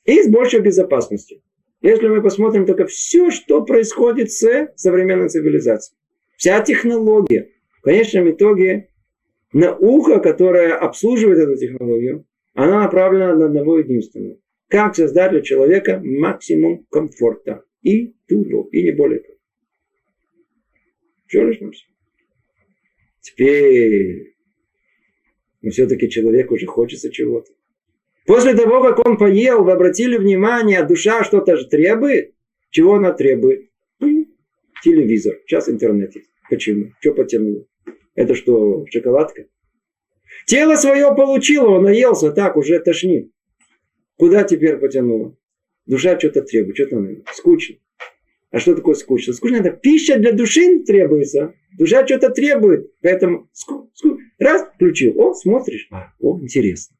и 0.05 0.23
с 0.23 0.29
большей 0.29 0.61
безопасностью. 0.61 1.41
Если 1.81 2.09
мы 2.09 2.23
посмотрим 2.23 2.67
только 2.67 2.87
все, 2.87 3.31
что 3.31 3.65
происходит 3.65 4.33
с 4.33 4.69
современной 4.77 5.29
цивилизацией. 5.29 5.97
Вся 6.37 6.61
технология. 6.61 7.51
В 7.79 7.83
конечном 7.83 8.31
итоге 8.31 8.91
наука, 9.53 10.19
которая 10.21 10.77
обслуживает 10.77 11.39
эту 11.39 11.57
технологию, 11.57 12.27
она 12.55 12.83
направлена 12.83 13.35
на 13.35 13.47
одного 13.47 13.79
единственного. 13.79 14.39
Как 14.69 14.95
создать 14.95 15.33
для 15.33 15.41
человека 15.41 16.01
максимум 16.03 16.87
комфорта. 16.91 17.65
И 17.83 18.15
тулу, 18.27 18.69
и 18.73 18.83
не 18.83 18.91
более 18.91 19.21
того. 19.21 19.39
Все 21.27 21.47
лишь 21.47 21.61
на 21.61 21.71
все. 21.71 21.87
Теперь, 23.21 24.35
но 25.63 25.71
все-таки 25.71 26.09
человек 26.09 26.51
уже 26.51 26.67
хочется 26.67 27.11
чего-то. 27.11 27.53
После 28.27 28.55
того, 28.55 28.83
как 28.83 29.07
он 29.07 29.17
поел, 29.17 29.65
вы 29.65 29.73
обратили 29.73 30.17
внимание, 30.17 30.85
душа 30.85 31.25
что-то 31.25 31.57
же 31.57 31.67
требует. 31.67 32.35
Чего 32.71 32.95
она 32.95 33.13
требует? 33.13 33.71
Телевизор. 34.83 35.37
Сейчас 35.47 35.69
интернет 35.69 36.15
есть. 36.15 36.31
Почему? 36.51 36.93
Что 37.01 37.15
потянуло? 37.15 37.65
Это 38.15 38.35
что, 38.35 38.85
шоколадка? 38.91 39.47
Тело 40.47 40.77
свое 40.77 41.15
получило, 41.15 41.69
он 41.71 41.85
наелся, 41.85 42.33
так, 42.33 42.57
уже 42.57 42.79
тошнит. 42.81 43.31
Куда 44.19 44.43
теперь 44.43 44.77
потянуло? 44.77 45.37
Душа 45.87 46.19
что-то 46.19 46.43
требует, 46.43 46.77
что-то 46.77 47.03
скучно. 47.33 47.77
А 48.51 48.59
что 48.59 48.75
такое 48.75 48.95
скучно? 48.95 49.33
Скучно 49.33 49.57
это 49.57 49.71
пища 49.71 50.19
для 50.19 50.33
души 50.33 50.81
требуется. 50.81 51.55
Душа 51.79 52.05
что-то 52.05 52.31
требует. 52.31 52.93
Поэтому 53.01 53.49
ску, 53.53 53.91
ску, 53.95 54.19
раз, 54.39 54.69
включил. 54.75 55.19
О, 55.21 55.35
смотришь. 55.35 55.87
А, 55.91 56.13
о, 56.19 56.41
интересно. 56.41 56.97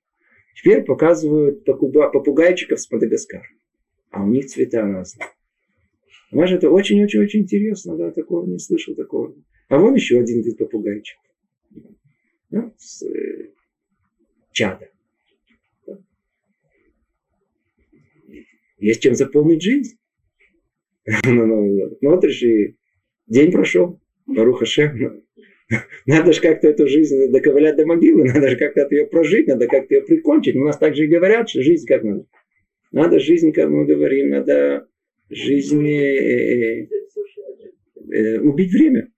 Теперь 0.55 0.83
показывают 0.85 1.65
попугайчиков 1.65 2.81
с 2.81 2.91
Мадагаскара. 2.91 3.47
А 4.11 4.23
у 4.23 4.29
них 4.29 4.47
цвета 4.47 4.83
разные. 4.83 5.27
Может, 6.31 6.59
это 6.59 6.71
очень-очень-очень 6.71 7.41
интересно, 7.41 7.97
да, 7.97 8.11
такого 8.11 8.47
не 8.47 8.59
слышал 8.59 8.95
такого. 8.95 9.35
А 9.69 9.79
вон 9.79 9.95
еще 9.95 10.21
один 10.21 10.43
вид 10.43 10.59
попугайчик. 10.59 11.19
Ну, 12.51 12.73
с, 12.77 13.03
э, 13.03 13.51
чада. 14.53 14.91
Есть 18.79 19.03
чем 19.03 19.15
заполнить 19.15 19.63
жизнь. 19.63 19.97
Ну, 21.25 21.47
ну, 21.47 21.97
смотришь, 22.01 22.43
и 22.43 22.77
день 23.27 23.51
прошел. 23.51 24.01
Баруха 24.27 24.67
Шем. 24.67 25.23
Надо 26.07 26.33
же 26.33 26.41
как-то 26.41 26.69
эту 26.69 26.87
жизнь 26.87 27.31
доковылять 27.31 27.77
до 27.77 27.87
могилы, 27.87 28.25
надо 28.25 28.49
же 28.49 28.57
как-то 28.57 28.87
ее 28.91 29.07
прожить, 29.07 29.49
надо 29.49 29.67
как-то 29.67 29.95
ее 29.95 30.03
прикончить. 30.03 30.57
У 30.57 30.65
нас 30.65 30.79
также 30.79 31.05
и 31.05 31.09
говорят, 31.09 31.49
что 31.49 31.63
жизнь 31.63 31.87
как 31.87 32.03
надо. 32.03 32.27
Надо 32.91 33.21
жизнь, 33.21 33.53
как 33.53 33.69
мы 33.69 33.85
говорим, 33.85 34.31
надо 34.31 34.87
жизнь 35.29 35.87
э, 35.87 36.89
э, 38.11 38.39
убить 38.41 38.73
время. 38.73 39.11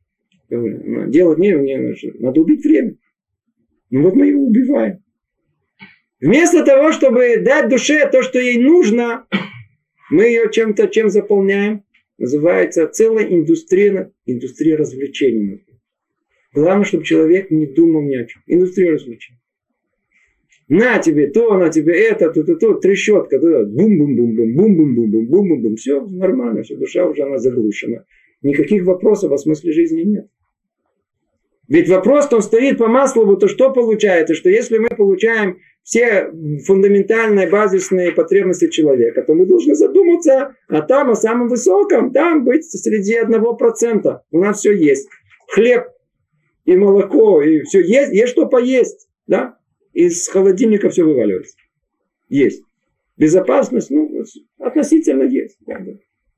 Делать 0.49 1.39
не, 1.39 1.53
не 1.53 1.95
надо 2.19 2.41
убить 2.41 2.65
время. 2.65 2.97
Ну 3.91 4.03
вот 4.03 4.15
мы 4.15 4.27
его 4.29 4.45
убиваем. 4.45 5.05
Вместо 6.21 6.65
того, 6.65 6.93
чтобы 6.93 7.39
дать 7.39 7.69
душе 7.69 8.09
то, 8.11 8.23
что 8.23 8.41
ей 8.41 8.59
нужно, 8.59 9.27
мы 10.11 10.25
ее 10.25 10.51
чем-то 10.51 10.89
чем 10.89 11.09
заполняем. 11.09 11.85
Называется 12.19 12.87
целая 12.87 13.25
индустрия, 13.25 14.13
индустрия 14.27 14.77
развлечений. 14.77 15.65
Главное, 16.53 16.85
чтобы 16.85 17.05
человек 17.05 17.51
не 17.51 17.67
думал 17.67 18.03
ни 18.03 18.17
о 18.17 18.27
чем. 18.27 18.43
Индустрия 18.47 18.93
развлечений. 18.93 19.41
На 20.69 20.99
тебе 20.99 21.29
то, 21.29 21.57
на 21.57 21.71
тебе 21.71 22.01
это, 22.01 22.31
то, 22.31 22.45
то, 22.45 22.55
то, 22.57 22.75
трещотка, 22.75 23.39
бум-бум-бум-бум, 23.39 24.55
бум-бум-бум-бум, 24.55 25.27
бум-бум-бум. 25.27 25.77
Все 25.77 26.01
нормально, 26.07 26.63
все, 26.63 26.77
душа 26.77 27.07
уже 27.07 27.23
она 27.23 27.39
заглушена. 27.39 28.05
Никаких 28.43 28.85
вопросов 28.85 29.33
о 29.33 29.39
смысле 29.39 29.73
жизни 29.73 30.03
нет. 30.03 30.29
Ведь 31.67 31.89
вопрос, 31.89 32.29
то 32.29 32.41
стоит 32.41 32.79
по 32.79 32.89
маслу, 32.89 33.37
то 33.37 33.49
что 33.49 33.73
получается? 33.73 34.35
Что 34.35 34.51
если 34.51 34.79
мы 34.79 34.89
получаем 34.89 35.59
все 35.83 36.31
фундаментальные, 36.67 37.49
базисные 37.49 38.13
потребности 38.13 38.69
человека, 38.69 39.23
то 39.23 39.35
мы 39.35 39.47
должны 39.47 39.75
задуматься, 39.75 40.55
а 40.69 40.83
там 40.83 41.11
о 41.11 41.17
самом 41.17 41.49
высоком, 41.49 42.13
там 42.13 42.45
быть 42.45 42.65
среди 42.65 43.17
одного 43.17 43.55
процента. 43.57 44.23
У 44.31 44.39
нас 44.39 44.59
все 44.59 44.73
есть. 44.73 45.09
Хлеб 45.49 45.87
и 46.65 46.77
молоко, 46.77 47.43
и 47.43 47.63
все. 47.63 47.81
Есть, 47.81 48.13
есть 48.13 48.29
что 48.29 48.47
поесть. 48.47 49.09
Да? 49.27 49.57
из 49.93 50.29
холодильника 50.29 50.89
все 50.91 51.05
вываливается. 51.05 51.57
Есть. 52.29 52.63
Безопасность, 53.17 53.91
ну, 53.91 54.25
относительно 54.59 55.25
есть. 55.25 55.59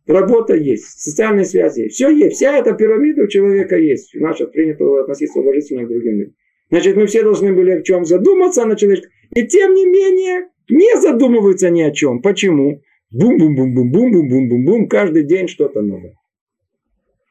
Работа 0.06 0.54
есть, 0.56 1.00
социальные 1.00 1.44
связи 1.44 1.82
есть. 1.82 1.94
Все 1.94 2.10
есть. 2.10 2.36
Вся 2.36 2.56
эта 2.56 2.72
пирамида 2.72 3.22
у 3.22 3.28
человека 3.28 3.76
есть. 3.76 4.14
Наша 4.14 4.46
принято 4.46 5.00
относиться 5.00 5.38
уважительно 5.38 5.84
к 5.84 5.88
другим 5.88 6.18
людям. 6.18 6.34
Значит, 6.72 6.96
мы 6.96 7.04
все 7.04 7.22
должны 7.22 7.52
были 7.52 7.70
о 7.72 7.82
чем 7.82 8.06
задуматься 8.06 8.64
на 8.64 8.76
человека. 8.76 9.10
И 9.34 9.46
тем 9.46 9.74
не 9.74 9.84
менее, 9.84 10.48
не 10.70 10.98
задумываются 10.98 11.68
ни 11.68 11.82
о 11.82 11.90
чем. 11.90 12.22
Почему? 12.22 12.80
Бум-бум-бум-бум-бум-бум-бум-бум-бум. 13.10 14.88
Каждый 14.88 15.24
день 15.24 15.48
что-то 15.48 15.82
новое. 15.82 16.16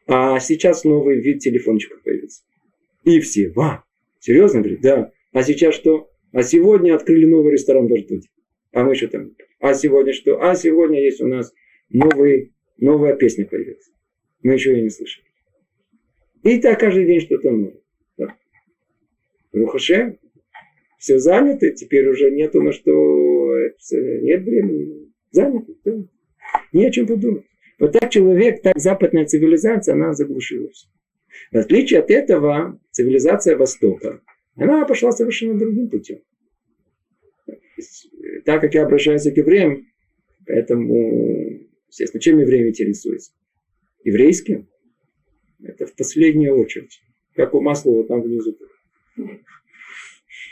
А 0.06 0.40
сейчас 0.40 0.84
новый 0.84 1.20
вид 1.22 1.40
телефончика 1.40 1.98
появился. 2.04 2.44
И 3.04 3.20
все, 3.20 3.50
ва, 3.50 3.84
серьезно, 4.20 4.60
говорит, 4.60 4.82
да. 4.82 5.12
А 5.34 5.42
сейчас 5.42 5.74
что? 5.74 6.12
А 6.34 6.44
сегодня 6.44 6.94
открыли 6.94 7.26
новый 7.26 7.54
ресторан 7.54 7.88
в 7.88 7.94
Аждоте. 7.94 8.30
А 8.74 8.84
мы 8.84 8.94
что 8.94 9.08
там? 9.08 9.32
А 9.60 9.74
сегодня 9.74 10.14
что? 10.14 10.40
А 10.40 10.54
сегодня 10.54 11.04
есть 11.04 11.20
у 11.20 11.26
нас 11.26 11.52
новый, 11.90 12.54
новая 12.78 13.16
песня 13.16 13.48
появилась. 13.48 13.90
Мы 14.44 14.54
еще 14.54 14.74
ее 14.74 14.84
не 14.84 14.90
слышали. 14.90 15.26
И 16.44 16.62
так 16.62 16.80
каждый 16.80 17.08
день 17.08 17.22
что-то 17.22 17.50
новое. 17.50 17.82
Да. 19.52 19.60
Рухаше, 19.60 20.18
все 20.98 21.20
заняты, 21.20 21.72
теперь 21.74 22.08
уже 22.08 22.32
нету 22.32 22.62
на 22.62 22.72
что, 22.72 22.92
нет 23.92 24.44
времени, 24.44 25.12
заняты. 25.32 25.76
Да. 25.84 26.04
Не 26.74 26.88
о 26.88 26.92
чем 26.92 27.08
подумать. 27.08 27.46
Вот 27.80 27.94
так 27.94 28.12
человек, 28.12 28.62
так 28.62 28.78
западная 28.78 29.26
цивилизация, 29.26 29.94
она 29.94 30.14
заглушилась. 30.14 30.90
В 31.52 31.58
отличие 31.58 32.02
от 32.02 32.12
этого, 32.12 32.80
цивилизация 32.92 33.58
Востока, 33.58 34.22
она 34.56 34.86
пошла 34.86 35.12
совершенно 35.12 35.58
другим 35.58 35.90
путем. 35.90 36.20
Так 38.46 38.62
как 38.62 38.74
я 38.76 38.84
обращаюсь 38.86 39.24
к 39.24 39.38
евреям, 39.38 39.88
поэтому, 40.46 41.62
естественно, 41.88 42.22
чем 42.22 42.40
евреи 42.40 42.70
интересуются? 42.70 43.32
Еврейским? 44.04 44.68
Это 45.64 45.86
в 45.86 45.96
последнюю 45.96 46.56
очередь. 46.60 47.02
Как 47.36 47.54
у 47.54 47.62
Маслова 47.62 48.04
там 48.04 48.22
внизу. 48.22 48.58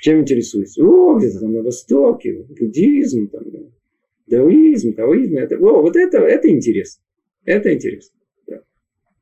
Чем 0.02 0.22
интересуется? 0.22 0.84
О, 0.84 1.18
где-то 1.18 1.40
там 1.40 1.54
на 1.54 1.62
Востоке, 1.62 2.46
буддизм, 2.48 3.28
там, 3.30 3.44
даоизм, 4.28 4.94
таоизм. 4.94 5.38
Это, 5.38 5.58
о, 5.58 5.82
вот 5.82 5.96
это, 5.96 6.20
это 6.20 6.50
интересно. 6.50 7.04
Это 7.46 7.74
интересно. 7.74 8.18
Да. 8.48 8.62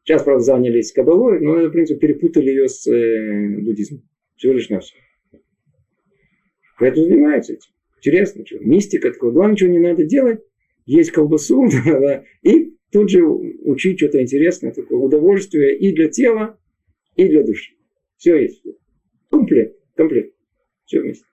Сейчас, 0.04 0.24
правда, 0.24 0.44
занялись 0.44 0.92
кабалой, 0.92 1.40
но, 1.40 1.68
в 1.68 1.72
принципе, 1.72 2.00
перепутали 2.00 2.50
ее 2.50 2.68
с 2.68 2.86
э, 2.88 3.60
буддизмом. 3.60 4.04
Всего 4.36 4.54
лишь 4.54 4.70
на 4.70 4.80
все. 4.80 4.96
Поэтому 6.80 7.06
занимаются 7.06 7.54
этим. 7.54 7.72
Интересно, 7.98 8.46
что 8.46 8.60
мистика 8.60 9.12
такое. 9.12 9.32
Главное, 9.32 9.54
ничего 9.54 9.72
не 9.72 9.80
надо 9.80 10.06
делать. 10.06 10.42
Есть 10.86 11.12
колбасу, 11.12 11.68
да, 11.86 12.24
и 12.44 12.78
тут 12.92 13.10
же 13.10 13.26
учить 13.26 13.98
что-то 13.98 14.22
интересное, 14.22 14.72
такое 14.72 14.98
удовольствие 15.00 15.78
и 15.78 15.94
для 15.94 16.08
тела, 16.08 16.58
и 17.16 17.28
для 17.28 17.44
души. 17.44 17.74
Все 18.18 18.38
есть. 18.38 18.64
Комплект. 19.30 19.76
Комплект. 19.96 20.34
Все 20.86 21.02
вместе. 21.02 21.26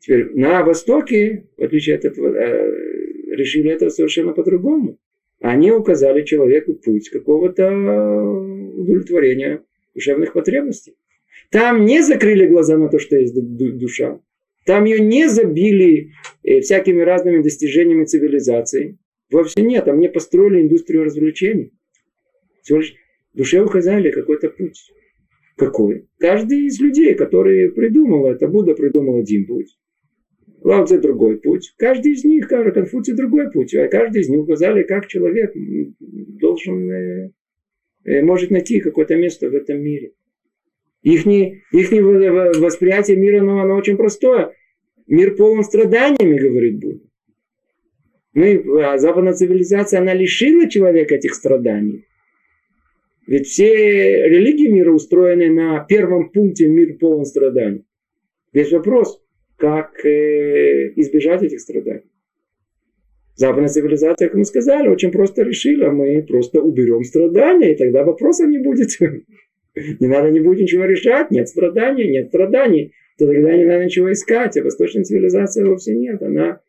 Теперь 0.00 0.30
на 0.34 0.64
Востоке, 0.64 1.46
в 1.56 1.62
отличие 1.62 1.96
от 1.96 2.04
этого, 2.04 2.34
э, 2.34 3.34
решили 3.34 3.70
это 3.70 3.90
совершенно 3.90 4.32
по-другому. 4.32 4.98
Они 5.40 5.70
указали 5.70 6.24
человеку 6.24 6.74
путь 6.74 7.08
какого-то 7.10 7.68
удовлетворения 7.68 9.62
душевных 9.94 10.32
потребностей. 10.32 10.94
Там 11.50 11.84
не 11.84 12.02
закрыли 12.02 12.46
глаза 12.46 12.76
на 12.78 12.88
то, 12.88 12.98
что 12.98 13.16
есть 13.16 13.34
душа. 13.34 14.20
Там 14.64 14.84
ее 14.84 15.00
не 15.00 15.28
забили 15.28 16.12
э, 16.44 16.60
всякими 16.60 17.02
разными 17.02 17.42
достижениями 17.42 18.04
цивилизации. 18.04 18.98
Вовсе 19.30 19.62
нет, 19.62 19.84
там 19.84 19.98
не 19.98 20.08
построили 20.08 20.62
индустрию 20.62 21.04
развлечений. 21.04 21.72
Всего 22.62 22.78
лишь 22.78 22.94
душе 23.34 23.60
указали 23.60 24.10
какой-то 24.10 24.48
путь. 24.50 24.92
Какой? 25.64 26.08
Каждый 26.18 26.66
из 26.66 26.80
людей, 26.80 27.14
которые 27.14 27.70
придумал 27.70 28.26
это, 28.26 28.48
Будда 28.48 28.74
придумал 28.74 29.20
один 29.20 29.46
путь. 29.46 29.78
Лао 30.64 30.84
другой 30.86 31.38
путь. 31.38 31.72
Каждый 31.76 32.12
из 32.12 32.24
них, 32.24 32.48
Конфуций 32.48 33.14
другой 33.14 33.50
путь. 33.52 33.72
А 33.74 33.86
каждый 33.86 34.22
из 34.22 34.28
них 34.28 34.40
указали, 34.40 34.82
как 34.82 35.06
человек 35.06 35.52
должен, 36.00 36.90
э, 36.90 37.30
э, 38.04 38.22
может 38.22 38.50
найти 38.50 38.80
какое-то 38.80 39.14
место 39.14 39.48
в 39.50 39.54
этом 39.54 39.80
мире. 39.80 40.12
Их, 41.02 41.26
их 41.26 41.90
восприятие 42.60 43.16
мира, 43.16 43.40
ну, 43.40 43.60
оно 43.60 43.76
очень 43.76 43.96
простое. 43.96 44.54
Мир 45.06 45.36
полон 45.36 45.62
страданиями, 45.62 46.38
говорит 46.38 46.80
Будда. 46.80 47.04
Мы, 48.34 48.64
а 48.84 48.98
западная 48.98 49.34
цивилизация, 49.34 50.00
она 50.00 50.14
лишила 50.14 50.68
человека 50.68 51.14
этих 51.14 51.34
страданий. 51.34 52.06
Ведь 53.26 53.46
все 53.46 54.28
религии 54.28 54.68
мира 54.68 54.92
устроены 54.92 55.50
на 55.50 55.84
первом 55.84 56.30
пункте 56.30 56.66
мир 56.66 56.98
полон 56.98 57.24
страданий. 57.24 57.84
Весь 58.52 58.72
вопрос, 58.72 59.22
как 59.56 60.04
э, 60.04 60.92
избежать 60.96 61.42
этих 61.42 61.60
страданий. 61.60 62.10
Западная 63.34 63.68
цивилизация, 63.68 64.28
как 64.28 64.36
мы 64.36 64.44
сказали, 64.44 64.88
очень 64.88 65.10
просто 65.10 65.42
решила, 65.42 65.90
мы 65.90 66.22
просто 66.22 66.60
уберем 66.60 67.02
страдания, 67.04 67.72
и 67.72 67.76
тогда 67.76 68.04
вопроса 68.04 68.46
не 68.46 68.58
будет. 68.58 68.90
Не 70.00 70.06
надо 70.06 70.30
не 70.30 70.40
будет 70.40 70.60
ничего 70.60 70.84
решать, 70.84 71.30
нет 71.30 71.48
страданий, 71.48 72.06
нет 72.06 72.28
страданий. 72.28 72.92
То 73.16 73.26
тогда 73.26 73.56
не 73.56 73.64
надо 73.64 73.86
ничего 73.86 74.12
искать. 74.12 74.54
А 74.58 74.62
восточная 74.62 75.02
цивилизация 75.02 75.64
вовсе 75.64 75.94
нет. 75.94 76.22
Она, 76.22 76.60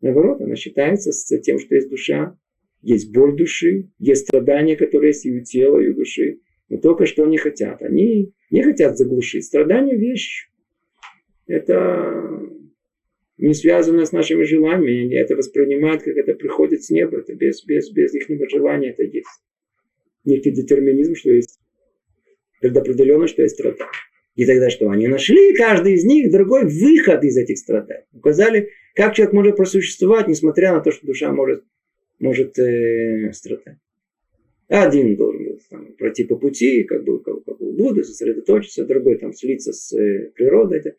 наоборот, 0.00 0.40
она 0.40 0.54
считается 0.54 1.10
с 1.10 1.24
тем, 1.40 1.58
что 1.58 1.74
есть 1.74 1.90
душа, 1.90 2.36
есть 2.82 3.12
боль 3.12 3.36
души, 3.36 3.88
есть 3.98 4.26
страдания, 4.26 4.76
которые 4.76 5.10
есть 5.10 5.24
и 5.24 5.32
у 5.32 5.42
тела, 5.42 5.78
и 5.78 5.88
у 5.88 5.94
души. 5.94 6.40
Но 6.68 6.78
только 6.78 7.06
что 7.06 7.24
они 7.24 7.38
хотят. 7.38 7.80
Они 7.82 8.32
не 8.50 8.62
хотят 8.62 8.98
заглушить. 8.98 9.44
Страдания– 9.44 9.96
вещь. 9.96 10.48
Это 11.46 12.40
не 13.38 13.54
связано 13.54 14.04
с 14.04 14.12
нашими 14.12 14.42
желаниями. 14.42 15.04
Они 15.04 15.14
это 15.14 15.36
воспринимают, 15.36 16.02
как 16.02 16.16
это 16.16 16.34
приходит 16.34 16.82
с 16.82 16.90
неба. 16.90 17.18
Это 17.18 17.34
без, 17.34 17.64
без, 17.64 17.90
без 17.90 18.14
их 18.14 18.26
желания 18.50 18.90
это 18.90 19.04
есть. 19.04 19.26
Некий 20.24 20.50
детерминизм, 20.50 21.14
что 21.14 21.30
есть 21.30 21.60
предопределенно, 22.60 23.26
что 23.26 23.42
есть 23.42 23.54
страдания. 23.54 23.90
И 24.34 24.46
тогда 24.46 24.70
что? 24.70 24.88
Они 24.88 25.08
нашли, 25.08 25.54
каждый 25.54 25.94
из 25.94 26.04
них, 26.04 26.32
другой 26.32 26.64
выход 26.64 27.22
из 27.22 27.36
этих 27.36 27.58
страданий. 27.58 28.06
Указали, 28.12 28.70
как 28.94 29.14
человек 29.14 29.34
может 29.34 29.56
просуществовать, 29.56 30.26
несмотря 30.26 30.72
на 30.72 30.80
то, 30.80 30.90
что 30.90 31.06
душа 31.06 31.30
может, 31.32 31.64
может 32.22 32.58
э, 32.58 33.32
страдать. 33.32 33.76
Один 34.68 35.14
должен 35.16 35.58
там, 35.68 35.92
пройти 35.98 36.24
по 36.24 36.36
пути, 36.36 36.84
как 36.84 37.04
бы, 37.04 37.22
как, 37.22 37.44
как 37.44 37.58
Будды, 37.58 38.04
сосредоточиться, 38.04 38.86
другой 38.86 39.18
там 39.18 39.34
слиться 39.34 39.72
с 39.72 39.92
э, 39.92 40.30
природой. 40.34 40.78
Это, 40.78 40.94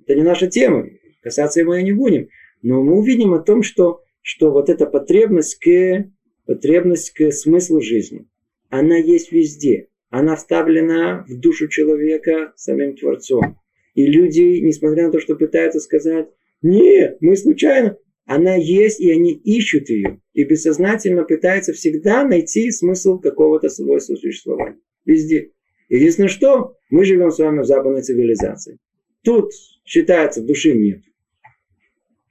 это 0.00 0.14
не 0.16 0.22
наша 0.22 0.48
тема, 0.48 0.88
касаться 1.22 1.60
его 1.60 1.76
и 1.76 1.84
не 1.84 1.92
будем. 1.92 2.28
Но 2.62 2.82
мы 2.82 2.98
увидим 2.98 3.34
о 3.34 3.40
том, 3.40 3.62
что, 3.62 4.02
что 4.20 4.50
вот 4.50 4.68
эта 4.68 4.86
потребность 4.86 5.60
к, 5.60 6.10
потребность 6.46 7.12
к 7.12 7.30
смыслу 7.30 7.80
жизни, 7.80 8.26
она 8.70 8.96
есть 8.96 9.30
везде 9.30 9.88
она 10.12 10.36
вставлена 10.36 11.24
в 11.26 11.40
душу 11.40 11.68
человека 11.68 12.52
самим 12.54 12.94
Творцом. 12.94 13.58
И 13.94 14.04
люди, 14.04 14.60
несмотря 14.60 15.06
на 15.06 15.12
то, 15.12 15.20
что 15.20 15.36
пытаются 15.36 15.80
сказать, 15.80 16.28
нет, 16.60 17.16
мы 17.20 17.34
случайно, 17.34 17.96
она 18.26 18.54
есть, 18.54 19.00
и 19.00 19.10
они 19.10 19.32
ищут 19.32 19.88
ее. 19.88 20.20
И 20.32 20.44
бессознательно 20.44 21.24
пытаются 21.24 21.72
всегда 21.72 22.24
найти 22.24 22.70
смысл 22.70 23.18
какого-то 23.18 23.68
своего 23.68 23.98
существования. 24.00 24.80
Везде. 25.04 25.52
Единственное, 25.88 26.28
что 26.28 26.76
мы 26.90 27.04
живем 27.04 27.30
с 27.30 27.38
вами 27.38 27.60
в 27.60 27.66
западной 27.66 28.02
цивилизации. 28.02 28.78
Тут 29.22 29.50
считается, 29.84 30.42
души 30.42 30.74
нет. 30.74 31.02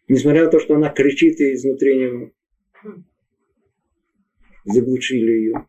Несмотря 0.08 0.46
на 0.46 0.52
то, 0.52 0.60
что 0.60 0.76
она 0.76 0.90
кричит 0.90 1.40
изнутри 1.40 1.98
него. 1.98 2.32
Заглушили 4.66 5.32
ее. 5.32 5.68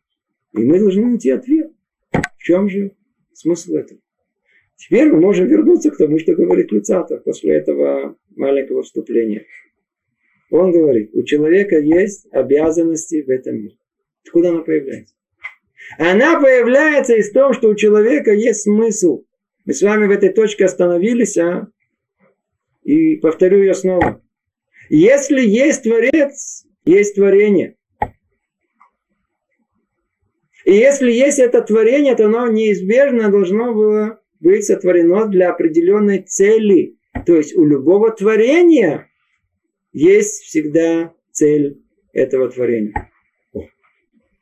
И 0.52 0.58
мы 0.58 0.78
должны 0.78 1.06
найти 1.06 1.30
ответ. 1.30 1.70
В 2.12 2.42
чем 2.42 2.68
же 2.68 2.92
смысл 3.32 3.76
этого? 3.76 4.00
Теперь 4.76 5.12
мы 5.12 5.20
можем 5.20 5.46
вернуться 5.46 5.90
к 5.90 5.96
тому, 5.96 6.18
что 6.18 6.34
говорит 6.34 6.72
Люцатов 6.72 7.22
после 7.24 7.54
этого 7.56 8.16
маленького 8.34 8.82
вступления. 8.82 9.46
Он 10.52 10.70
говорит, 10.70 11.14
у 11.14 11.22
человека 11.22 11.78
есть 11.78 12.26
обязанности 12.30 13.22
в 13.22 13.30
этом 13.30 13.56
мире. 13.56 13.78
Откуда 14.22 14.50
она 14.50 14.60
появляется? 14.60 15.14
Она 15.96 16.38
появляется 16.38 17.14
из 17.14 17.32
того, 17.32 17.54
что 17.54 17.70
у 17.70 17.74
человека 17.74 18.34
есть 18.34 18.64
смысл. 18.64 19.24
Мы 19.64 19.72
с 19.72 19.80
вами 19.80 20.06
в 20.06 20.10
этой 20.10 20.28
точке 20.28 20.66
остановились, 20.66 21.38
а? 21.38 21.68
И 22.82 23.16
повторю 23.16 23.60
ее 23.60 23.72
снова. 23.72 24.20
Если 24.90 25.40
есть 25.40 25.84
Творец, 25.84 26.66
есть 26.84 27.14
творение. 27.14 27.76
И 30.66 30.72
если 30.72 31.10
есть 31.10 31.38
это 31.38 31.62
творение, 31.62 32.14
то 32.14 32.26
оно 32.26 32.46
неизбежно 32.48 33.30
должно 33.30 33.72
было 33.72 34.20
быть 34.40 34.66
сотворено 34.66 35.26
для 35.28 35.50
определенной 35.50 36.18
цели. 36.18 36.98
То 37.24 37.36
есть 37.36 37.56
у 37.56 37.64
любого 37.64 38.10
творения 38.10 39.08
есть 39.92 40.42
всегда 40.42 41.14
цель 41.30 41.82
этого 42.12 42.48
творения. 42.48 43.10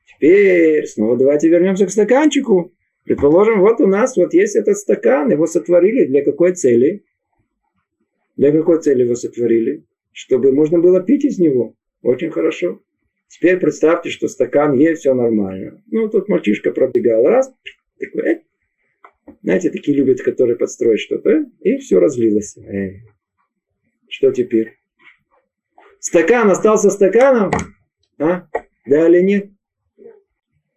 Теперь 0.07 0.87
снова 0.87 1.17
давайте 1.17 1.49
вернемся 1.49 1.87
к 1.87 1.91
стаканчику. 1.91 2.75
Предположим, 3.05 3.61
вот 3.61 3.81
у 3.81 3.87
нас 3.87 4.17
вот 4.17 4.35
есть 4.35 4.55
этот 4.55 4.77
стакан, 4.77 5.31
его 5.31 5.47
сотворили 5.47 6.05
для 6.07 6.23
какой 6.23 6.55
цели? 6.55 7.05
Для 8.37 8.53
какой 8.53 8.81
цели 8.81 9.03
его 9.03 9.15
сотворили? 9.15 9.85
Чтобы 10.13 10.53
можно 10.53 10.79
было 10.79 11.03
пить 11.03 11.25
из 11.25 11.39
него. 11.39 11.75
Очень 12.03 12.31
хорошо. 12.31 12.81
Теперь 13.29 13.59
представьте, 13.59 14.11
что 14.11 14.29
стакан 14.29 14.75
есть, 14.75 15.01
все 15.01 15.15
нормально. 15.15 15.83
Ну, 15.91 16.09
тут 16.09 16.29
мальчишка 16.29 16.73
пробегал, 16.73 17.25
раз, 17.25 17.53
такой, 17.99 18.29
э, 18.29 18.41
знаете, 19.43 19.71
такие 19.71 19.97
любят, 19.97 20.21
которые 20.21 20.57
подстроить 20.57 21.01
что-то, 21.01 21.31
э, 21.31 21.45
и 21.61 21.79
все 21.79 22.01
разлилось. 22.01 22.59
Э, 22.59 23.03
что 24.09 24.33
теперь? 24.33 24.80
Стакан 26.01 26.51
остался 26.51 26.91
стаканом? 26.91 27.53
А? 28.19 28.49
Да 28.87 29.09
или 29.09 29.21
нет? 29.21 29.51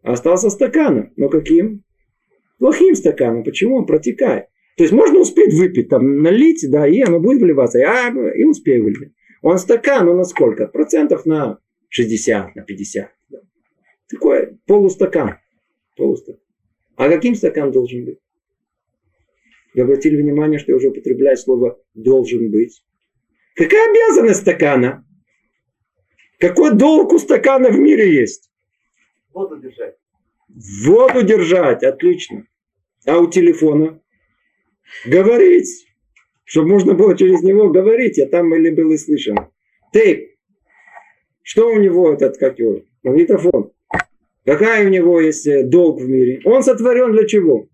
Остался 0.02 0.50
стаканом. 0.50 1.14
Но 1.16 1.30
каким? 1.30 1.84
Плохим 2.60 2.94
стаканом. 2.94 3.44
Почему 3.44 3.78
он 3.78 3.86
протекает? 3.86 4.48
То 4.76 4.84
есть 4.84 4.94
можно 4.94 5.20
успеть 5.20 5.54
выпить, 5.54 5.90
там, 5.90 6.22
налить, 6.22 6.66
да, 6.70 6.88
и 6.88 7.02
оно 7.02 7.20
будет 7.20 7.42
вливаться, 7.42 7.80
а, 7.80 8.10
и 8.10 8.44
успею 8.44 8.84
вылить. 8.84 9.14
Он 9.42 9.58
стакан, 9.58 10.06
ну 10.08 10.16
на 10.16 10.24
сколько? 10.24 10.68
Процентов 10.68 11.26
на 11.26 11.60
60, 11.90 12.56
на 12.56 12.64
50. 12.64 13.10
Да. 13.30 13.40
Такой 14.10 14.58
полустакан. 14.66 15.38
полустакан. 15.96 16.42
А 16.96 17.10
каким 17.10 17.36
стакан 17.36 17.72
должен 17.72 18.06
быть? 18.06 18.20
Вы 19.74 19.84
обратили 19.84 20.22
внимание, 20.22 20.60
что 20.60 20.72
я 20.72 20.78
уже 20.78 20.90
употребляю 20.90 21.38
слово 21.38 21.80
«должен 21.94 22.52
быть». 22.52 22.84
Какая 23.56 23.90
обязанность 23.90 24.42
стакана? 24.42 25.06
Какой 26.44 26.76
долг 26.76 27.14
у 27.14 27.20
стакана 27.20 27.70
в 27.70 27.80
мире 27.80 28.14
есть? 28.14 28.52
Воду 29.34 29.56
держать. 29.62 29.96
Воду 30.84 31.24
держать, 31.24 31.84
отлично. 31.84 32.46
А 33.06 33.20
у 33.20 33.28
телефона? 33.28 34.02
Говорить. 35.06 35.88
Чтобы 36.44 36.68
можно 36.68 36.96
было 36.96 37.18
через 37.18 37.44
него 37.44 37.70
говорить, 37.70 38.20
а 38.20 38.28
там 38.28 38.54
или 38.56 38.72
был 38.72 38.92
и 38.92 38.98
слышен. 38.98 39.38
Тейп. 39.94 40.32
Что 41.44 41.70
у 41.70 41.80
него 41.80 42.12
этот, 42.12 42.38
как 42.38 42.60
его, 42.60 42.82
магнитофон? 43.04 43.72
Какая 44.44 44.86
у 44.86 44.90
него 44.90 45.22
есть 45.22 45.48
э, 45.48 45.64
долг 45.64 46.02
в 46.02 46.10
мире? 46.10 46.42
Он 46.44 46.62
сотворен 46.62 47.14
для 47.14 47.26
чего? 47.26 47.70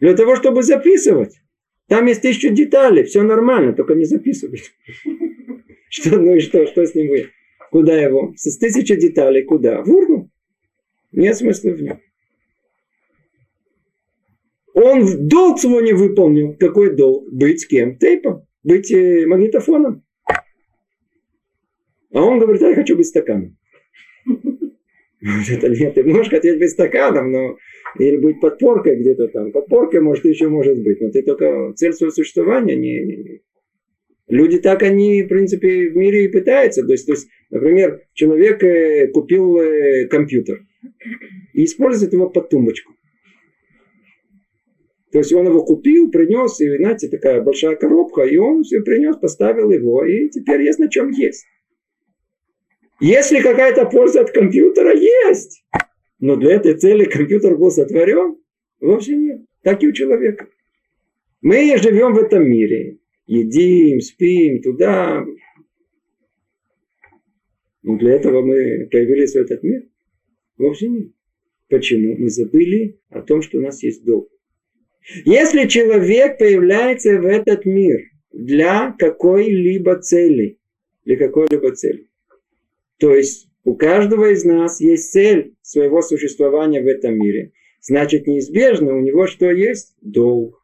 Для 0.00 0.14
того, 0.14 0.36
чтобы 0.36 0.62
записывать. 0.62 1.40
Там 1.86 2.04
есть 2.04 2.20
тысячу 2.20 2.50
деталей, 2.50 3.04
все 3.04 3.22
нормально, 3.22 3.72
только 3.72 3.94
не 3.94 4.04
записывать. 4.04 4.70
Что, 5.90 6.20
ну 6.20 6.34
и 6.34 6.40
что, 6.40 6.66
что 6.66 6.84
с 6.84 6.94
ним 6.94 7.08
будет? 7.08 7.30
Куда 7.70 8.00
его? 8.00 8.32
С 8.36 8.58
тысячи 8.58 8.96
деталей 8.96 9.44
куда? 9.44 9.82
В 9.82 9.90
урну. 9.90 10.30
Нет 11.12 11.36
смысла 11.36 11.70
в 11.70 11.82
нем. 11.82 12.00
Он 14.74 15.28
долг 15.28 15.58
свой 15.58 15.82
не 15.82 15.92
выполнил. 15.92 16.54
Какой 16.54 16.94
долг? 16.94 17.28
Быть 17.32 17.66
кем? 17.66 17.98
Тейпом. 17.98 18.46
Быть 18.62 18.90
э, 18.92 19.26
магнитофоном. 19.26 20.04
А 22.12 22.22
он 22.22 22.38
говорит, 22.38 22.62
а 22.62 22.68
я 22.68 22.74
хочу 22.74 22.96
быть 22.96 23.06
стаканом. 23.06 23.56
Это 25.20 25.68
нет, 25.68 25.94
ты 25.94 26.04
можешь 26.04 26.30
хотеть 26.30 26.58
быть 26.58 26.70
стаканом, 26.70 27.32
но 27.32 27.56
или 27.98 28.16
быть 28.16 28.40
подпоркой 28.40 29.00
где-то 29.00 29.28
там. 29.28 29.52
Подпоркой, 29.52 30.00
может, 30.00 30.24
еще 30.24 30.48
может 30.48 30.80
быть, 30.82 31.00
но 31.00 31.10
ты 31.10 31.22
только 31.22 31.72
цель 31.74 31.92
своего 31.92 32.12
существования 32.12 32.76
не, 32.76 33.04
не, 33.04 33.16
не. 33.16 33.40
Люди 34.28 34.58
так 34.58 34.82
они, 34.82 35.22
в 35.22 35.28
принципе, 35.28 35.90
в 35.90 35.96
мире 35.96 36.26
и 36.26 36.28
пытаются. 36.28 36.84
То 36.84 36.92
есть, 36.92 37.06
то 37.06 37.12
есть 37.12 37.28
например, 37.50 38.02
человек 38.14 38.62
э, 38.62 39.08
купил 39.08 39.58
э, 39.58 40.06
компьютер 40.08 40.64
и 41.52 41.64
использует 41.64 42.12
его 42.12 42.30
под 42.30 42.50
тумбочку. 42.50 42.94
То 45.10 45.18
есть 45.18 45.32
он 45.32 45.46
его 45.46 45.64
купил, 45.64 46.10
принес, 46.10 46.60
и, 46.60 46.76
знаете, 46.76 47.08
такая 47.08 47.40
большая 47.40 47.76
коробка, 47.76 48.22
и 48.22 48.36
он 48.36 48.62
все 48.62 48.82
принес, 48.82 49.16
поставил 49.16 49.70
его, 49.70 50.04
и 50.04 50.28
теперь 50.28 50.62
есть 50.62 50.78
на 50.78 50.90
чем 50.90 51.10
есть. 51.10 51.46
Если 53.00 53.40
какая-то 53.40 53.86
польза 53.86 54.20
от 54.20 54.32
компьютера 54.32 54.94
есть, 54.94 55.64
но 56.18 56.36
для 56.36 56.54
этой 56.54 56.74
цели 56.74 57.04
компьютер 57.04 57.56
был 57.56 57.70
сотворен, 57.70 58.36
вовсе 58.80 59.16
нет. 59.16 59.40
Так 59.62 59.82
и 59.82 59.88
у 59.88 59.92
человека. 59.92 60.48
Мы 61.40 61.76
живем 61.78 62.14
в 62.14 62.18
этом 62.18 62.48
мире. 62.48 62.98
Едим, 63.26 64.00
спим, 64.00 64.60
туда. 64.62 65.24
Но 67.88 67.96
для 67.96 68.16
этого 68.16 68.42
мы 68.42 68.86
появились 68.90 69.32
в 69.32 69.36
этот 69.36 69.62
мир. 69.62 69.82
Вовсе 70.58 70.90
нет. 70.90 71.08
Почему? 71.70 72.18
Мы 72.18 72.28
забыли 72.28 73.00
о 73.08 73.22
том, 73.22 73.40
что 73.40 73.56
у 73.56 73.62
нас 73.62 73.82
есть 73.82 74.04
долг. 74.04 74.28
Если 75.24 75.66
человек 75.68 76.36
появляется 76.36 77.18
в 77.18 77.24
этот 77.24 77.64
мир 77.64 77.98
для 78.30 78.94
какой-либо 78.98 79.98
цели, 80.00 80.58
для 81.06 81.16
какой-либо 81.16 81.74
цели, 81.74 82.10
то 82.98 83.14
есть 83.14 83.48
у 83.64 83.74
каждого 83.74 84.32
из 84.32 84.44
нас 84.44 84.82
есть 84.82 85.10
цель 85.10 85.54
своего 85.62 86.02
существования 86.02 86.82
в 86.82 86.86
этом 86.86 87.18
мире. 87.18 87.52
Значит, 87.80 88.26
неизбежно 88.26 88.94
у 88.94 89.00
него 89.00 89.26
что 89.26 89.50
есть? 89.50 89.96
Долг. 90.02 90.62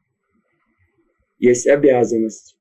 Есть 1.39 1.67
обязанность. 1.67 2.59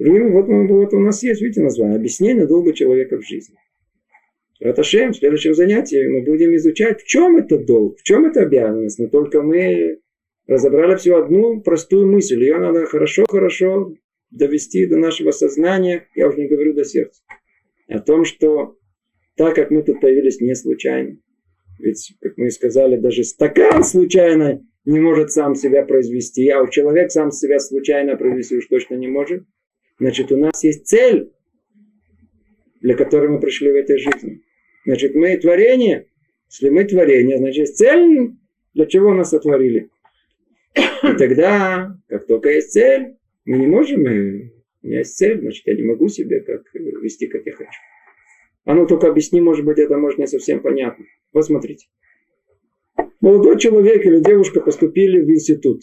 Вот, 0.00 0.46
вот 0.46 0.94
у 0.94 0.98
нас 0.98 1.22
есть, 1.22 1.42
видите, 1.42 1.60
название. 1.60 1.96
Объяснение 1.96 2.46
долга 2.46 2.72
человека 2.72 3.18
в 3.18 3.26
жизни. 3.26 3.56
Раташем, 4.58 5.12
в 5.12 5.16
следующем 5.16 5.54
занятии 5.54 6.06
мы 6.06 6.22
будем 6.22 6.54
изучать, 6.56 7.02
в 7.02 7.06
чем 7.06 7.36
это 7.36 7.58
долг, 7.58 7.98
в 7.98 8.02
чем 8.02 8.24
это 8.24 8.40
обязанность. 8.42 8.98
Но 8.98 9.08
только 9.08 9.42
мы 9.42 10.00
разобрали 10.46 10.96
всю 10.96 11.16
одну 11.16 11.60
простую 11.60 12.10
мысль. 12.10 12.42
Ее 12.42 12.58
надо 12.58 12.86
хорошо-хорошо 12.86 13.94
довести 14.30 14.86
до 14.86 14.96
нашего 14.96 15.32
сознания, 15.32 16.06
я 16.14 16.28
уже 16.28 16.38
не 16.38 16.48
говорю 16.48 16.72
до 16.72 16.84
сердца, 16.84 17.22
о 17.88 18.00
том, 18.00 18.24
что 18.24 18.76
так 19.36 19.54
как 19.54 19.70
мы 19.70 19.82
тут 19.82 20.00
появились 20.00 20.40
не 20.40 20.54
случайно, 20.54 21.16
ведь, 21.78 22.14
как 22.20 22.36
мы 22.36 22.50
сказали, 22.50 22.96
даже 22.96 23.24
стакан 23.24 23.82
случайно 23.82 24.62
не 24.84 25.00
может 25.00 25.32
сам 25.32 25.54
себя 25.54 25.84
произвести, 25.84 26.48
а 26.48 26.62
у 26.62 26.68
человека 26.68 27.10
сам 27.10 27.32
себя 27.32 27.58
случайно 27.58 28.16
произвести 28.16 28.56
уж 28.56 28.66
точно 28.66 28.94
не 28.94 29.08
может. 29.08 29.42
Значит, 30.00 30.32
у 30.32 30.36
нас 30.38 30.64
есть 30.64 30.86
цель, 30.86 31.30
для 32.80 32.96
которой 32.96 33.28
мы 33.28 33.38
пришли 33.38 33.70
в 33.70 33.74
этой 33.74 33.98
жизни. 33.98 34.42
Значит, 34.86 35.14
мы 35.14 35.36
творение. 35.36 36.06
Если 36.48 36.70
мы 36.70 36.84
творение, 36.84 37.36
значит, 37.36 37.58
есть 37.58 37.76
цель, 37.76 38.32
для 38.72 38.86
чего 38.86 39.12
нас 39.12 39.28
сотворили. 39.28 39.90
И 40.74 41.16
тогда, 41.18 41.96
как 42.08 42.26
только 42.26 42.50
есть 42.50 42.72
цель, 42.72 43.18
мы 43.44 43.58
не 43.58 43.66
можем, 43.66 44.06
э, 44.06 44.50
у 44.82 44.86
меня 44.86 44.98
есть 44.98 45.16
цель, 45.16 45.38
значит, 45.38 45.66
я 45.66 45.74
не 45.74 45.82
могу 45.82 46.08
себе 46.08 46.40
как 46.40 46.62
э, 46.74 46.78
вести, 46.78 47.26
как 47.26 47.44
я 47.44 47.52
хочу. 47.52 47.80
А 48.64 48.74
ну 48.74 48.86
только 48.86 49.08
объясни, 49.08 49.40
может 49.40 49.66
быть, 49.66 49.78
это 49.78 49.98
может 49.98 50.18
не 50.18 50.26
совсем 50.26 50.60
понятно. 50.60 51.04
Вот 51.32 51.44
смотрите. 51.44 51.88
Молодой 53.20 53.58
человек 53.58 54.04
или 54.06 54.20
девушка 54.20 54.60
поступили 54.60 55.20
в 55.20 55.28
институт. 55.28 55.82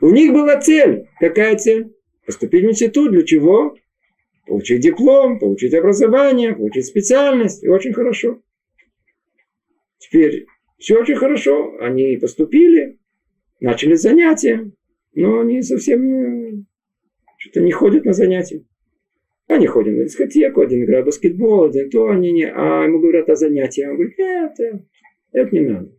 У 0.00 0.10
них 0.10 0.32
была 0.32 0.60
цель. 0.60 1.08
Какая 1.18 1.56
цель? 1.56 1.94
Поступить 2.24 2.64
в 2.64 2.68
институт. 2.68 3.12
Для 3.12 3.24
чего? 3.24 3.74
Получить 4.46 4.80
диплом, 4.80 5.38
получить 5.38 5.74
образование, 5.74 6.54
получить 6.54 6.86
специальность. 6.86 7.62
И 7.62 7.68
очень 7.68 7.92
хорошо. 7.92 8.40
Теперь 9.98 10.46
все 10.78 10.98
очень 10.98 11.16
хорошо. 11.16 11.76
Они 11.80 12.16
поступили, 12.16 12.98
начали 13.60 13.94
занятия, 13.94 14.70
но 15.14 15.40
они 15.40 15.62
совсем 15.62 16.66
что-то 17.36 17.60
не 17.60 17.72
ходят 17.72 18.04
на 18.04 18.12
занятия. 18.12 18.64
Они 19.48 19.66
ходят 19.66 19.96
на 19.96 20.04
дискотеку, 20.04 20.60
один 20.60 20.84
играет 20.84 21.04
в 21.04 21.06
баскетбол, 21.06 21.64
один 21.64 21.88
то, 21.90 22.08
они 22.08 22.32
не... 22.32 22.44
А 22.44 22.84
ему 22.84 23.00
говорят 23.00 23.30
о 23.30 23.34
занятии. 23.34 23.82
Он 23.82 23.94
говорит, 23.94 24.18
нет, 24.18 24.52
это, 24.58 24.84
это 25.32 25.54
не 25.54 25.60
надо. 25.60 25.92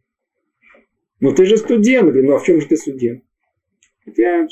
Ну 1.20 1.34
ты 1.34 1.45
же 1.45 1.58
студент. 1.58 2.10
Говорю, 2.10 2.28
ну 2.28 2.36
а 2.36 2.39
в 2.39 2.45
чем 2.45 2.62
же 2.62 2.68
ты 2.68 2.78
студент? 2.78 3.24
Я, 4.18 4.47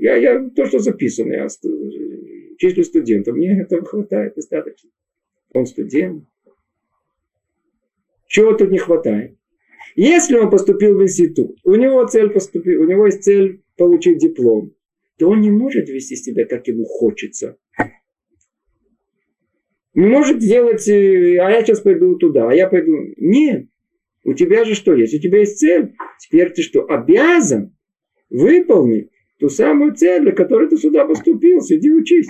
я, 0.00 0.16
я 0.16 0.50
то, 0.50 0.66
что 0.66 0.78
записано, 0.78 1.32
я 1.32 1.48
числю 2.58 2.84
студентов, 2.84 3.36
мне 3.36 3.60
этого 3.60 3.84
хватает 3.84 4.34
достаточно. 4.34 4.90
Он 5.54 5.66
студент. 5.66 6.24
Чего 8.26 8.52
тут 8.52 8.70
не 8.70 8.78
хватает? 8.78 9.36
Если 9.96 10.36
он 10.36 10.50
поступил 10.50 10.96
в 10.96 11.02
институт, 11.02 11.58
у 11.64 11.74
него 11.74 12.06
цель 12.06 12.30
поступить, 12.30 12.76
у 12.76 12.84
него 12.84 13.06
есть 13.06 13.22
цель 13.22 13.62
получить 13.76 14.18
диплом, 14.18 14.74
то 15.16 15.28
он 15.28 15.40
не 15.40 15.50
может 15.50 15.88
вести 15.88 16.14
себя, 16.14 16.44
как 16.44 16.66
ему 16.68 16.84
хочется. 16.84 17.56
Не 19.94 20.06
может 20.06 20.38
делать, 20.38 20.86
э, 20.88 21.38
а 21.40 21.50
я 21.50 21.64
сейчас 21.64 21.80
пойду 21.80 22.14
туда, 22.16 22.48
а 22.48 22.54
я 22.54 22.68
пойду. 22.68 22.94
Нет. 23.16 23.66
У 24.22 24.34
тебя 24.34 24.64
же 24.64 24.74
что 24.74 24.94
есть? 24.94 25.14
У 25.14 25.18
тебя 25.18 25.40
есть 25.40 25.58
цель. 25.58 25.94
Теперь 26.20 26.52
ты 26.52 26.62
что, 26.62 26.84
обязан 26.84 27.76
выполнить 28.30 29.10
ту 29.38 29.48
самую 29.48 29.94
цель, 29.94 30.22
для 30.22 30.32
которой 30.32 30.68
ты 30.68 30.76
сюда 30.76 31.06
поступил. 31.06 31.60
Сиди 31.60 31.90
учись. 31.90 32.28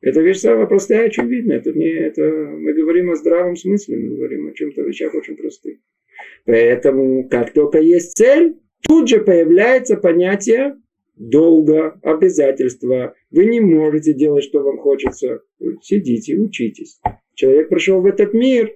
Это 0.00 0.20
вещь 0.20 0.38
самая 0.38 0.66
простая, 0.66 1.06
очевидная. 1.06 1.58
Это 1.58 1.72
не, 1.72 1.88
это, 1.88 2.22
мы 2.22 2.72
говорим 2.72 3.10
о 3.10 3.16
здравом 3.16 3.56
смысле, 3.56 3.98
мы 3.98 4.16
говорим 4.16 4.48
о 4.48 4.52
чем-то 4.52 4.82
вещах 4.82 5.14
очень 5.14 5.36
простых. 5.36 5.78
Поэтому, 6.44 7.28
как 7.28 7.52
только 7.52 7.78
есть 7.78 8.16
цель, 8.16 8.56
тут 8.82 9.08
же 9.08 9.20
появляется 9.20 9.96
понятие 9.96 10.76
долга, 11.14 12.00
обязательства. 12.02 13.14
Вы 13.30 13.46
не 13.46 13.60
можете 13.60 14.12
делать, 14.12 14.44
что 14.44 14.60
вам 14.60 14.78
хочется. 14.78 15.42
Сидите, 15.82 16.36
учитесь. 16.36 17.00
Человек 17.34 17.68
пришел 17.68 18.00
в 18.00 18.06
этот 18.06 18.34
мир. 18.34 18.74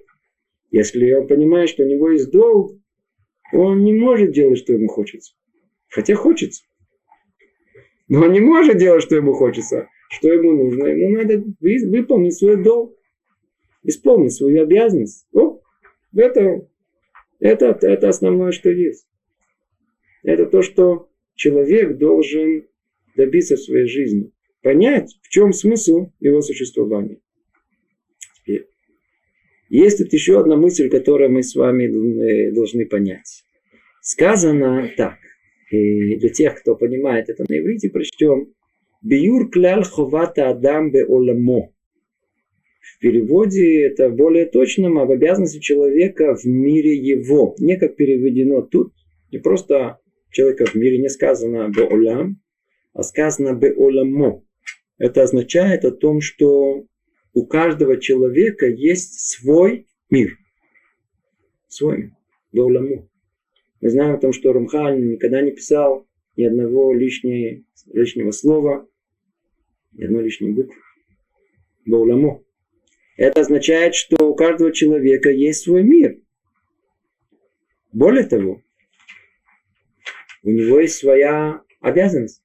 Если 0.71 1.11
он 1.13 1.27
понимает, 1.27 1.69
что 1.69 1.83
у 1.83 1.87
него 1.87 2.11
есть 2.11 2.31
долг, 2.31 2.73
он 3.53 3.83
не 3.83 3.93
может 3.93 4.31
делать, 4.31 4.59
что 4.59 4.73
ему 4.73 4.87
хочется. 4.87 5.33
Хотя 5.97 6.13
хочется. 6.13 6.63
Но 8.07 8.25
он 8.25 8.31
не 8.31 8.39
может 8.39 8.77
делать, 8.77 9.01
что 9.01 9.15
ему 9.15 9.33
хочется. 9.33 9.89
Что 10.11 10.31
ему 10.31 10.51
нужно? 10.51 10.85
Ему 10.85 11.17
надо 11.17 11.43
выполнить 11.59 12.37
свой 12.37 12.63
долг. 12.63 12.95
Исполнить 13.81 14.33
свою 14.33 14.61
обязанность. 14.61 15.27
О, 15.33 15.59
это, 16.15 16.67
это, 17.39 17.79
это 17.81 18.09
основное, 18.09 18.51
что 18.51 18.69
есть. 18.69 19.07
Это 20.21 20.45
то, 20.45 20.61
что 20.61 21.09
человек 21.33 21.97
должен 21.97 22.67
добиться 23.15 23.55
в 23.55 23.61
своей 23.61 23.87
жизни. 23.87 24.31
Понять, 24.61 25.17
в 25.23 25.29
чем 25.29 25.51
смысл 25.51 26.11
его 26.19 26.41
существования. 26.41 27.17
Теперь. 28.35 28.67
Есть 29.69 29.97
тут 29.97 30.13
еще 30.13 30.39
одна 30.39 30.57
мысль, 30.57 30.91
которую 30.91 31.31
мы 31.31 31.41
с 31.41 31.55
вами 31.55 32.51
должны 32.51 32.85
понять. 32.85 33.45
Сказано 34.01 34.91
так. 34.95 35.17
И 35.69 36.15
для 36.17 36.29
тех, 36.29 36.59
кто 36.61 36.75
понимает 36.75 37.29
это 37.29 37.43
на 37.47 37.59
иврите, 37.59 37.89
прочтем. 37.89 38.53
Биюр 39.01 39.49
кляль 39.49 39.83
ховата 39.83 40.49
адам 40.49 40.91
бе 40.91 41.05
оламо. 41.05 41.73
В 42.81 42.99
переводе 42.99 43.81
это 43.83 44.09
более 44.09 44.45
точным 44.45 44.97
об 44.97 45.11
обязанности 45.11 45.59
человека 45.59 46.35
в 46.35 46.45
мире 46.45 46.95
его. 46.95 47.55
Не 47.59 47.77
как 47.77 47.95
переведено 47.95 48.61
тут, 48.61 48.93
не 49.31 49.39
просто 49.39 49.99
человека 50.31 50.65
в 50.65 50.75
мире 50.75 50.99
не 50.99 51.09
сказано 51.09 51.69
бе 51.69 51.83
олам, 51.83 52.41
а 52.93 53.03
сказано 53.03 53.53
бе 53.53 53.73
оламо. 53.73 54.43
Это 54.97 55.23
означает 55.23 55.85
о 55.85 55.91
том, 55.91 56.21
что 56.21 56.85
у 57.33 57.45
каждого 57.45 57.97
человека 57.97 58.67
есть 58.67 59.19
свой 59.29 59.85
мир. 60.09 60.37
Свой 61.67 61.97
мир. 61.97 62.11
Бе 62.53 62.61
оламо. 62.61 63.07
Мы 63.79 63.89
знаем 63.89 64.15
о 64.15 64.17
том, 64.17 64.33
что 64.33 64.53
Рамхаль 64.53 64.99
никогда 64.99 65.41
не 65.41 65.51
писал 65.51 66.07
ни 66.35 66.43
одного 66.43 66.93
лишнего, 66.93 67.63
лишнего 67.93 68.31
слова, 68.31 68.87
ни 69.93 70.03
одной 70.03 70.23
лишней 70.23 70.51
буквы. 70.51 70.75
Бауламо. 71.85 72.43
Это 73.17 73.41
означает, 73.41 73.95
что 73.95 74.29
у 74.29 74.35
каждого 74.35 74.71
человека 74.71 75.29
есть 75.29 75.63
свой 75.63 75.83
мир. 75.83 76.19
Более 77.93 78.25
того, 78.25 78.61
у 80.43 80.49
него 80.49 80.79
есть 80.79 80.95
своя 80.95 81.61
обязанность. 81.79 82.43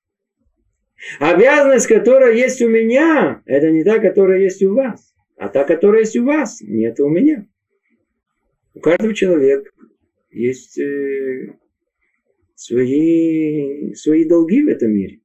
Обязанность, 1.18 1.89
которая 1.89 2.35
есть 2.35 2.62
у 2.62 2.68
меня, 2.68 3.43
это 3.47 3.70
не 3.70 3.85
та, 3.85 3.99
которая 3.99 4.41
есть 4.41 4.62
у 4.62 4.74
вас. 4.74 5.14
А 5.37 5.49
та, 5.49 5.64
которая 5.64 6.03
есть 6.03 6.16
у 6.16 6.24
вас, 6.24 6.61
нет 6.61 7.01
у 7.01 7.09
меня. 7.09 7.47
У 8.74 8.80
каждого 8.80 9.12
человека 9.12 9.70
есть 10.33 10.78
э, 10.78 11.55
свои, 12.55 13.95
свои 13.95 14.24
долги 14.24 14.62
в 14.62 14.68
этом 14.68 14.93
мире. 14.93 15.20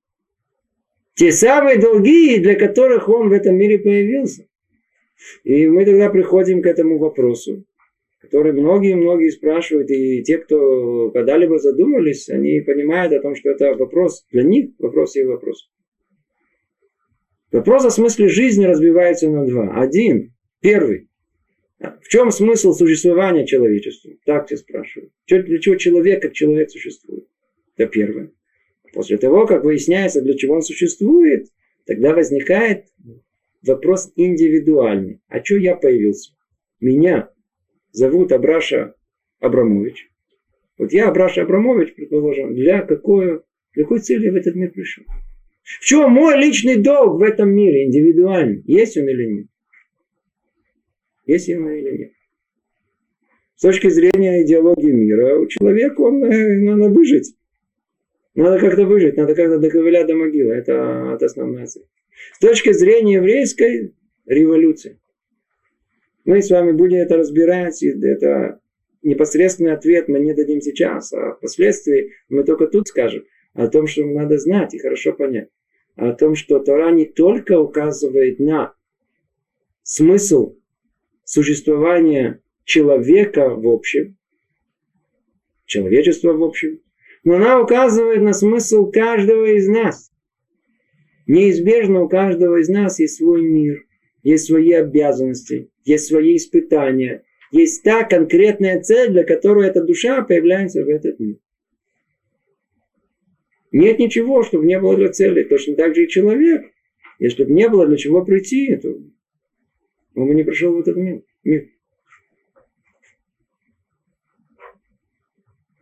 Те 1.15 1.31
самые 1.31 1.79
долги, 1.79 2.37
для 2.39 2.55
которых 2.55 3.09
он 3.09 3.29
в 3.29 3.31
этом 3.31 3.55
мире 3.55 3.79
появился. 3.79 4.47
И 5.43 5.67
мы 5.67 5.83
тогда 5.83 6.09
приходим 6.09 6.61
к 6.61 6.67
этому 6.67 6.99
вопросу, 6.99 7.65
который 8.19 8.53
многие-многие 8.53 9.31
спрашивают, 9.31 9.89
и 9.89 10.21
те, 10.23 10.37
кто 10.37 11.09
когда-либо 11.11 11.57
задумались, 11.57 12.29
они 12.29 12.61
понимают 12.61 13.13
о 13.13 13.21
том, 13.21 13.35
что 13.35 13.49
это 13.49 13.73
вопрос 13.73 14.25
для 14.31 14.43
них, 14.43 14.71
вопрос 14.77 15.15
и 15.15 15.23
вопрос. 15.23 15.71
Вопрос 17.51 17.85
о 17.85 17.89
смысле 17.89 18.27
жизни 18.27 18.65
разбивается 18.65 19.29
на 19.29 19.45
два. 19.45 19.81
Один, 19.81 20.33
первый. 20.61 21.06
В 21.79 22.07
чем 22.09 22.31
смысл 22.31 22.73
существования 22.73 23.45
человечества? 23.45 24.11
Так 24.25 24.47
тебя 24.47 24.57
спрашивают. 24.57 25.11
Для 25.27 25.59
чего 25.59 25.75
человек 25.75 26.21
как 26.21 26.33
человек 26.33 26.71
существует? 26.71 27.27
Это 27.75 27.89
первое. 27.89 28.31
После 28.93 29.17
того, 29.17 29.45
как 29.45 29.63
выясняется, 29.63 30.21
для 30.21 30.35
чего 30.35 30.55
он 30.55 30.61
существует, 30.61 31.47
тогда 31.85 32.13
возникает 32.13 32.85
вопрос 33.65 34.11
индивидуальный. 34.15 35.21
А 35.27 35.43
что 35.43 35.57
я 35.57 35.75
появился? 35.75 36.33
Меня 36.79 37.29
зовут 37.91 38.31
Абраша 38.31 38.95
Абрамович. 39.39 40.09
Вот 40.77 40.93
я, 40.93 41.09
Абраша 41.09 41.43
Абрамович, 41.43 41.95
предположим, 41.95 42.55
для 42.55 42.81
какой, 42.81 43.41
для 43.73 43.83
какой 43.83 43.99
цели 43.99 44.25
я 44.25 44.31
в 44.31 44.35
этот 44.35 44.55
мир 44.55 44.71
пришел? 44.71 45.03
В 45.63 45.83
чем 45.83 46.11
мой 46.11 46.37
личный 46.37 46.77
долг 46.77 47.19
в 47.19 47.23
этом 47.23 47.49
мире, 47.49 47.85
индивидуальный? 47.85 48.63
Есть 48.65 48.97
он 48.97 49.09
или 49.09 49.25
нет? 49.25 49.47
Есть 51.27 51.49
ему 51.49 51.69
или 51.69 51.97
нет. 51.97 52.11
С 53.55 53.61
точки 53.61 53.89
зрения 53.89 54.43
идеологии 54.43 54.91
мира, 54.91 55.37
у 55.37 55.47
человека 55.47 56.01
он, 56.01 56.23
э, 56.23 56.59
надо 56.59 56.89
выжить. 56.89 57.35
Надо 58.33 58.59
как-то 58.59 58.85
выжить, 58.85 59.17
надо 59.17 59.35
как-то 59.35 59.59
доковылять 59.59 60.07
до 60.07 60.15
могилы. 60.15 60.53
Это, 60.53 61.11
это 61.15 61.25
основная 61.25 61.65
цель. 61.65 61.87
С 62.33 62.39
точки 62.39 62.71
зрения 62.71 63.15
еврейской 63.15 63.93
революции. 64.25 64.99
Мы 66.23 66.41
с 66.41 66.49
вами 66.49 66.71
будем 66.71 66.97
это 66.97 67.17
разбирать. 67.17 67.81
И 67.81 67.89
это 67.89 68.59
непосредственный 69.01 69.73
ответ 69.73 70.07
мы 70.07 70.19
не 70.19 70.33
дадим 70.33 70.61
сейчас, 70.61 71.11
а 71.13 71.33
впоследствии 71.33 72.13
мы 72.29 72.43
только 72.43 72.67
тут 72.67 72.87
скажем 72.87 73.23
о 73.53 73.67
том, 73.67 73.87
что 73.87 74.05
надо 74.05 74.37
знать 74.37 74.73
и 74.75 74.79
хорошо 74.79 75.13
понять. 75.13 75.49
О 75.95 76.13
том, 76.13 76.35
что 76.35 76.59
Тора 76.59 76.91
не 76.91 77.05
только 77.05 77.59
указывает 77.59 78.39
на 78.39 78.75
смысл 79.81 80.57
существования 81.27 82.41
человека 82.63 83.49
в 83.49 83.67
общем, 83.67 84.15
человечества 85.65 86.31
в 86.31 86.41
общем, 86.41 86.79
но 87.25 87.35
она 87.35 87.61
указывает 87.61 88.21
на 88.21 88.31
смысл 88.31 88.89
каждого 88.89 89.45
из 89.45 89.67
нас. 89.67 90.09
Неизбежно 91.27 92.03
у 92.03 92.09
каждого 92.09 92.61
из 92.61 92.69
нас 92.69 92.99
есть 92.99 93.17
свой 93.17 93.41
мир, 93.41 93.85
есть 94.23 94.45
свои 94.45 94.71
обязанности, 94.71 95.69
есть 95.83 96.07
свои 96.07 96.37
испытания, 96.37 97.23
есть 97.51 97.83
та 97.83 98.05
конкретная 98.05 98.81
цель, 98.81 99.11
для 99.11 99.25
которой 99.25 99.67
эта 99.67 99.83
душа 99.83 100.21
появляется 100.21 100.85
в 100.85 100.87
этот 100.87 101.19
мир. 101.19 101.37
Нет 103.73 103.99
ничего, 103.99 104.43
чтобы 104.43 104.65
не 104.65 104.79
было 104.79 104.95
для 104.95 105.09
цели. 105.09 105.43
Точно 105.43 105.75
так 105.75 105.93
же 105.93 106.05
и 106.05 106.07
человек. 106.07 106.71
Если 107.19 107.43
бы 107.43 107.51
не 107.51 107.67
было 107.67 107.85
для 107.85 107.97
чего 107.97 108.23
прийти, 108.23 108.73
то 108.77 108.95
он 110.17 110.35
не 110.35 110.43
пришел 110.43 110.73
в 110.73 110.79
этот 110.79 110.97
мир. 110.97 111.21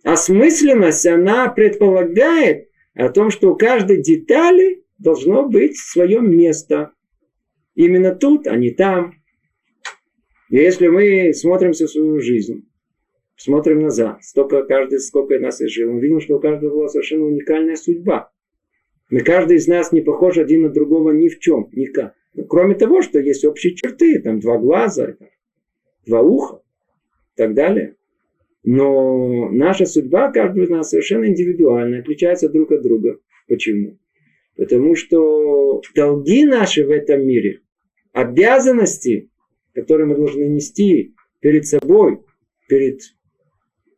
Осмысленность, 0.04 1.06
она 1.08 1.50
предполагает 1.50 2.70
о 2.94 3.10
том, 3.10 3.32
что 3.32 3.54
у 3.54 3.56
каждой 3.56 4.04
детали 4.04 4.84
должно 5.00 5.48
быть 5.48 5.78
свое 5.78 6.20
место. 6.20 6.92
Именно 7.74 8.14
тут, 8.14 8.46
а 8.48 8.56
не 8.56 8.72
там. 8.72 9.16
И 10.50 10.58
если 10.58 10.88
мы 10.88 11.34
смотрим 11.34 11.72
всю 11.72 11.88
свою 11.88 12.20
жизнь, 12.20 12.70
смотрим 13.38 13.82
назад, 13.82 14.24
столько 14.24 14.64
каждый, 14.64 15.00
сколько 15.00 15.40
нас 15.40 15.60
и 15.62 15.68
жил, 15.68 15.92
мы 15.92 16.02
видим, 16.02 16.20
что 16.20 16.36
у 16.36 16.40
каждого 16.40 16.72
была 16.72 16.88
совершенно 16.88 17.26
уникальная 17.26 17.76
судьба. 17.76 18.32
Мы 19.10 19.22
каждый 19.22 19.58
из 19.58 19.68
нас 19.68 19.92
не 19.92 20.02
похож 20.02 20.38
один 20.38 20.64
на 20.64 20.70
другого 20.70 21.12
ни 21.12 21.30
в 21.30 21.40
чем, 21.40 21.70
никак. 21.72 22.16
Кроме 22.50 22.76
того, 22.76 23.02
что 23.02 23.20
есть 23.20 23.46
общие 23.46 23.76
черты, 23.76 24.20
там 24.22 24.40
два 24.40 24.58
глаза, 24.58 25.16
два 26.06 26.22
уха 26.22 26.62
и 27.36 27.38
так 27.38 27.54
далее. 27.54 27.96
Но 28.64 29.50
наша 29.52 29.86
судьба 29.86 30.32
каждого 30.32 30.64
из 30.64 30.70
нас 30.70 30.90
совершенно 30.90 31.26
индивидуальна, 31.26 32.00
отличается 32.00 32.50
друг 32.50 32.72
от 32.72 32.82
друга. 32.82 33.20
Почему? 33.48 34.00
Потому 34.58 34.96
что 34.96 35.82
долги 35.94 36.46
наши 36.46 36.86
в 36.86 36.90
этом 36.90 37.26
мире, 37.26 37.62
обязанности, 38.12 39.30
которые 39.74 40.08
мы 40.08 40.16
должны 40.16 40.46
нести 40.46 41.14
перед 41.42 41.68
собой, 41.68 42.22
перед 42.68 43.02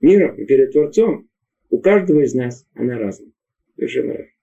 миром 0.02 0.36
и 0.36 0.46
перед 0.46 0.74
Творцом, 0.74 1.30
у 1.70 1.80
каждого 1.80 2.22
из 2.22 2.34
нас 2.34 2.68
она 2.74 2.98
разная. 2.98 3.32
Совершенно 3.76 4.14
разная. 4.14 4.34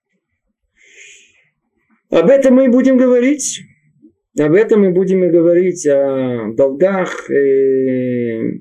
Об 2.09 2.29
этом 2.29 2.55
мы 2.55 2.65
и 2.65 2.69
будем 2.69 2.97
говорить. 2.97 3.61
Об 4.37 4.53
этом 4.53 4.81
мы 4.81 4.91
будем 4.91 5.23
и 5.23 5.29
говорить, 5.29 5.87
о 5.87 6.51
долгах, 6.53 7.29
э, 7.29 8.59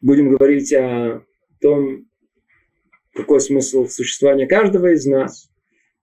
будем 0.00 0.30
говорить 0.30 0.72
о 0.72 1.24
том, 1.60 2.06
какой 3.14 3.40
смысл 3.40 3.86
существования 3.86 4.46
каждого 4.46 4.92
из 4.92 5.04
нас. 5.04 5.50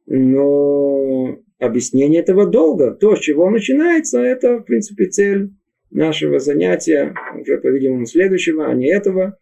Но 0.06 1.40
объяснение 1.58 2.22
этого 2.22 2.46
долга, 2.46 2.92
то, 2.92 3.16
с 3.16 3.20
чего 3.22 3.50
начинается, 3.50 4.20
это, 4.20 4.60
в 4.60 4.64
принципе, 4.66 5.06
цель 5.06 5.50
нашего 5.90 6.38
занятия, 6.40 7.16
уже, 7.40 7.58
по-видимому, 7.58 8.06
следующего, 8.06 8.68
а 8.68 8.74
не 8.76 8.88
этого, 8.88 9.40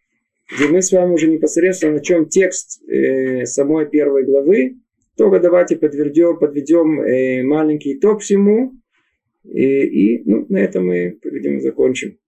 где 0.56 0.68
мы 0.68 0.80
с 0.80 0.90
вами 0.90 1.12
уже 1.12 1.28
непосредственно 1.28 1.94
начнем 1.94 2.28
текст 2.30 2.82
э, 2.88 3.44
самой 3.44 3.90
первой 3.90 4.24
главы, 4.24 4.78
только 5.16 5.40
давайте 5.40 5.76
подведем, 5.76 6.38
подведем 6.38 7.00
э, 7.00 7.42
маленький 7.44 7.94
итог 7.94 8.20
всему, 8.20 8.72
и, 9.44 10.16
и 10.16 10.22
ну, 10.24 10.46
на 10.48 10.58
этом 10.58 10.86
мы, 10.86 11.18
по-видимому, 11.22 11.60
закончим. 11.60 12.18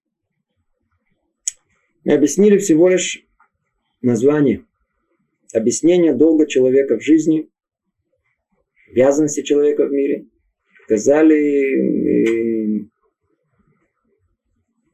Мы 2.04 2.12
объяснили 2.12 2.58
всего 2.58 2.88
лишь 2.88 3.26
название. 4.02 4.64
Объяснение 5.52 6.14
долга 6.14 6.46
человека 6.46 6.98
в 6.98 7.02
жизни, 7.02 7.48
обязанности 8.92 9.42
человека 9.42 9.86
в 9.86 9.90
мире. 9.90 10.26
Сказали, 10.84 12.82
э, 12.82 12.86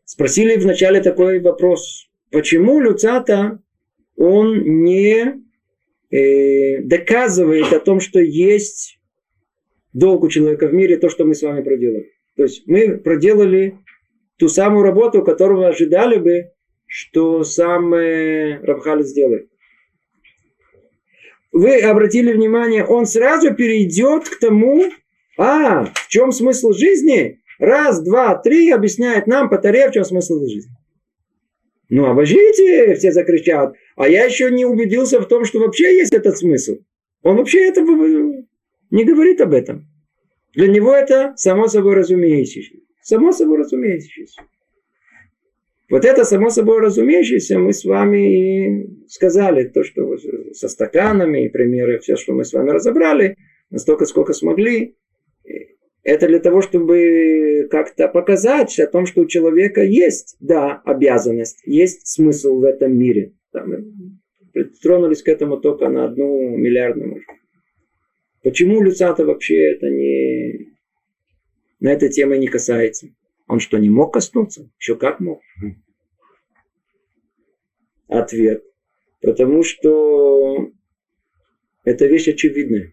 спросили 0.05 0.57
вначале 0.57 1.03
такой 1.03 1.40
вопрос. 1.40 2.09
Почему 2.30 2.80
Люцата, 2.80 3.62
он 4.16 4.82
не 4.82 5.43
э, 6.13 6.83
доказывает 6.83 7.73
о 7.73 7.81
том, 7.81 8.01
что 8.01 8.21
есть 8.21 8.99
долг 9.93 10.23
у 10.23 10.29
человека 10.29 10.69
в 10.69 10.75
мире, 10.75 10.97
то, 10.97 11.09
что 11.09 11.25
мы 11.25 11.35
с 11.35 11.43
вами 11.43 11.63
проделали. 11.63 12.13
То 12.37 12.45
есть 12.45 12.67
мы 12.67 12.99
проделали 12.99 13.79
ту 14.39 14.49
самую 14.49 14.85
работу, 14.85 15.23
которую 15.23 15.67
ожидали 15.67 16.19
бы, 16.19 16.51
что 16.87 17.43
сам 17.45 17.93
э, 17.95 18.61
Рабхаль 18.63 19.03
сделает. 19.05 19.49
Вы 21.53 21.81
обратили 21.81 22.33
внимание, 22.33 22.85
он 22.85 23.05
сразу 23.05 23.55
перейдет 23.55 24.29
к 24.29 24.39
тому, 24.39 24.85
а, 25.39 25.85
в 25.85 26.09
чем 26.09 26.33
смысл 26.33 26.73
жизни? 26.73 27.41
Раз, 27.59 28.03
два, 28.03 28.35
три 28.37 28.71
объясняет 28.71 29.27
нам 29.27 29.51
по 29.51 29.59
таре, 29.59 29.89
в 29.89 29.93
чем 29.93 30.05
смысл 30.05 30.41
жизни. 30.41 30.73
Ну, 31.95 32.07
обожите, 32.07 32.95
все 32.95 33.12
закричат. 33.12 33.74
А 33.97 34.09
я 34.09 34.24
еще 34.24 34.51
не 34.51 34.64
убедился 34.64 35.20
в 35.20 35.28
том, 35.28 35.45
что 35.45 35.59
вообще 35.59 35.95
есть 35.95 36.14
этот 36.14 36.38
смысл. 36.38 36.78
Он 37.22 37.36
вообще 37.36 37.68
это 37.68 37.82
не 37.82 39.05
говорит 39.05 39.43
об 39.43 39.53
этом. 39.53 39.86
Для 40.55 40.68
него 40.68 40.95
это 40.95 41.34
само 41.36 41.68
собой 41.68 41.97
разумеющееся. 41.97 42.76
Само 43.03 43.32
собой 43.32 43.59
разумеющееся. 43.59 44.40
Вот 45.90 46.07
это 46.07 46.24
само 46.24 46.49
собой 46.49 46.80
разумеющееся 46.80 47.59
мы 47.59 47.74
с 47.74 47.84
вами 47.84 48.78
и 48.78 49.07
сказали. 49.07 49.64
То, 49.68 49.84
что 49.84 50.16
со 50.53 50.70
стаканами 50.70 51.45
и 51.45 51.51
примеры, 51.51 51.99
все, 51.99 52.16
что 52.16 52.32
мы 52.32 52.47
с 52.47 52.55
вами 52.55 52.70
разобрали, 52.70 53.36
настолько, 53.68 54.07
сколько 54.07 54.32
смогли. 54.32 54.97
Это 56.03 56.26
для 56.26 56.40
того, 56.40 56.62
чтобы 56.62 57.68
как-то 57.70 58.09
показать 58.09 58.78
о 58.80 58.88
том, 58.88 59.07
что 59.07 59.22
у 59.22 59.26
человека 59.26 59.82
есть, 59.82 60.36
да, 60.40 60.82
обязанность, 60.84 61.62
есть 61.64 62.09
смысл 62.09 62.59
в 62.59 62.64
этом 62.64 62.96
мире. 62.96 63.34
Там, 63.53 64.20
притронулись 64.53 65.22
к 65.22 65.28
этому 65.28 65.59
только 65.59 65.88
на 65.88 66.07
одну 66.07 66.57
миллиардную. 66.57 67.22
Почему 68.42 68.82
Люцата 68.82 69.24
вообще 69.24 69.72
это 69.72 69.88
не... 69.88 70.72
на 71.78 71.92
этой 71.92 72.09
темы 72.09 72.38
не 72.38 72.48
касается? 72.48 73.09
Он 73.46 73.61
что, 73.61 73.78
не 73.78 73.88
мог 73.88 74.12
коснуться? 74.12 74.68
Еще 74.80 74.96
как 74.96 75.20
мог? 75.20 75.40
Ответ. 78.09 78.64
Потому 79.20 79.62
что 79.62 80.72
это 81.84 82.07
вещь 82.07 82.28
очевидная. 82.28 82.92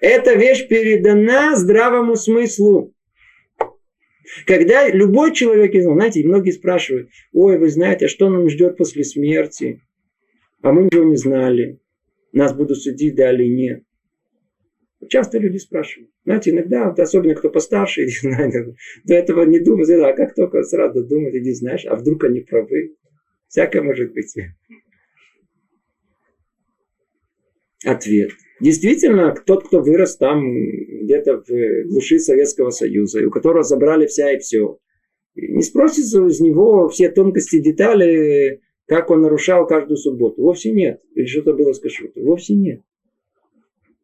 Эта 0.00 0.34
вещь 0.34 0.68
передана 0.68 1.56
здравому 1.56 2.16
смыслу. 2.16 2.94
Когда 4.46 4.88
любой 4.88 5.32
человек, 5.32 5.72
знаете, 5.80 6.26
многие 6.26 6.50
спрашивают, 6.50 7.10
ой, 7.32 7.58
вы 7.58 7.68
знаете, 7.68 8.06
а 8.06 8.08
что 8.08 8.28
нам 8.28 8.48
ждет 8.48 8.76
после 8.76 9.04
смерти? 9.04 9.82
А 10.62 10.72
мы 10.72 10.84
ничего 10.84 11.04
не 11.04 11.16
знали. 11.16 11.80
Нас 12.32 12.52
будут 12.54 12.78
судить, 12.82 13.14
да 13.14 13.32
или 13.32 13.46
нет. 13.46 13.82
Часто 15.08 15.38
люди 15.38 15.58
спрашивают. 15.58 16.10
Знаете, 16.24 16.50
иногда, 16.50 16.88
особенно 16.88 17.34
кто 17.34 17.50
постарше, 17.50 18.06
до 19.04 19.14
этого 19.14 19.44
не 19.44 19.60
думают, 19.60 19.88
а 19.90 20.12
как 20.12 20.34
только 20.34 20.62
сразу 20.64 21.04
думают, 21.04 21.34
иди 21.34 21.52
знаешь, 21.52 21.86
а 21.86 21.96
вдруг 21.96 22.24
они 22.24 22.40
правы. 22.40 22.96
Всякое 23.48 23.82
может 23.82 24.12
быть. 24.12 24.34
Ответ. 27.84 28.30
Действительно, 28.60 29.34
тот, 29.34 29.66
кто 29.66 29.82
вырос 29.82 30.16
там 30.16 30.42
где-то 31.02 31.42
в 31.46 31.88
глуши 31.88 32.18
Советского 32.18 32.70
Союза, 32.70 33.20
и 33.20 33.26
у 33.26 33.30
которого 33.30 33.62
забрали 33.62 34.06
вся 34.06 34.32
и 34.32 34.38
все, 34.38 34.78
не 35.34 35.62
спросится 35.62 36.26
из 36.26 36.40
него 36.40 36.88
все 36.88 37.10
тонкости, 37.10 37.60
детали, 37.60 38.62
как 38.86 39.10
он 39.10 39.20
нарушал 39.20 39.66
каждую 39.66 39.98
субботу. 39.98 40.40
Вовсе 40.40 40.72
нет. 40.72 41.02
Или 41.14 41.26
что-то 41.26 41.52
было 41.52 41.72
с 41.72 41.80
кашрутом. 41.80 42.24
Вовсе 42.24 42.54
нет. 42.54 42.82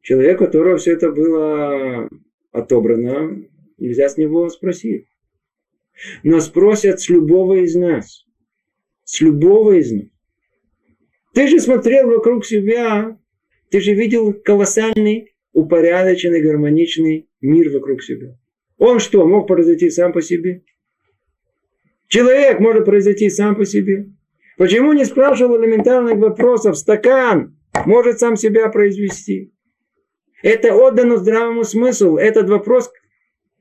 Человек, 0.03 0.41
у 0.41 0.45
которого 0.45 0.77
все 0.77 0.93
это 0.93 1.11
было 1.11 2.09
отобрано, 2.51 3.43
нельзя 3.79 4.09
с 4.09 4.19
него 4.19 4.49
спросить. 4.51 5.07
Но 6.23 6.41
спросят 6.41 7.01
с 7.01 7.09
любого 7.09 7.65
из 7.65 7.75
нас. 7.75 8.27
С 9.05 9.21
любого 9.21 9.73
из 9.79 9.93
нас. 9.93 10.09
Ты 11.35 11.49
же 11.49 11.61
смотрел 11.61 12.09
вокруг 12.09 12.45
себя, 12.45 13.19
ты 13.73 13.81
же 13.81 13.95
видел 13.95 14.35
колоссальный, 14.35 15.35
упорядоченный, 15.55 16.43
гармоничный 16.43 17.31
мир 17.41 17.71
вокруг 17.71 18.03
себя. 18.03 18.37
Он 18.77 18.99
что, 18.99 19.27
мог 19.27 19.49
произойти 19.49 19.89
сам 19.89 20.13
по 20.13 20.21
себе? 20.21 20.63
Человек 22.07 22.61
может 22.61 22.85
произойти 22.85 23.31
сам 23.31 23.57
по 23.57 23.65
себе. 23.65 24.11
Почему 24.59 24.93
не 24.93 25.07
спрашивал 25.07 25.59
элементарных 25.59 26.19
вопросов? 26.19 26.77
Стакан 26.77 27.57
может 27.87 28.19
сам 28.19 28.37
себя 28.37 28.69
произвести. 28.69 29.55
Это 30.43 30.75
отдано 30.75 31.17
здравому 31.17 31.65
смыслу. 31.65 32.19
Этот 32.19 32.51
вопрос, 32.51 32.93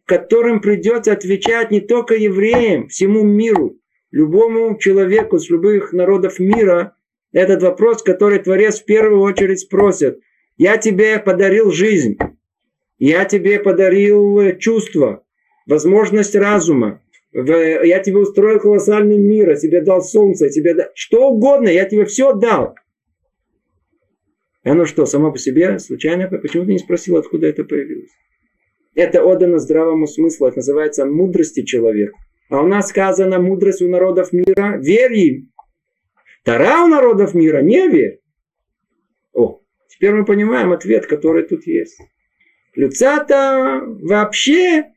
которым 0.04 0.60
придется 0.60 1.14
отвечать 1.14 1.72
не 1.72 1.80
только 1.80 2.16
евреям, 2.16 2.90
всему 2.90 3.24
миру, 3.24 3.78
любому 4.12 4.78
человеку 4.78 5.40
с 5.40 5.50
любых 5.50 5.94
народов 5.94 6.38
мира, 6.40 6.98
этот 7.32 7.64
вопрос, 7.64 8.02
который 8.04 8.40
Творец 8.40 8.82
в 8.82 8.86
первую 8.86 9.22
очередь 9.22 9.60
спросит. 9.60 10.20
Я 10.58 10.78
тебе 10.78 11.20
подарил 11.20 11.72
жизнь. 11.72 12.18
Я 13.00 13.26
тебе 13.26 13.60
подарил 13.60 14.58
чувство, 14.60 15.24
возможность 15.66 16.36
разума. 16.36 17.02
Я 17.34 18.00
тебе 18.00 18.18
устроил 18.18 18.60
колоссальный 18.60 19.18
мир, 19.18 19.50
я 19.50 19.56
тебе 19.56 19.82
дал 19.82 20.02
солнце, 20.02 20.46
я 20.46 20.52
тебе 20.52 20.74
дал... 20.76 20.88
Что 20.94 21.30
угодно, 21.30 21.70
я 21.70 21.86
тебе 21.86 22.06
все 22.06 22.34
дал. 22.34 22.76
И 24.64 24.70
оно 24.70 24.86
что, 24.86 25.06
само 25.06 25.32
по 25.32 25.40
себе 25.40 25.80
случайно? 25.80 26.28
Почему 26.28 26.66
ты 26.66 26.74
не 26.74 26.78
спросил, 26.78 27.18
откуда 27.18 27.48
это 27.48 27.64
появилось? 27.64 28.12
Это 28.94 29.24
отдано 29.24 29.58
здравому 29.60 30.06
смыслу, 30.06 30.48
это 30.48 30.58
называется 30.58 31.06
мудрости 31.06 31.64
человека. 31.64 32.14
А 32.50 32.62
у 32.62 32.68
нас 32.68 32.90
сказано 32.90 33.40
мудрость 33.40 33.82
у 33.82 33.88
народов 33.88 34.34
мира, 34.34 34.78
верь 34.78 35.14
им. 35.14 35.51
Тара 36.44 36.84
у 36.84 36.88
народов 36.88 37.34
мира, 37.34 37.62
не 37.62 37.88
верь. 37.88 38.22
О, 39.34 39.62
теперь 39.90 40.14
мы 40.14 40.26
понимаем 40.26 40.72
ответ, 40.72 41.06
который 41.06 41.44
тут 41.44 41.68
есть. 41.68 42.00
Люцата 42.76 43.82
вообще 43.86 44.92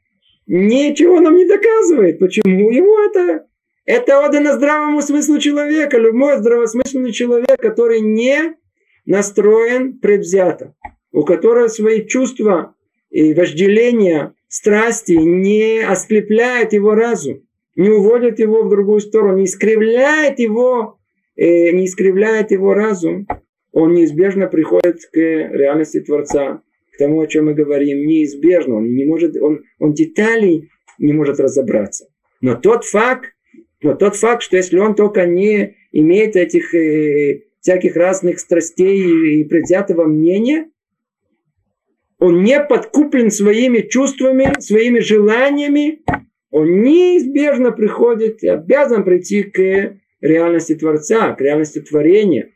ничего 0.46 1.20
нам 1.20 1.36
не 1.36 1.46
доказывает. 1.46 2.18
Почему? 2.18 2.70
Ему 2.70 2.98
это, 3.04 3.46
это 3.84 4.24
отдано 4.24 4.54
здравому 4.54 5.02
смыслу 5.02 5.38
человека. 5.38 5.98
Любой 5.98 6.38
здравосмысленный 6.38 7.12
человек, 7.12 7.60
который 7.60 8.00
не 8.00 8.56
настроен 9.04 9.98
предвзято, 9.98 10.74
у 11.12 11.24
которого 11.24 11.68
свои 11.68 12.06
чувства 12.06 12.74
и 13.10 13.34
вожделения, 13.34 14.34
страсти 14.48 15.12
не 15.12 15.80
ослепляют 15.80 16.72
его 16.72 16.94
разум, 16.94 17.42
не 17.76 17.90
уводят 17.90 18.38
его 18.38 18.62
в 18.62 18.70
другую 18.70 19.00
сторону, 19.00 19.38
не 19.38 19.44
искривляет 19.44 20.38
его, 20.38 20.93
не 21.36 21.86
искривляет 21.86 22.50
его 22.50 22.74
разум, 22.74 23.26
он 23.72 23.92
неизбежно 23.92 24.46
приходит 24.46 25.00
к 25.12 25.18
реальности 25.18 26.00
Творца, 26.00 26.62
к 26.92 26.96
тому, 26.96 27.20
о 27.20 27.26
чем 27.26 27.46
мы 27.46 27.54
говорим, 27.54 28.06
неизбежно. 28.06 28.76
Он 28.76 28.94
не 28.94 29.04
может, 29.04 29.36
он, 29.36 29.64
он 29.80 29.92
деталей 29.94 30.70
не 30.98 31.12
может 31.12 31.40
разобраться. 31.40 32.06
Но 32.40 32.54
тот 32.54 32.84
факт, 32.84 33.32
но 33.82 33.94
тот 33.94 34.14
факт, 34.14 34.42
что 34.42 34.56
если 34.56 34.78
он 34.78 34.94
только 34.94 35.26
не 35.26 35.76
имеет 35.90 36.36
этих 36.36 36.72
э, 36.72 37.42
всяких 37.60 37.96
разных 37.96 38.38
страстей 38.38 39.40
и 39.40 39.44
предвзятого 39.44 40.04
мнения, 40.04 40.70
он 42.18 42.44
не 42.44 42.60
подкуплен 42.60 43.30
своими 43.30 43.80
чувствами, 43.80 44.52
своими 44.60 45.00
желаниями, 45.00 46.02
он 46.50 46.82
неизбежно 46.82 47.72
приходит 47.72 48.44
обязан 48.44 49.02
прийти 49.02 49.42
к 49.42 49.98
реальности 50.26 50.74
Творца, 50.74 51.32
к 51.32 51.40
реальности 51.40 51.80
творения. 51.80 52.50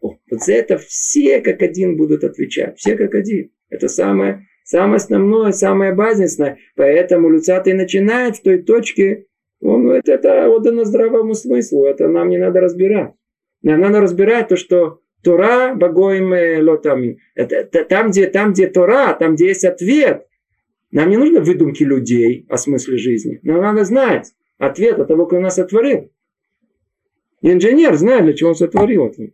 О, 0.00 0.16
вот 0.30 0.42
за 0.42 0.52
это 0.52 0.78
все 0.78 1.40
как 1.40 1.62
один 1.62 1.96
будут 1.96 2.24
отвечать. 2.24 2.78
Все 2.78 2.96
как 2.96 3.14
один. 3.14 3.50
Это 3.70 3.88
самое, 3.88 4.46
самое 4.64 4.96
основное, 4.96 5.52
самое 5.52 5.94
базисное. 5.94 6.58
Поэтому 6.76 7.30
Люцатый 7.30 7.72
начинает 7.72 8.36
в 8.36 8.42
той 8.42 8.62
точке, 8.62 9.26
он, 9.60 9.90
это, 9.90 10.12
это 10.12 10.48
отдано 10.48 10.84
здравому 10.84 11.34
смыслу, 11.34 11.86
это 11.86 12.08
нам 12.08 12.28
не 12.28 12.38
надо 12.38 12.60
разбирать. 12.60 13.14
Нам 13.62 13.80
надо 13.80 14.00
разбирать 14.02 14.48
то, 14.48 14.56
что 14.56 15.00
Тора 15.22 15.74
богоим 15.74 16.62
лотами. 16.62 17.18
Там, 17.88 18.10
где, 18.10 18.26
там, 18.26 18.52
где 18.52 18.66
Тора, 18.66 19.14
там, 19.14 19.36
где 19.36 19.46
есть 19.48 19.64
ответ. 19.64 20.26
Нам 20.90 21.08
не 21.08 21.16
нужно 21.16 21.40
выдумки 21.40 21.82
людей 21.82 22.46
о 22.50 22.58
смысле 22.58 22.98
жизни. 22.98 23.40
Нам 23.42 23.62
надо 23.62 23.84
знать 23.84 24.32
ответ 24.58 24.98
от 24.98 25.08
того, 25.08 25.26
кто 25.26 25.40
нас 25.40 25.56
сотворил. 25.56 26.10
Инженер 27.46 27.94
знает, 27.96 28.24
для 28.24 28.32
чего 28.32 28.50
он 28.50 28.54
сотворил 28.54 29.06
это. 29.06 29.30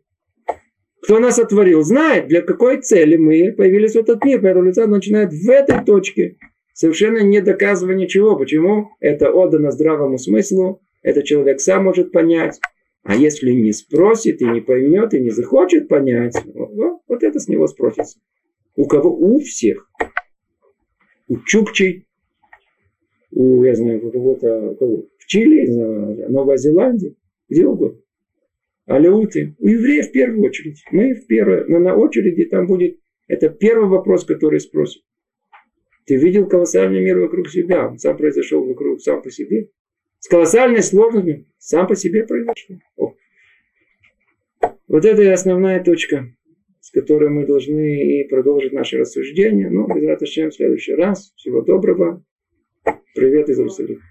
Кто 1.01 1.21
нас 1.21 1.37
сотворил, 1.37 1.83
знает, 1.83 2.27
для 2.27 2.43
какой 2.43 2.81
цели 2.81 3.17
мы 3.17 3.53
появились 3.53 3.93
в 3.93 3.99
этот 3.99 4.25
мир. 4.25 4.41
Поэтому 4.43 4.65
лица 4.65 4.89
начинает 4.89 5.33
в 5.33 5.49
этой 5.49 5.85
точке. 5.85 6.37
Совершенно 6.73 7.19
не 7.19 7.41
доказывая 7.41 7.95
ничего. 7.95 8.37
Почему? 8.37 8.91
Это 8.99 9.31
отдано 9.31 9.71
здравому 9.71 10.19
смыслу. 10.19 10.83
Это 11.03 11.23
человек 11.23 11.61
сам 11.61 11.85
может 11.85 12.11
понять. 12.11 12.59
А 13.05 13.15
если 13.15 13.53
не 13.53 13.73
спросит 13.73 14.43
и 14.43 14.45
не 14.45 14.61
поймет, 14.61 15.15
и 15.15 15.21
не 15.21 15.31
захочет 15.31 15.87
понять, 15.87 16.35
вот, 16.53 17.01
вот 17.07 17.23
это 17.23 17.39
с 17.39 17.47
него 17.47 17.69
спросится. 17.69 18.19
У 18.75 18.87
кого? 18.87 19.17
У 19.17 19.39
всех. 19.39 19.89
У 21.29 21.39
Чукчей, 21.47 22.09
у, 23.31 23.63
я 23.63 23.77
знаю, 23.77 24.05
у 24.05 24.11
кого-то, 24.11 24.75
кого? 24.81 25.05
в 25.17 25.27
Чили, 25.27 25.67
в 25.67 26.31
Новой 26.31 26.59
Зеландии, 26.59 27.15
где 27.51 27.67
угодно. 27.67 28.01
Алеуты. 28.87 29.55
У 29.59 29.69
евреев 29.69 30.09
в 30.09 30.13
первую 30.13 30.43
очередь. 30.43 30.83
Мы 30.91 31.15
в 31.15 31.27
первую, 31.27 31.71
но 31.71 31.79
на 31.79 31.95
очереди 31.95 32.45
там 32.45 32.67
будет, 32.67 32.99
это 33.29 33.51
первый 33.51 33.89
вопрос, 33.89 34.25
который 34.25 34.61
спросят. 34.61 35.03
Ты 36.07 36.17
видел 36.17 36.49
колоссальный 36.49 37.01
мир 37.01 37.19
вокруг 37.19 37.49
себя? 37.49 37.89
Он 37.89 37.99
сам 37.99 38.17
произошел 38.17 38.65
вокруг, 38.65 39.01
сам 39.01 39.23
по 39.23 39.31
себе 39.31 39.69
с 40.21 40.29
колоссальной 40.29 40.83
сложностью, 40.83 41.47
сам 41.59 41.87
по 41.87 41.97
себе 41.97 42.25
произошло. 42.25 42.77
О. 42.97 43.15
Вот 44.87 45.05
это 45.05 45.23
и 45.23 45.27
основная 45.27 45.83
точка, 45.83 46.27
с 46.81 46.91
которой 46.91 47.31
мы 47.31 47.47
должны 47.47 48.21
и 48.21 48.29
продолжить 48.29 48.73
наше 48.73 48.99
рассуждение. 48.99 49.71
Ну, 49.71 49.87
без 49.87 50.21
в 50.21 50.53
следующий 50.53 50.95
раз. 50.95 51.33
Всего 51.37 51.63
доброго. 51.63 52.23
Привет 53.15 53.49
из 53.49 53.59
Иерусалима. 53.59 54.10